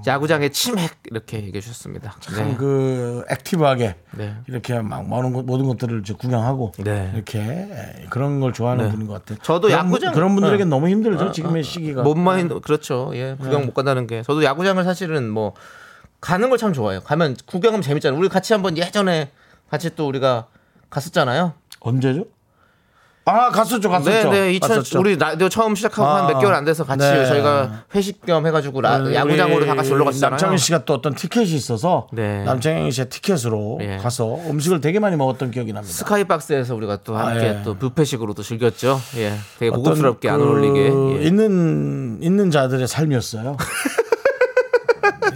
야구장에 0.05 0.49
치맥 0.49 0.91
이렇게 1.05 1.37
얘기해 1.37 1.59
주셨습니다. 1.59 2.13
네. 2.29 2.35
참그 2.35 3.25
액티브하게 3.29 3.95
네. 4.11 4.35
이렇게 4.47 4.79
막 4.79 5.05
모든, 5.07 5.33
것, 5.33 5.43
모든 5.45 5.65
것들을 5.65 6.01
이제 6.01 6.13
구경하고 6.13 6.73
네. 6.77 7.11
이렇게 7.15 7.39
예, 7.39 8.05
그런 8.11 8.39
걸 8.39 8.53
좋아하는 8.53 8.85
네. 8.85 8.91
분인 8.91 9.07
것 9.07 9.13
같아요. 9.15 9.39
저도 9.41 9.67
그런, 9.69 9.87
야구장- 9.89 10.13
그런 10.13 10.35
분들에게 10.35 10.63
어. 10.63 10.65
너무 10.67 10.87
힘들죠 10.89 11.31
지금의 11.31 11.63
시기가. 11.63 12.03
몸만 12.03 12.61
그렇죠. 12.61 13.11
예. 13.15 13.35
구경 13.39 13.61
네. 13.61 13.65
못 13.65 13.73
간다는 13.73 14.05
게. 14.05 14.21
저도 14.21 14.43
야구장을 14.43 14.81
사실은 14.83 15.27
뭐 15.29 15.53
가는 16.21 16.49
걸 16.49 16.57
참 16.59 16.71
좋아해요. 16.73 17.01
가면 17.01 17.35
구경하면 17.47 17.81
재밌잖아요. 17.81 18.17
우리 18.19 18.29
같이 18.29 18.53
한번 18.53 18.77
예전에 18.77 19.31
같이 19.69 19.89
또 19.95 20.07
우리가 20.07 20.47
갔었잖아요. 20.89 21.53
언제죠? 21.79 22.25
아 23.29 23.49
갔었죠, 23.49 23.89
갔었죠. 23.89 24.29
네, 24.31 24.39
네. 24.39 24.53
2000 24.53 24.69
갔었죠. 24.69 24.99
우리 25.01 25.17
라디오 25.17 25.49
처음 25.49 25.75
시작하고 25.75 26.07
아, 26.07 26.21
한몇 26.27 26.39
개월 26.39 26.55
안 26.55 26.63
돼서 26.63 26.85
같이 26.85 27.05
네. 27.05 27.25
저희가 27.25 27.83
회식 27.93 28.25
겸 28.25 28.47
해가지고 28.47 28.79
라- 28.79 28.99
우리 28.99 29.13
야구장으로 29.15 29.65
다 29.65 29.75
같이 29.75 29.89
놀러 29.89 30.05
갔잖아요. 30.05 30.29
남창희 30.31 30.57
씨가 30.57 30.85
또 30.85 30.93
어떤 30.93 31.13
티켓이 31.13 31.51
있어서 31.55 32.07
네. 32.13 32.45
남창희 32.45 32.89
씨의 32.89 33.09
티켓으로 33.09 33.79
예. 33.81 33.97
가서 33.97 34.35
음식을 34.49 34.79
되게 34.79 34.99
많이 34.99 35.17
먹었던 35.17 35.51
기억이 35.51 35.73
납니다. 35.73 35.93
스카이박스에서 35.93 36.73
우리가 36.75 36.99
또 37.03 37.17
함께 37.17 37.39
아, 37.49 37.59
예. 37.59 37.61
또 37.65 37.73
뷔페식으로 37.77 38.33
또 38.33 38.43
즐겼죠. 38.43 38.97
예. 39.17 39.33
되게 39.59 39.71
고급스럽게 39.71 40.29
안그 40.29 40.45
어울리게. 40.45 41.19
예. 41.19 41.27
있는 41.27 42.19
있는 42.21 42.49
자들의 42.49 42.87
삶이었어요. 42.87 43.57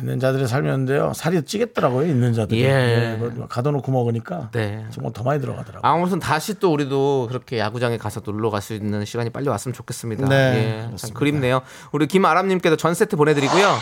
있는 0.01 0.19
자들의 0.19 0.47
삶이었는데요. 0.47 1.13
살이 1.15 1.41
찌겠더라고요. 1.43 2.07
있는 2.07 2.33
자들이. 2.33 2.61
예. 2.63 2.67
예, 3.13 3.17
그걸 3.19 3.47
가둬놓고 3.47 3.91
먹으니까 3.91 4.49
네. 4.51 4.85
정말 4.91 5.13
더 5.13 5.23
많이 5.23 5.39
들어가더라고요. 5.39 5.81
아무튼 5.89 6.19
다시 6.19 6.59
또 6.59 6.71
우리도 6.73 7.27
그렇게 7.29 7.59
야구장에 7.59 7.97
가서 7.97 8.21
놀러 8.25 8.49
갈 8.49 8.61
수 8.61 8.73
있는 8.73 9.03
시간이 9.05 9.29
빨리 9.31 9.47
왔으면 9.49 9.73
좋겠습니다. 9.73 10.27
네, 10.29 10.87
예, 10.91 10.95
참. 10.95 11.13
그립네요. 11.13 11.61
우리 11.91 12.05
김아람님께도 12.07 12.75
전 12.77 12.93
세트 12.93 13.15
보내드리고요. 13.15 13.75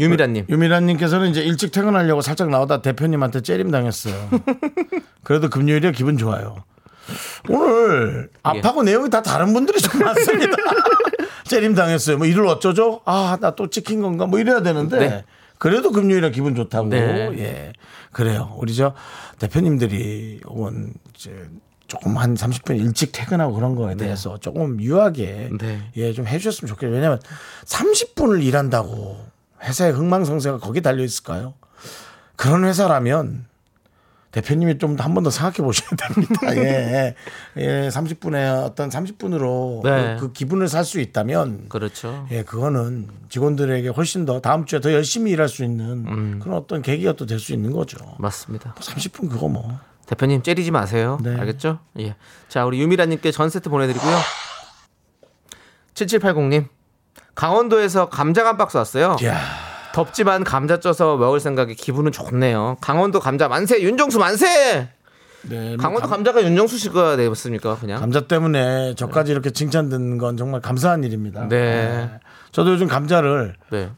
유미라님. 0.00 0.46
유미란님께서는 0.48 1.30
이제 1.30 1.42
일찍 1.42 1.70
퇴근하려고 1.70 2.20
살짝 2.22 2.48
나오다 2.48 2.82
대표님한테 2.82 3.42
째림 3.42 3.70
당했어요. 3.70 4.14
그래도 5.22 5.48
금요일에 5.50 5.92
기분 5.92 6.16
좋아요. 6.18 6.64
오늘 7.48 8.30
앞하고 8.42 8.82
내용이 8.82 9.10
다 9.10 9.22
다른 9.22 9.52
분들이 9.52 9.80
좀 9.80 10.00
많습니다. 10.02 10.56
째림 11.44 11.74
당했어요. 11.74 12.16
뭐 12.18 12.26
일을 12.26 12.46
어쩌죠? 12.46 13.02
아, 13.04 13.36
나 13.40 13.50
또 13.54 13.68
찍힌 13.68 14.00
건가? 14.00 14.26
뭐 14.26 14.38
이래야 14.38 14.62
되는데. 14.62 14.98
네. 14.98 15.24
그래도 15.62 15.92
금요일에 15.92 16.32
기분 16.32 16.56
좋다고. 16.56 16.88
네. 16.88 17.30
예. 17.38 17.72
그래요. 18.10 18.52
우리 18.56 18.74
저 18.74 18.94
대표님들이 19.38 20.40
혹은 20.44 20.92
이제 21.14 21.48
조금 21.86 22.18
한 22.18 22.34
30분 22.34 22.80
일찍 22.80 23.12
퇴근하고 23.12 23.54
그런 23.54 23.76
거에 23.76 23.94
대해서 23.94 24.38
조금 24.38 24.80
유하게 24.80 25.50
네. 25.60 25.88
예, 25.94 26.12
좀 26.12 26.26
해주셨으면 26.26 26.68
좋겠어요. 26.68 26.92
왜냐면 26.92 27.20
30분을 27.64 28.42
일한다고 28.42 29.24
회사의 29.62 29.92
흥망성쇠가 29.92 30.58
거기 30.58 30.80
달려 30.80 31.04
있을까요? 31.04 31.54
그런 32.34 32.64
회사라면 32.64 33.46
대표님이 34.32 34.78
좀 34.78 34.96
한 34.98 35.14
번 35.14 35.22
더 35.24 35.30
생각해 35.30 35.56
보셔야 35.58 35.90
됩니다. 35.96 36.56
예, 36.56 37.14
예, 37.58 37.88
30분에 37.88 38.64
어떤 38.64 38.88
30분으로 38.88 39.82
네. 39.84 40.16
그, 40.18 40.28
그 40.28 40.32
기분을 40.32 40.68
살 40.68 40.84
수 40.84 41.00
있다면 41.00 41.68
그렇죠. 41.68 42.26
예, 42.30 42.42
그거는 42.42 43.08
직원들에게 43.28 43.88
훨씬 43.88 44.24
더 44.24 44.40
다음 44.40 44.64
주에 44.64 44.80
더 44.80 44.92
열심히 44.92 45.30
일할 45.32 45.48
수 45.48 45.62
있는 45.64 46.06
음. 46.08 46.40
그런 46.42 46.56
어떤 46.56 46.82
계기가 46.82 47.12
또 47.12 47.26
될 47.26 47.38
수 47.38 47.52
있는 47.52 47.72
거죠. 47.72 47.98
맞습니다. 48.18 48.74
30분 48.80 49.30
그거 49.30 49.48
뭐. 49.48 49.78
대표님 50.06 50.42
째리지 50.42 50.70
마세요. 50.70 51.18
네. 51.22 51.34
알겠죠? 51.38 51.78
예. 52.00 52.16
자, 52.48 52.64
우리 52.64 52.80
유미라 52.80 53.06
님께 53.06 53.30
전 53.32 53.48
세트 53.50 53.68
보내 53.70 53.86
드리고요. 53.86 54.16
7780 55.94 56.48
님. 56.48 56.66
강원도에서 57.34 58.08
감자 58.08 58.44
한 58.46 58.56
박스 58.56 58.76
왔어요. 58.76 59.16
야, 59.24 59.38
덥지만 59.92 60.44
감자 60.44 60.80
쪄서 60.80 61.16
먹을 61.16 61.40
생각에 61.40 61.74
기분은 61.74 62.12
좋네요. 62.12 62.76
강원도 62.80 63.20
감자 63.20 63.48
만세! 63.48 63.80
윤정수 63.80 64.18
만세! 64.18 64.88
네, 65.44 65.68
뭐 65.70 65.76
강원도 65.76 66.02
감- 66.08 66.10
감자가 66.10 66.42
윤정수 66.44 66.78
씨가 66.78 67.16
되었습니까? 67.16 67.76
그냥. 67.76 68.00
감자 68.00 68.20
때문에 68.26 68.94
저까지 68.94 69.32
이렇게 69.32 69.50
칭찬 69.50 69.88
듣는 69.88 70.18
건 70.18 70.36
정말 70.36 70.60
감사한 70.60 71.02
일입니다. 71.04 71.48
네. 71.48 72.10
저도 72.52 72.72
요즘 72.72 72.86
감자를 72.86 73.56
네. 73.70 73.90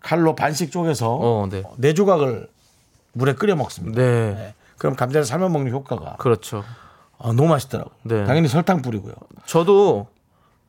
칼로 0.00 0.34
반씩 0.34 0.70
쪼개서 0.70 1.10
어, 1.20 1.48
네. 1.50 1.62
네 1.76 1.92
조각을 1.94 2.48
물에 3.12 3.32
끓여 3.34 3.56
먹습니다. 3.56 4.00
네. 4.00 4.34
네. 4.34 4.54
그럼 4.78 4.94
감자를 4.96 5.24
삶아 5.24 5.48
먹는 5.48 5.72
효과가 5.72 6.16
그렇죠. 6.18 6.62
어, 7.16 7.32
너무 7.32 7.48
맛있더라고. 7.48 7.90
네. 8.02 8.24
당연히 8.24 8.48
설탕 8.48 8.82
뿌리고요. 8.82 9.14
저도 9.46 10.08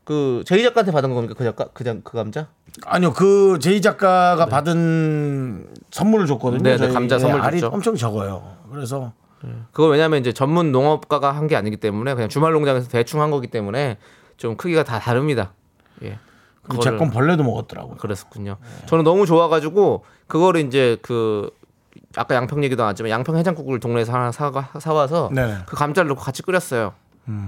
그 0.05 0.43
제이 0.45 0.63
작가한테 0.63 0.91
받은 0.91 1.13
겁니까? 1.13 1.33
그 1.37 1.43
작가 1.43 1.65
그냥 1.73 2.01
그 2.03 2.13
감자? 2.15 2.47
아니요, 2.85 3.11
그 3.13 3.57
제이 3.59 3.81
작가가 3.81 4.45
받은 4.45 5.67
선물을 5.91 6.27
줬거든요. 6.27 6.61
네, 6.61 6.77
네, 6.77 6.93
감자 6.93 7.17
선물 7.19 7.41
알이 7.41 7.59
줬죠. 7.59 7.73
엄청 7.73 7.95
적어요. 7.95 8.55
그래서 8.71 9.13
그거 9.71 9.87
왜냐면 9.89 10.19
이제 10.19 10.31
전문 10.31 10.71
농업가가 10.71 11.31
한 11.31 11.47
게 11.47 11.55
아니기 11.55 11.77
때문에 11.77 12.13
그냥 12.15 12.29
주말 12.29 12.53
농장에서 12.53 12.87
대충 12.89 13.21
한 13.21 13.31
거기 13.31 13.47
때문에 13.47 13.97
좀 14.37 14.55
크기가 14.57 14.83
다 14.83 14.99
다릅니다. 14.99 15.53
예. 16.03 16.17
그 16.67 16.79
제건 16.79 17.09
벌레도 17.11 17.43
먹었더라고요. 17.43 17.97
그랬었군요. 17.97 18.57
저는 18.87 19.03
너무 19.03 19.25
좋아가지고 19.27 20.03
그거를 20.27 20.61
이제 20.61 20.97
그 21.03 21.49
아까 22.15 22.33
양평 22.35 22.63
얘기도 22.63 22.81
나왔지만 22.83 23.11
양평 23.11 23.37
해장국을 23.37 23.79
동네에서 23.79 24.11
하나 24.13 24.31
사, 24.31 24.51
사와서 24.79 25.29
네네. 25.33 25.57
그 25.67 25.75
감자를 25.75 26.09
넣고 26.09 26.21
같이 26.21 26.41
끓였어요. 26.41 26.93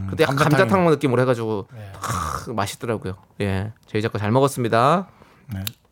그때 0.09 0.23
약간. 0.23 0.35
감자탕 0.37 0.85
느낌으로 0.89 1.21
해가지고 1.21 1.67
하, 1.99 2.51
맛있더라고요. 2.53 3.15
예, 3.41 3.71
저희 3.87 4.01
작가 4.01 4.17
잘 4.19 4.31
먹었습니다. 4.31 5.07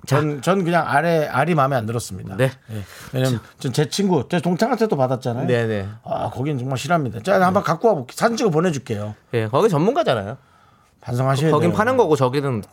전, 0.05 0.41
전 0.43 0.63
그냥 0.63 0.87
알에 0.87 1.27
알이 1.27 1.55
마음에 1.55 1.75
안 1.75 1.85
들었습니다. 1.87 2.35
네. 2.37 2.51
예. 2.71 2.83
왜냐면 3.11 3.39
전 3.59 3.71
제 3.73 3.89
친구, 3.89 4.27
제 4.29 4.39
동창한테도 4.39 4.95
받았잖아요. 4.95 5.47
네네. 5.47 5.87
아, 6.03 6.29
거긴 6.29 6.59
정말 6.59 6.77
싫어합니다. 6.77 7.21
자, 7.21 7.43
한번 7.43 7.63
갖고 7.63 7.87
와볼게. 7.87 8.13
사진 8.15 8.37
찍어 8.37 8.49
보내줄게요. 8.51 9.15
예, 9.33 9.47
거기 9.47 9.67
전문가잖아요. 9.69 10.37
반성하셔야 11.01 11.49
거긴 11.51 11.69
돼요. 11.71 11.77
파는 11.77 11.97
거고 11.97 12.15
저기는 12.15 12.63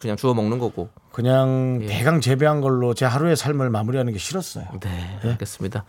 그냥 0.00 0.16
주워 0.16 0.34
먹는 0.34 0.58
거고. 0.58 0.88
그냥 1.12 1.78
예. 1.82 1.86
대강 1.86 2.20
재배한 2.20 2.60
걸로 2.60 2.94
제 2.94 3.04
하루의 3.04 3.36
삶을 3.36 3.70
마무리하는 3.70 4.12
게 4.12 4.18
싫었어요. 4.18 4.66
네, 4.80 5.20
알겠습니다. 5.24 5.84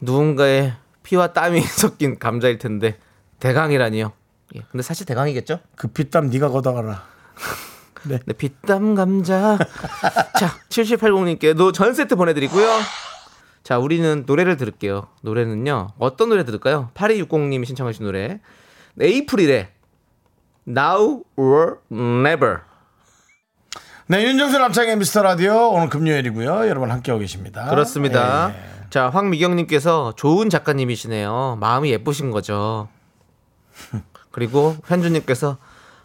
누군가의 0.00 0.74
피와 1.02 1.32
땀이 1.32 1.60
섞인 1.64 2.18
감자일 2.18 2.58
텐데 2.58 2.98
대강이라니요. 3.40 4.12
예, 4.56 4.60
근데 4.70 4.82
사실 4.82 5.06
대강이겠죠? 5.06 5.60
그 5.76 5.88
피땀 5.88 6.30
네가 6.30 6.48
걷어가라. 6.50 7.02
네, 8.04 8.18
피땀 8.36 8.94
감자. 8.94 9.58
자, 10.38 10.58
7780님께 10.68 11.74
전 11.74 11.94
세트 11.94 12.16
보내드리고요. 12.16 12.66
자, 13.62 13.78
우리는 13.78 14.24
노래를 14.26 14.56
들을게요. 14.56 15.08
노래는요. 15.22 15.88
어떤 15.98 16.30
노래 16.30 16.44
들을까요? 16.44 16.90
8260님이 16.94 17.66
신청하신 17.66 18.04
노래. 18.04 18.40
에이프릴의 19.00 19.68
Now 20.66 21.22
or 21.36 21.76
Never. 21.92 22.60
네, 24.06 24.24
윤정수 24.24 24.58
남창의 24.58 24.96
미스터 24.96 25.22
라디오 25.22 25.70
오늘 25.70 25.88
금요일이고요. 25.88 26.68
여러분 26.68 26.90
함께하고 26.90 27.20
계십니다. 27.20 27.68
그렇습니다. 27.70 28.52
예. 28.52 28.80
자, 28.90 29.08
황미경님께서 29.08 30.14
좋은 30.16 30.50
작가님이시네요. 30.50 31.58
마음이 31.60 31.90
예쁘신 31.92 32.32
거죠. 32.32 32.88
그리고 34.30 34.76
현주님께서 34.86 35.58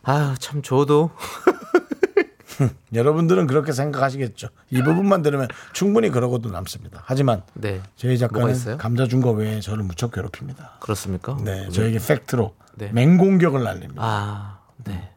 아유 0.04 0.36
참 0.40 0.62
저도 0.62 1.12
여러분들은 2.94 3.48
그렇게 3.48 3.72
생각하시겠죠. 3.74 4.48
이 4.70 4.82
부분만 4.82 5.22
들으면 5.22 5.48
충분히 5.74 6.10
그러고도 6.10 6.50
남습니다. 6.50 7.02
하지만 7.06 7.44
네 7.54 7.82
저희 7.98 8.18
작가는? 8.18 8.78
감자 8.78 9.08
준 9.08 9.22
거 9.22 9.32
외에 9.32 9.60
저를 9.60 9.84
무척 9.84 10.12
괴롭힙니다. 10.12 10.78
그렇습니까? 10.80 11.38
네, 11.42 11.70
저에게 11.70 12.00
팩트로 12.00 12.56
네. 12.76 12.92
맹공격을 12.94 13.62
날립니다. 13.64 14.02
아 14.04 14.60
네. 14.86 15.12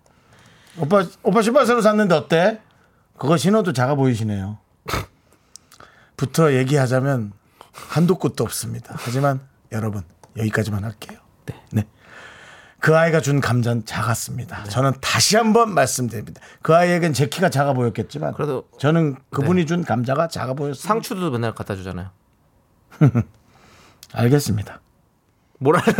오빠 0.78 1.04
오빠 1.22 1.42
신발 1.42 1.66
새로 1.66 1.80
샀는데 1.80 2.14
어때? 2.14 2.60
그거 3.16 3.36
신어도 3.36 3.72
작아 3.72 3.94
보이시네요. 3.94 4.58
부터 6.16 6.52
얘기하자면 6.54 7.32
한도 7.72 8.18
끝도 8.18 8.42
없습니다. 8.44 8.94
하지만 8.96 9.40
여러분 9.70 10.02
여기까지만 10.36 10.82
할게요. 10.84 11.18
네. 11.70 11.86
그 12.80 12.96
아이가 12.96 13.20
준 13.20 13.40
감자는 13.40 13.84
작았습니다. 13.86 14.62
네. 14.64 14.70
저는 14.70 14.92
다시 15.00 15.36
한번 15.36 15.74
말씀드립니다. 15.74 16.40
그 16.62 16.74
아이에겐 16.76 17.12
제 17.12 17.26
키가 17.28 17.50
작아 17.50 17.72
보였겠지만 17.72 18.34
그래도- 18.34 18.64
저는 18.78 19.16
그분이 19.30 19.66
준 19.66 19.84
감자가 19.84 20.28
작아 20.28 20.54
보였습니다. 20.54 20.86
상추도 20.86 21.30
맨날 21.30 21.54
갖다 21.54 21.74
주잖아요. 21.74 22.10
알겠습니다. 24.14 24.80
뭐라 25.58 25.82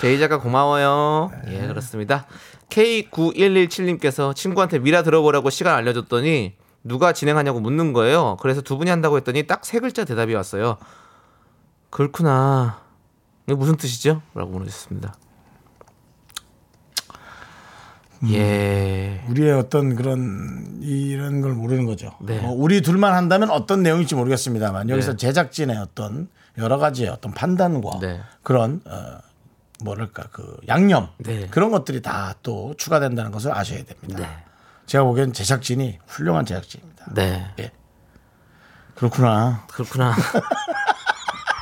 제이 0.00 0.18
작가 0.18 0.38
고마워요. 0.40 1.30
예, 1.48 1.66
그렇습니다. 1.66 2.26
K9117님께서 2.68 4.34
친구한테 4.34 4.78
미라 4.78 5.02
들어보라고 5.02 5.50
시간 5.50 5.74
알려줬더니 5.74 6.54
누가 6.84 7.12
진행하냐고 7.12 7.58
묻는 7.60 7.92
거예요. 7.92 8.36
그래서 8.40 8.60
두 8.60 8.76
분이 8.78 8.90
한다고 8.90 9.16
했더니 9.16 9.46
딱 9.46 9.64
세 9.64 9.80
글자 9.80 10.04
대답이 10.04 10.34
왔어요. 10.34 10.78
그렇구나. 11.90 12.80
이게 13.48 13.54
무슨 13.54 13.76
뜻이죠? 13.76 14.20
라고 14.34 14.50
보내주셨습니다. 14.52 15.14
예. 18.30 19.24
우리의 19.28 19.52
어떤 19.52 19.96
그런 19.96 20.78
이런 20.82 21.40
걸 21.40 21.54
모르는 21.54 21.86
거죠. 21.86 22.12
네. 22.20 22.40
뭐 22.40 22.52
우리 22.52 22.82
둘만 22.82 23.14
한다면 23.14 23.48
어떤 23.50 23.82
내용일지 23.82 24.14
모르겠습니다만 24.16 24.90
여기서 24.90 25.12
네. 25.12 25.16
제작진의 25.16 25.78
어떤 25.78 26.28
여러 26.58 26.76
가지의 26.76 27.08
어떤 27.08 27.32
판단과 27.32 28.00
네. 28.00 28.20
그런 28.42 28.82
어, 28.84 29.18
뭐랄까 29.82 30.24
그 30.30 30.56
양념 30.68 31.08
네. 31.18 31.46
그런 31.46 31.70
것들이 31.70 32.02
다 32.02 32.34
또 32.42 32.74
추가된다는 32.76 33.30
것을 33.30 33.56
아셔야 33.56 33.82
됩니다. 33.84 34.20
네. 34.20 34.44
제가 34.84 35.04
보기엔 35.04 35.32
제작진이 35.32 35.98
훌륭한 36.06 36.44
제작진입니다. 36.44 37.14
네. 37.14 37.46
예. 37.60 37.70
그렇구나. 38.94 39.64
그렇구나. 39.70 40.14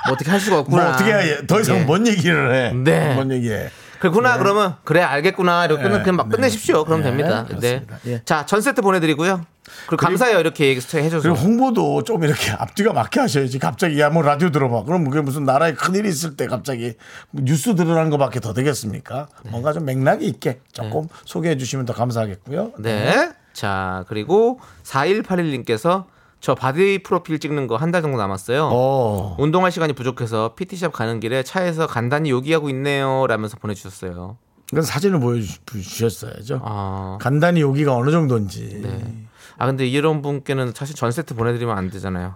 뭐 0.06 0.14
어떻게 0.14 0.30
할 0.30 0.40
수가 0.40 0.60
없구나. 0.60 0.82
뭐 0.82 0.92
어떻게 0.92 1.12
해? 1.12 1.46
더 1.46 1.60
이상 1.60 1.78
예. 1.78 1.84
뭔 1.84 2.06
얘기를 2.06 2.54
해? 2.54 2.72
네. 2.72 3.14
뭔 3.14 3.30
얘기해? 3.32 3.70
그렇구나 3.98 4.36
그러면 4.36 4.76
그래 4.84 5.00
알겠구나 5.00 5.64
이렇게 5.64 5.84
네, 5.84 5.88
그냥 6.00 6.16
막 6.16 6.28
네. 6.28 6.36
끝내십시오. 6.36 6.84
그럼 6.84 7.00
네, 7.00 7.06
됩니다. 7.08 7.46
네. 7.48 7.54
그렇습니다. 7.56 7.98
예. 8.06 8.22
자전 8.24 8.60
세트 8.60 8.82
보내 8.82 9.00
드리고요. 9.00 9.44
그리고 9.88 9.96
감사해요 9.96 10.38
이렇게 10.38 10.66
얘기 10.66 10.80
해 10.98 11.10
줘서. 11.10 11.22
그리고 11.22 11.36
홍보도 11.36 12.04
좀 12.04 12.22
이렇게 12.22 12.52
앞뒤가 12.52 12.92
맞게 12.92 13.20
하셔야지. 13.20 13.58
갑자기 13.58 13.98
야 14.00 14.10
뭐 14.10 14.22
라디오 14.22 14.50
들어봐. 14.50 14.84
그럼 14.84 15.04
그게 15.08 15.20
무슨 15.22 15.44
나라에 15.44 15.72
큰일이 15.72 16.08
있을 16.08 16.36
때 16.36 16.46
갑자기 16.46 16.94
뉴스 17.32 17.74
들으라는 17.74 18.10
것밖에 18.10 18.38
더 18.40 18.52
되겠습니까? 18.52 19.28
뭔가 19.48 19.72
좀 19.72 19.84
맥락이 19.86 20.26
있게 20.26 20.60
조금 20.72 21.08
소개해 21.24 21.56
주시면 21.56 21.86
더 21.86 21.92
감사하겠고요. 21.94 22.72
네. 22.78 23.30
자 23.54 24.04
그리고 24.08 24.60
4181님께서 24.84 26.04
저 26.40 26.54
바디 26.54 27.00
프로필 27.02 27.38
찍는 27.38 27.66
거 27.66 27.76
한 27.76 27.90
달 27.90 28.02
정도 28.02 28.18
남았어요. 28.18 28.68
어. 28.72 29.36
운동할 29.38 29.72
시간이 29.72 29.92
부족해서 29.94 30.54
PT샵 30.54 30.92
가는 30.92 31.18
길에 31.20 31.42
차에서 31.42 31.86
간단히 31.86 32.30
요기하고 32.30 32.68
있네요. 32.70 33.26
라면서 33.26 33.56
보내주셨어요. 33.56 34.36
이건 34.72 34.82
사진을 34.82 35.20
보여주셨어야죠. 35.20 36.60
아, 36.64 37.18
간단히 37.20 37.60
여기가 37.60 37.94
어느 37.94 38.10
정도인지. 38.10 38.80
네. 38.82 39.14
아 39.58 39.66
근데 39.66 39.86
이런 39.86 40.22
분께는 40.22 40.72
사실 40.74 40.94
전 40.94 41.10
세트 41.10 41.34
보내드리면 41.34 41.76
안 41.76 41.88
되잖아요. 41.90 42.34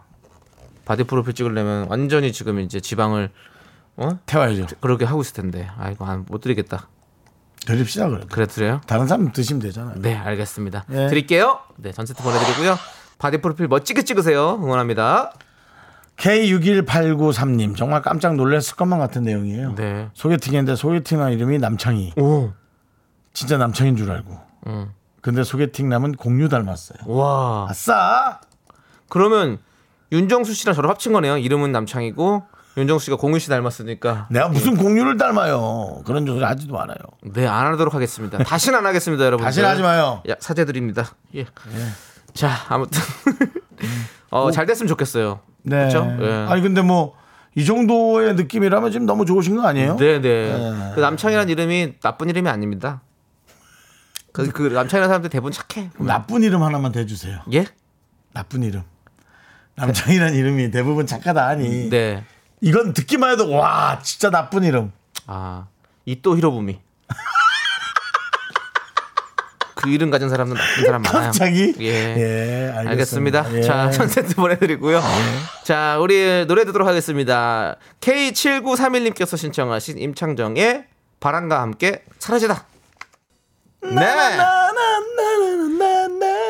바디 0.87 1.05
프로필 1.05 1.35
찍으려면 1.35 1.87
완전히 1.89 2.33
지금 2.33 2.61
이제 2.61 2.81
지방을 2.81 3.31
어 3.97 4.19
태워야죠. 4.27 4.67
그렇게 4.81 5.05
하고 5.05 5.21
있을 5.21 5.35
텐데 5.35 5.69
아이고 5.77 6.05
안- 6.07 6.25
못 6.29 6.41
드리겠다. 6.41 6.89
드립시다 7.67 8.09
그래도. 8.09 8.27
그래 8.29 8.47
드려요? 8.47 8.81
다른 8.87 9.07
사람 9.07 9.31
드시면 9.33 9.61
되잖아요. 9.61 9.97
네 9.99 10.15
알겠습니다. 10.17 10.85
네. 10.89 11.09
드릴게요. 11.09 11.59
네 11.77 11.87
전 11.87 12.07
세트 12.07 12.23
보내드리고요. 12.23 12.79
바디 13.21 13.39
프로필 13.39 13.69
멋지게 13.69 14.03
찍으세요. 14.03 14.55
응원합니다. 14.63 15.33
K61893님 16.17 17.77
정말 17.77 18.03
깜짝 18.03 18.35
놀랐을 18.35 18.77
것만 18.77 18.99
같은 18.99 19.23
내용이에요. 19.23 19.75
네. 19.75 20.09
소개팅인데 20.15 20.75
소개팅한 20.75 21.33
이름이 21.33 21.59
남창희. 21.59 22.15
오. 22.17 22.53
진짜 23.33 23.59
남창인 23.59 23.97
줄 23.97 24.11
알고. 24.11 24.39
음. 24.67 24.91
근데 25.21 25.45
소개팅 25.45 25.89
남은 25.89 26.13
공유 26.17 26.49
닮았어요. 26.49 26.99
와. 27.07 27.67
아싸! 27.69 28.41
그러면 29.09 29.59
윤정수 30.13 30.55
씨랑 30.55 30.75
저랑 30.75 30.91
합친 30.91 31.13
거네요. 31.13 31.37
이름은 31.37 31.73
남창이고 31.73 32.43
윤정수 32.79 33.05
씨가 33.07 33.17
공유 33.17 33.39
씨 33.39 33.49
닮았으니까. 33.51 34.29
내가 34.31 34.49
무슨 34.49 34.77
공유를 34.77 35.19
닮아요. 35.19 36.03
그런 36.07 36.25
소리 36.27 36.43
하지도 36.43 36.81
않아요. 36.81 36.97
네, 37.23 37.47
안 37.47 37.67
하도록 37.73 37.93
하겠습니다. 37.95 38.39
다시는 38.39 38.79
안 38.79 38.87
하겠습니다, 38.87 39.25
여러분. 39.27 39.45
다시는 39.45 39.69
하지 39.69 39.83
마요. 39.83 40.23
야, 40.29 40.35
사죄드립니다. 40.39 41.15
예. 41.35 41.47
자, 42.35 42.51
아무튼 42.69 43.01
어, 44.31 44.51
잘 44.51 44.67
됐으면 44.67 44.89
좋겠어요. 44.89 45.41
네. 45.63 45.89
그렇죠? 45.89 46.17
예. 46.21 46.47
아니 46.49 46.63
근데 46.63 46.83
뭐 46.83 47.21
이 47.57 47.65
정도의 47.65 48.35
느낌이라면 48.35 48.93
지금 48.93 49.07
너무 49.07 49.27
좋으신 49.27 49.57
거 49.57 49.67
아니에요? 49.67 49.97
네, 49.97 50.21
네. 50.21 50.93
그 50.95 51.01
남창이라는 51.01 51.49
이름이 51.51 51.95
나쁜 52.01 52.29
이름이 52.29 52.49
아닙니다. 52.49 53.03
그, 54.33 54.49
그 54.53 54.63
남창이라는 54.63 55.09
사람들 55.09 55.31
대부분 55.31 55.51
착해. 55.51 55.91
그럼 55.93 56.07
나쁜 56.07 56.43
이름 56.45 56.63
하나만 56.63 56.93
대주세요. 56.93 57.41
예? 57.53 57.67
나쁜 58.33 58.63
이름. 58.63 58.83
남창이라는 59.75 60.35
이름이 60.35 60.71
대부분 60.71 61.07
착하다 61.07 61.49
하니 61.49 61.91
네. 61.91 62.25
이건 62.61 62.93
듣기만 62.93 63.33
해도 63.33 63.51
와 63.51 63.99
진짜 64.03 64.31
나쁜 64.31 64.63
이름. 64.63 64.93
아, 65.27 65.67
이또 66.05 66.37
히로부미. 66.37 66.79
그 69.83 69.89
이름 69.89 70.11
가진 70.11 70.29
사람은 70.29 70.55
나쁜 70.55 70.85
사람 70.85 71.03
많아요. 71.03 71.23
갑자기? 71.27 71.75
예. 71.81 71.87
예, 71.87 72.73
알겠습니다. 72.77 73.41
알겠습니다. 73.41 73.59
예. 73.59 73.63
자, 73.63 73.91
전 73.91 74.09
세트 74.09 74.35
보내드리고요. 74.35 75.03
자, 75.65 75.99
우리 76.01 76.45
노래 76.47 76.65
듣도록 76.65 76.87
하겠습니다. 76.87 77.77
K7931님께서 78.01 79.37
신청하신 79.37 79.99
임창정의 79.99 80.85
바람과 81.21 81.61
함께 81.61 82.05
사라지다. 82.19 82.67
네. 83.83 83.91
나나나나나나. 83.95 84.71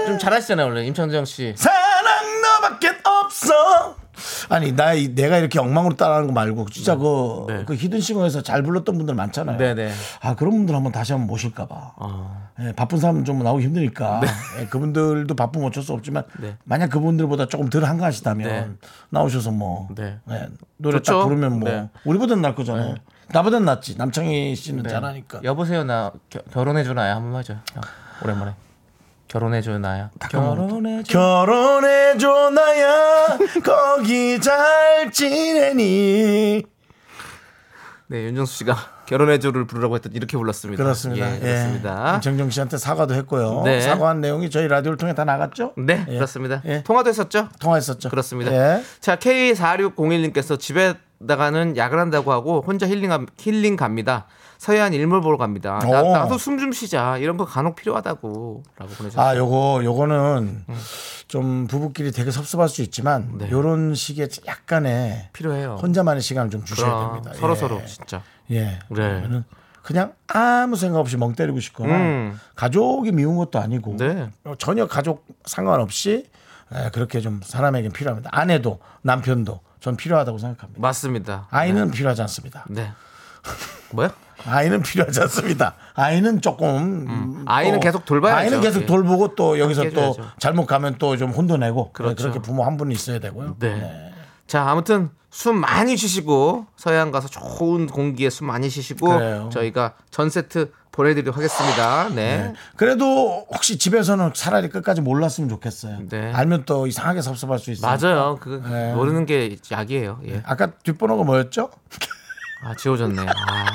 좀 0.06 0.18
잘하시잖아요, 0.18 0.66
원래 0.66 0.84
임창정 0.86 1.24
씨. 1.24 1.54
사랑 1.56 2.40
너밖에 2.42 2.88
없어. 3.04 3.99
아니 4.48 4.72
나 4.72 4.92
이- 4.94 5.14
내가 5.14 5.38
이렇게 5.38 5.58
엉망으로 5.58 5.96
따라하는 5.96 6.26
거 6.28 6.32
말고 6.32 6.66
진짜 6.70 6.96
그, 6.96 7.44
네. 7.48 7.64
그 7.64 7.74
히든싱어에서 7.74 8.42
잘 8.42 8.62
불렀던 8.62 8.96
분들 8.96 9.14
많잖아요. 9.14 9.56
네네. 9.58 9.92
아 10.22 10.34
그런 10.34 10.52
분들 10.52 10.74
한번 10.74 10.92
다시 10.92 11.12
한번 11.12 11.26
모실까봐. 11.28 11.92
어. 11.96 12.50
예, 12.60 12.72
바쁜 12.72 12.98
사람은 12.98 13.24
좀 13.24 13.42
나오기 13.42 13.64
힘드니까 13.64 14.20
예, 14.60 14.66
그분들도 14.66 15.34
바쁘면 15.34 15.68
어쩔 15.68 15.82
수 15.82 15.92
없지만 15.92 16.24
네. 16.40 16.56
만약 16.64 16.88
그분들보다 16.90 17.46
조금 17.46 17.70
덜 17.70 17.84
한가하시다면 17.84 18.48
네. 18.48 18.68
나오셔서 19.08 19.50
뭐 19.50 19.88
네. 19.96 20.18
예, 20.30 20.48
노래 20.76 20.98
좋죠. 20.98 21.20
딱 21.20 21.24
부르면 21.24 21.58
뭐 21.60 21.68
네. 21.70 21.88
우리보다는 22.04 22.42
날 22.42 22.54
거잖아요. 22.54 22.96
나보다는 23.32 23.64
낫지. 23.64 23.96
남창희 23.96 24.56
씨는 24.56 24.88
잘하니까. 24.88 25.40
여보세요, 25.44 25.84
나 25.84 26.10
결혼해줘 26.50 26.94
나야 26.94 27.14
한번 27.16 27.36
하죠. 27.36 27.54
형, 27.72 27.82
오랜만에. 28.24 28.52
결혼해줘 29.30 29.78
나야. 29.78 30.10
결혼해줘. 30.28 31.12
결혼해줘 31.12 32.50
나야 32.50 33.38
거기 33.64 34.40
잘 34.40 35.12
지내니 35.12 36.64
네, 38.08 38.24
윤정수 38.24 38.58
씨가 38.58 38.76
결혼해줘를 39.06 39.68
부르라고 39.68 39.94
했더니 39.94 40.16
이렇게 40.16 40.36
불렀습니다. 40.36 40.82
그렇습니다. 40.82 41.32
예, 41.32 41.38
그렇습니다. 41.38 42.18
정정 42.18 42.50
씨한테 42.50 42.76
사과도 42.76 43.14
했고요. 43.14 43.62
네. 43.64 43.80
사과한 43.80 44.20
내용이 44.20 44.50
저희 44.50 44.66
라디오를 44.66 44.96
통해 44.96 45.14
다 45.14 45.24
나갔죠? 45.24 45.74
네, 45.76 46.04
예. 46.08 46.14
그렇습니다. 46.16 46.60
예. 46.64 46.82
통화도 46.82 47.08
했었죠? 47.08 47.48
통화했었죠. 47.60 48.08
그렇습니다. 48.10 48.52
예. 48.52 48.82
자, 48.98 49.14
K4601님께서 49.14 50.58
집에 50.58 50.94
나가는 51.30 51.76
야근 51.76 51.98
한다고 51.98 52.32
하고 52.32 52.62
혼자 52.66 52.86
힐링, 52.88 53.10
힐링 53.38 53.76
갑니다. 53.76 54.26
서해안 54.56 54.92
일몰 54.94 55.20
보러 55.20 55.36
갑니다. 55.36 55.78
나, 55.82 56.02
오. 56.02 56.12
나도 56.12 56.38
숨 56.38 56.58
좀 56.58 56.72
쉬자. 56.72 57.18
이런 57.18 57.36
거 57.36 57.44
간혹 57.44 57.76
필요하다고. 57.76 58.62
라고 58.76 58.92
보내주셨어요. 58.92 59.26
아, 59.26 59.36
요거 59.36 59.82
요거는 59.84 60.64
좀 61.28 61.66
부부끼리 61.66 62.12
되게 62.12 62.30
섭섭할 62.30 62.68
수 62.68 62.82
있지만 62.82 63.22
음. 63.34 63.38
네. 63.38 63.50
요런 63.50 63.94
식의 63.94 64.28
약간의 64.46 65.28
필요해요. 65.32 65.78
혼자만의 65.82 66.22
시간을 66.22 66.50
좀 66.50 66.64
주셔야 66.64 66.90
그럼 66.90 67.12
됩니다. 67.22 67.34
서로 67.38 67.52
예. 67.52 67.56
서로 67.56 67.82
진짜. 67.86 68.22
예. 68.50 68.60
네. 68.64 68.78
그러면은 68.88 69.44
그냥 69.82 70.12
아무 70.26 70.76
생각 70.76 71.00
없이 71.00 71.16
멍 71.16 71.34
때리고 71.34 71.60
싶거나 71.60 71.94
음. 71.96 72.40
가족이 72.54 73.12
미운 73.12 73.36
것도 73.36 73.58
아니고 73.58 73.96
네. 73.98 74.30
어, 74.44 74.54
전혀 74.58 74.86
가족 74.86 75.26
상관없이 75.44 76.26
예, 76.74 76.90
그렇게 76.92 77.20
좀 77.20 77.40
사람에겐 77.42 77.92
필요합니다. 77.92 78.30
아내도 78.32 78.78
남편도 79.02 79.60
전 79.80 79.96
필요하다고 79.96 80.38
생각합니다. 80.38 80.80
맞습니다. 80.80 81.46
아이는 81.50 81.90
필요하지 81.90 82.22
않습니다. 82.22 82.64
네. 82.68 82.92
뭐야? 83.92 84.10
아이는 84.46 84.82
필요하지 84.82 85.20
않습니다. 85.22 85.74
아이는 85.94 86.40
조금 86.40 86.68
음, 87.08 87.44
아이는 87.46 87.74
또 87.78 87.80
계속 87.80 88.04
돌봐야죠. 88.04 88.38
아이는 88.38 88.60
계속 88.60 88.82
예. 88.82 88.86
돌보고 88.86 89.34
또 89.34 89.58
여기서 89.58 89.90
또. 89.90 90.16
잘못 90.38 90.66
가면 90.66 90.96
또 90.98 91.16
좀 91.16 91.30
혼돈내고 91.30 91.92
그렇죠. 91.92 92.22
그렇게 92.24 92.38
부모 92.40 92.64
한 92.64 92.76
분이 92.76 92.94
있어야 92.94 93.18
되고요. 93.18 93.56
네. 93.58 94.12
자, 94.46 94.68
아무튼 94.68 95.10
숨 95.30 95.56
많이 95.60 95.96
쉬시고 95.96 96.66
서해안 96.76 97.10
가서 97.10 97.28
좋은 97.28 97.86
공기에 97.86 98.30
숨 98.30 98.46
많이 98.46 98.68
쉬시고 98.70 99.08
그래요. 99.08 99.48
저희가 99.52 99.94
전 100.10 100.28
세트 100.30 100.72
보내드리도록 100.92 101.36
하겠습니다. 101.36 102.08
네. 102.08 102.52
그래도 102.76 103.46
혹시 103.50 103.78
집에서는 103.78 104.32
차라리 104.34 104.68
끝까지 104.68 105.00
몰랐으면 105.00 105.48
좋겠어요. 105.48 106.08
네. 106.08 106.32
알면 106.32 106.64
또 106.66 106.86
이상하게 106.86 107.22
섭섭할 107.22 107.58
수 107.58 107.70
있어요. 107.70 107.96
맞아요. 107.96 108.38
그 108.40 108.62
네. 108.68 108.94
모르는 108.94 109.26
게 109.26 109.56
약이에요. 109.70 110.20
예. 110.26 110.42
아까 110.44 110.72
뒷번호가 110.82 111.24
뭐였죠? 111.24 111.70
아, 112.64 112.74
지워졌네. 112.74 113.26
아. 113.26 113.66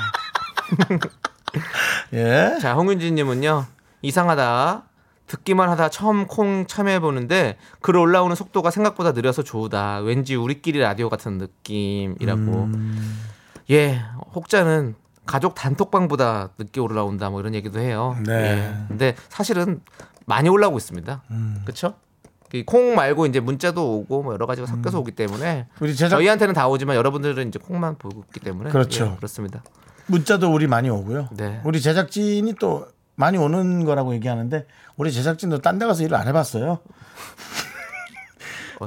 예. 2.12 2.58
자, 2.60 2.74
홍윤지님은요 2.74 3.66
이상하다. 4.02 4.82
듣기만 5.26 5.68
하다 5.70 5.88
처음 5.88 6.26
콩 6.28 6.66
참여해 6.68 7.00
보는데 7.00 7.56
글 7.80 7.96
올라오는 7.96 8.34
속도가 8.36 8.70
생각보다 8.70 9.12
느려서 9.12 9.42
좋다. 9.42 9.98
왠지 9.98 10.36
우리끼리 10.36 10.78
라디오 10.78 11.08
같은 11.08 11.38
느낌이라고. 11.38 12.40
음. 12.40 13.22
예, 13.70 14.00
혹자는 14.34 14.94
가족 15.26 15.54
단톡방보다 15.54 16.50
늦게 16.58 16.80
올라온다 16.80 17.30
뭐 17.30 17.40
이런 17.40 17.54
얘기도 17.54 17.80
해요. 17.80 18.16
네. 18.24 18.32
예. 18.32 18.74
근데 18.88 19.16
사실은 19.28 19.80
많이 20.24 20.48
올라오고 20.48 20.76
있습니다. 20.78 21.22
음. 21.30 21.60
그렇죠? 21.64 21.94
이콩 22.52 22.94
말고 22.94 23.26
이제 23.26 23.40
문자도 23.40 23.98
오고 23.98 24.22
뭐 24.22 24.32
여러 24.32 24.46
가지가 24.46 24.66
섞여서 24.66 25.00
오기 25.00 25.12
때문에 25.12 25.66
우리 25.80 25.94
제작 25.94 26.16
저희한테는 26.16 26.54
다 26.54 26.68
오지만 26.68 26.96
여러분들은 26.96 27.48
이제 27.48 27.58
콩만 27.58 27.96
보기 27.98 28.40
때문에 28.40 28.70
그렇죠. 28.70 29.10
예, 29.12 29.16
그렇습니다. 29.16 29.62
문자도 30.06 30.52
우리 30.52 30.66
많이 30.68 30.88
오고요. 30.88 31.28
네. 31.32 31.60
우리 31.64 31.80
제작진이 31.80 32.54
또 32.60 32.86
많이 33.16 33.36
오는 33.36 33.84
거라고 33.84 34.14
얘기하는데 34.14 34.66
우리 34.96 35.10
제작진도 35.12 35.58
딴 35.60 35.78
데 35.78 35.86
가서 35.86 36.04
일을 36.04 36.16
안 36.16 36.28
해봤어요. 36.28 36.78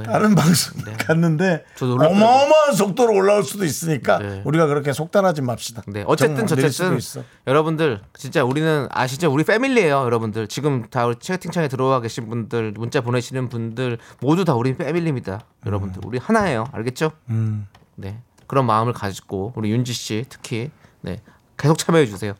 다른 0.05 0.35
방송 0.35 0.81
갔는데 0.97 1.65
저도 1.75 1.95
놀랐더라고요. 1.95 2.25
어마어마한 2.25 2.73
속도로 2.73 3.13
올라올 3.13 3.43
수도 3.43 3.65
있으니까 3.65 4.19
네. 4.19 4.41
우리가 4.45 4.67
그렇게 4.67 4.93
속단하지 4.93 5.41
맙시다. 5.41 5.83
네, 5.87 6.03
어쨌든 6.07 6.45
저쨌든. 6.47 6.99
여러분들 7.47 8.01
진짜 8.15 8.43
우리는 8.43 8.87
아시죠? 8.91 9.31
우리 9.31 9.43
패밀리예요, 9.43 10.01
여러분들. 10.03 10.47
지금 10.47 10.89
다 10.89 11.05
우리 11.05 11.15
채팅창에 11.15 11.67
들어와 11.67 12.01
계신 12.01 12.29
분들, 12.29 12.73
문자 12.73 13.01
보내시는 13.01 13.49
분들 13.49 13.97
모두 14.21 14.45
다 14.45 14.53
우리 14.53 14.75
패밀리입니다. 14.75 15.41
여러분들. 15.65 16.01
우리 16.05 16.17
하나예요. 16.17 16.65
알겠죠? 16.71 17.11
음. 17.29 17.67
네. 17.95 18.21
그런 18.47 18.65
마음을 18.65 18.93
가지고 18.93 19.53
우리 19.55 19.71
윤지 19.71 19.93
씨 19.93 20.25
특히 20.29 20.71
네. 21.01 21.21
계속 21.57 21.77
참여해 21.77 22.05
주세요. 22.05 22.33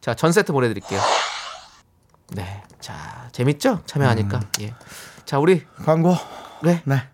자, 0.00 0.14
전 0.14 0.32
세트 0.32 0.52
보내 0.52 0.68
드릴게요. 0.68 1.00
네. 2.32 2.62
자, 2.80 3.28
재밌죠? 3.32 3.80
참여하니까. 3.86 4.40
예. 4.60 4.74
자, 5.24 5.38
우리 5.38 5.64
광고. 5.84 6.14
네. 6.64 6.82
네. 6.86 7.13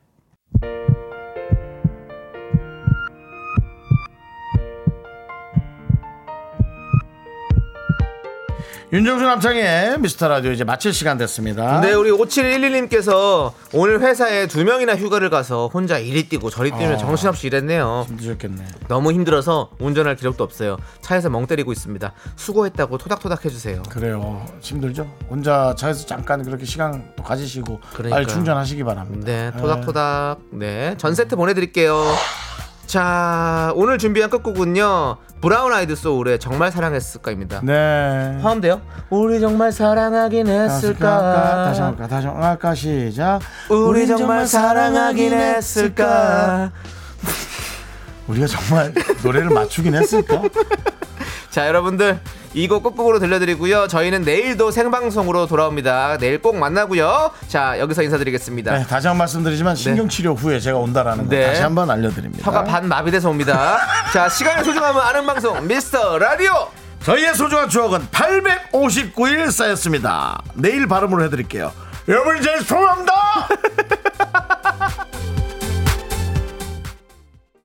윤정수 8.93 9.25
남창의 9.25 10.01
미스터 10.01 10.27
라디오 10.27 10.51
이제 10.51 10.65
마칠 10.65 10.93
시간 10.93 11.17
됐습니다. 11.17 11.81
네, 11.81 11.93
우리 11.93 12.11
5711님께서 12.11 13.53
오늘 13.73 14.01
회사에 14.01 14.49
두 14.49 14.65
명이나 14.65 14.97
휴가를 14.97 15.31
가서 15.31 15.69
혼자 15.73 15.97
이리 15.99 16.29
뛰고 16.29 16.51
저리 16.51 16.73
뛰며 16.73 16.95
어. 16.95 16.97
정신없이 16.97 17.47
일했네요. 17.47 18.07
힘드셨겠네. 18.09 18.65
너무 18.89 19.13
힘들어서 19.13 19.71
운전할 19.79 20.17
기력도 20.17 20.43
없어요. 20.43 20.77
차에서 21.03 21.31
멍 21.31 21.47
때리고 21.47 21.71
있습니다. 21.71 22.13
수고했다고 22.35 22.99
토닥토닥 22.99 23.45
해주세요. 23.45 23.83
그래요. 23.89 24.45
힘들죠? 24.61 25.09
혼자 25.29 25.73
차에서 25.79 26.05
잠깐 26.07 26.43
그렇게 26.43 26.65
시간 26.65 27.13
또 27.15 27.23
가지시고 27.23 27.79
그러니까요. 27.93 28.11
빨리 28.11 28.27
충전하시기 28.27 28.83
바랍니다. 28.83 29.25
네, 29.25 29.53
토닥토닥. 29.57 30.41
네, 30.51 30.97
전 30.99 31.15
세트 31.15 31.37
보내드릴게요. 31.37 31.97
자, 32.91 33.73
오늘 33.77 33.99
준비한 33.99 34.29
끝곡은요. 34.31 35.17
브라운 35.41 35.73
아이드 35.73 35.95
소울의 35.95 36.41
정말 36.41 36.73
사랑했을까입니다. 36.73 37.61
네. 37.63 38.37
화음돼요? 38.43 38.83
우리 39.11 39.39
정말 39.39 39.71
사랑하긴 39.71 40.49
했을까? 40.49 41.67
다시 41.67 41.81
한번 41.83 42.01
할까? 42.03 42.09
다시 42.17 42.27
한번 42.27 42.43
할까? 42.43 42.75
시작. 42.75 43.39
우리 43.71 44.09
정말 44.09 44.45
사랑하긴 44.45 45.33
했을까? 45.33 46.73
우리가 48.31 48.47
정말 48.47 48.93
노래를 49.23 49.51
맞추긴 49.51 49.95
했을까? 49.95 50.43
자, 51.51 51.67
여러분들 51.67 52.21
이 52.55 52.67
곡 52.69 52.83
끝곡으로 52.83 53.19
들려드리고요. 53.21 53.87
저희는 53.89 54.23
내일도 54.23 54.71
생방송으로 54.73 55.47
돌아옵니다. 55.47 56.19
내일 56.19 56.41
꼭 56.43 56.57
만나고요. 56.57 57.31
자, 57.49 57.79
여기서 57.79 58.03
인사드리겠습니다. 58.03 58.73
네, 58.79 58.85
다시 58.87 59.07
한 59.07 59.15
번 59.15 59.19
말씀드리지만 59.19 59.77
신경치료 59.77 60.35
후에 60.35 60.59
제가 60.61 60.79
온다라는 60.79 61.25
거 61.25 61.31
네. 61.31 61.47
다시 61.47 61.63
한 61.63 61.75
번 61.75 61.91
알려드립니다. 61.91 62.45
혀가 62.45 62.65
반 62.65 62.89
마비돼서 62.89 63.31
옵니다. 63.31 63.79
자, 64.13 64.29
시간을 64.29 64.65
소중하면 64.65 65.01
아는 65.03 65.27
방송 65.27 65.65
미스터 65.67 66.19
라디오. 66.19 66.69
저희의 67.05 67.35
소중한 67.35 67.69
추억은 67.69 68.09
859일 68.09 69.51
쌓였습니다. 69.53 70.43
내일 70.55 70.87
발음으로 70.87 71.25
해드릴게요. 71.25 71.73
여러분 72.09 72.37
이제 72.39 72.59
소감합니다. 72.61 73.13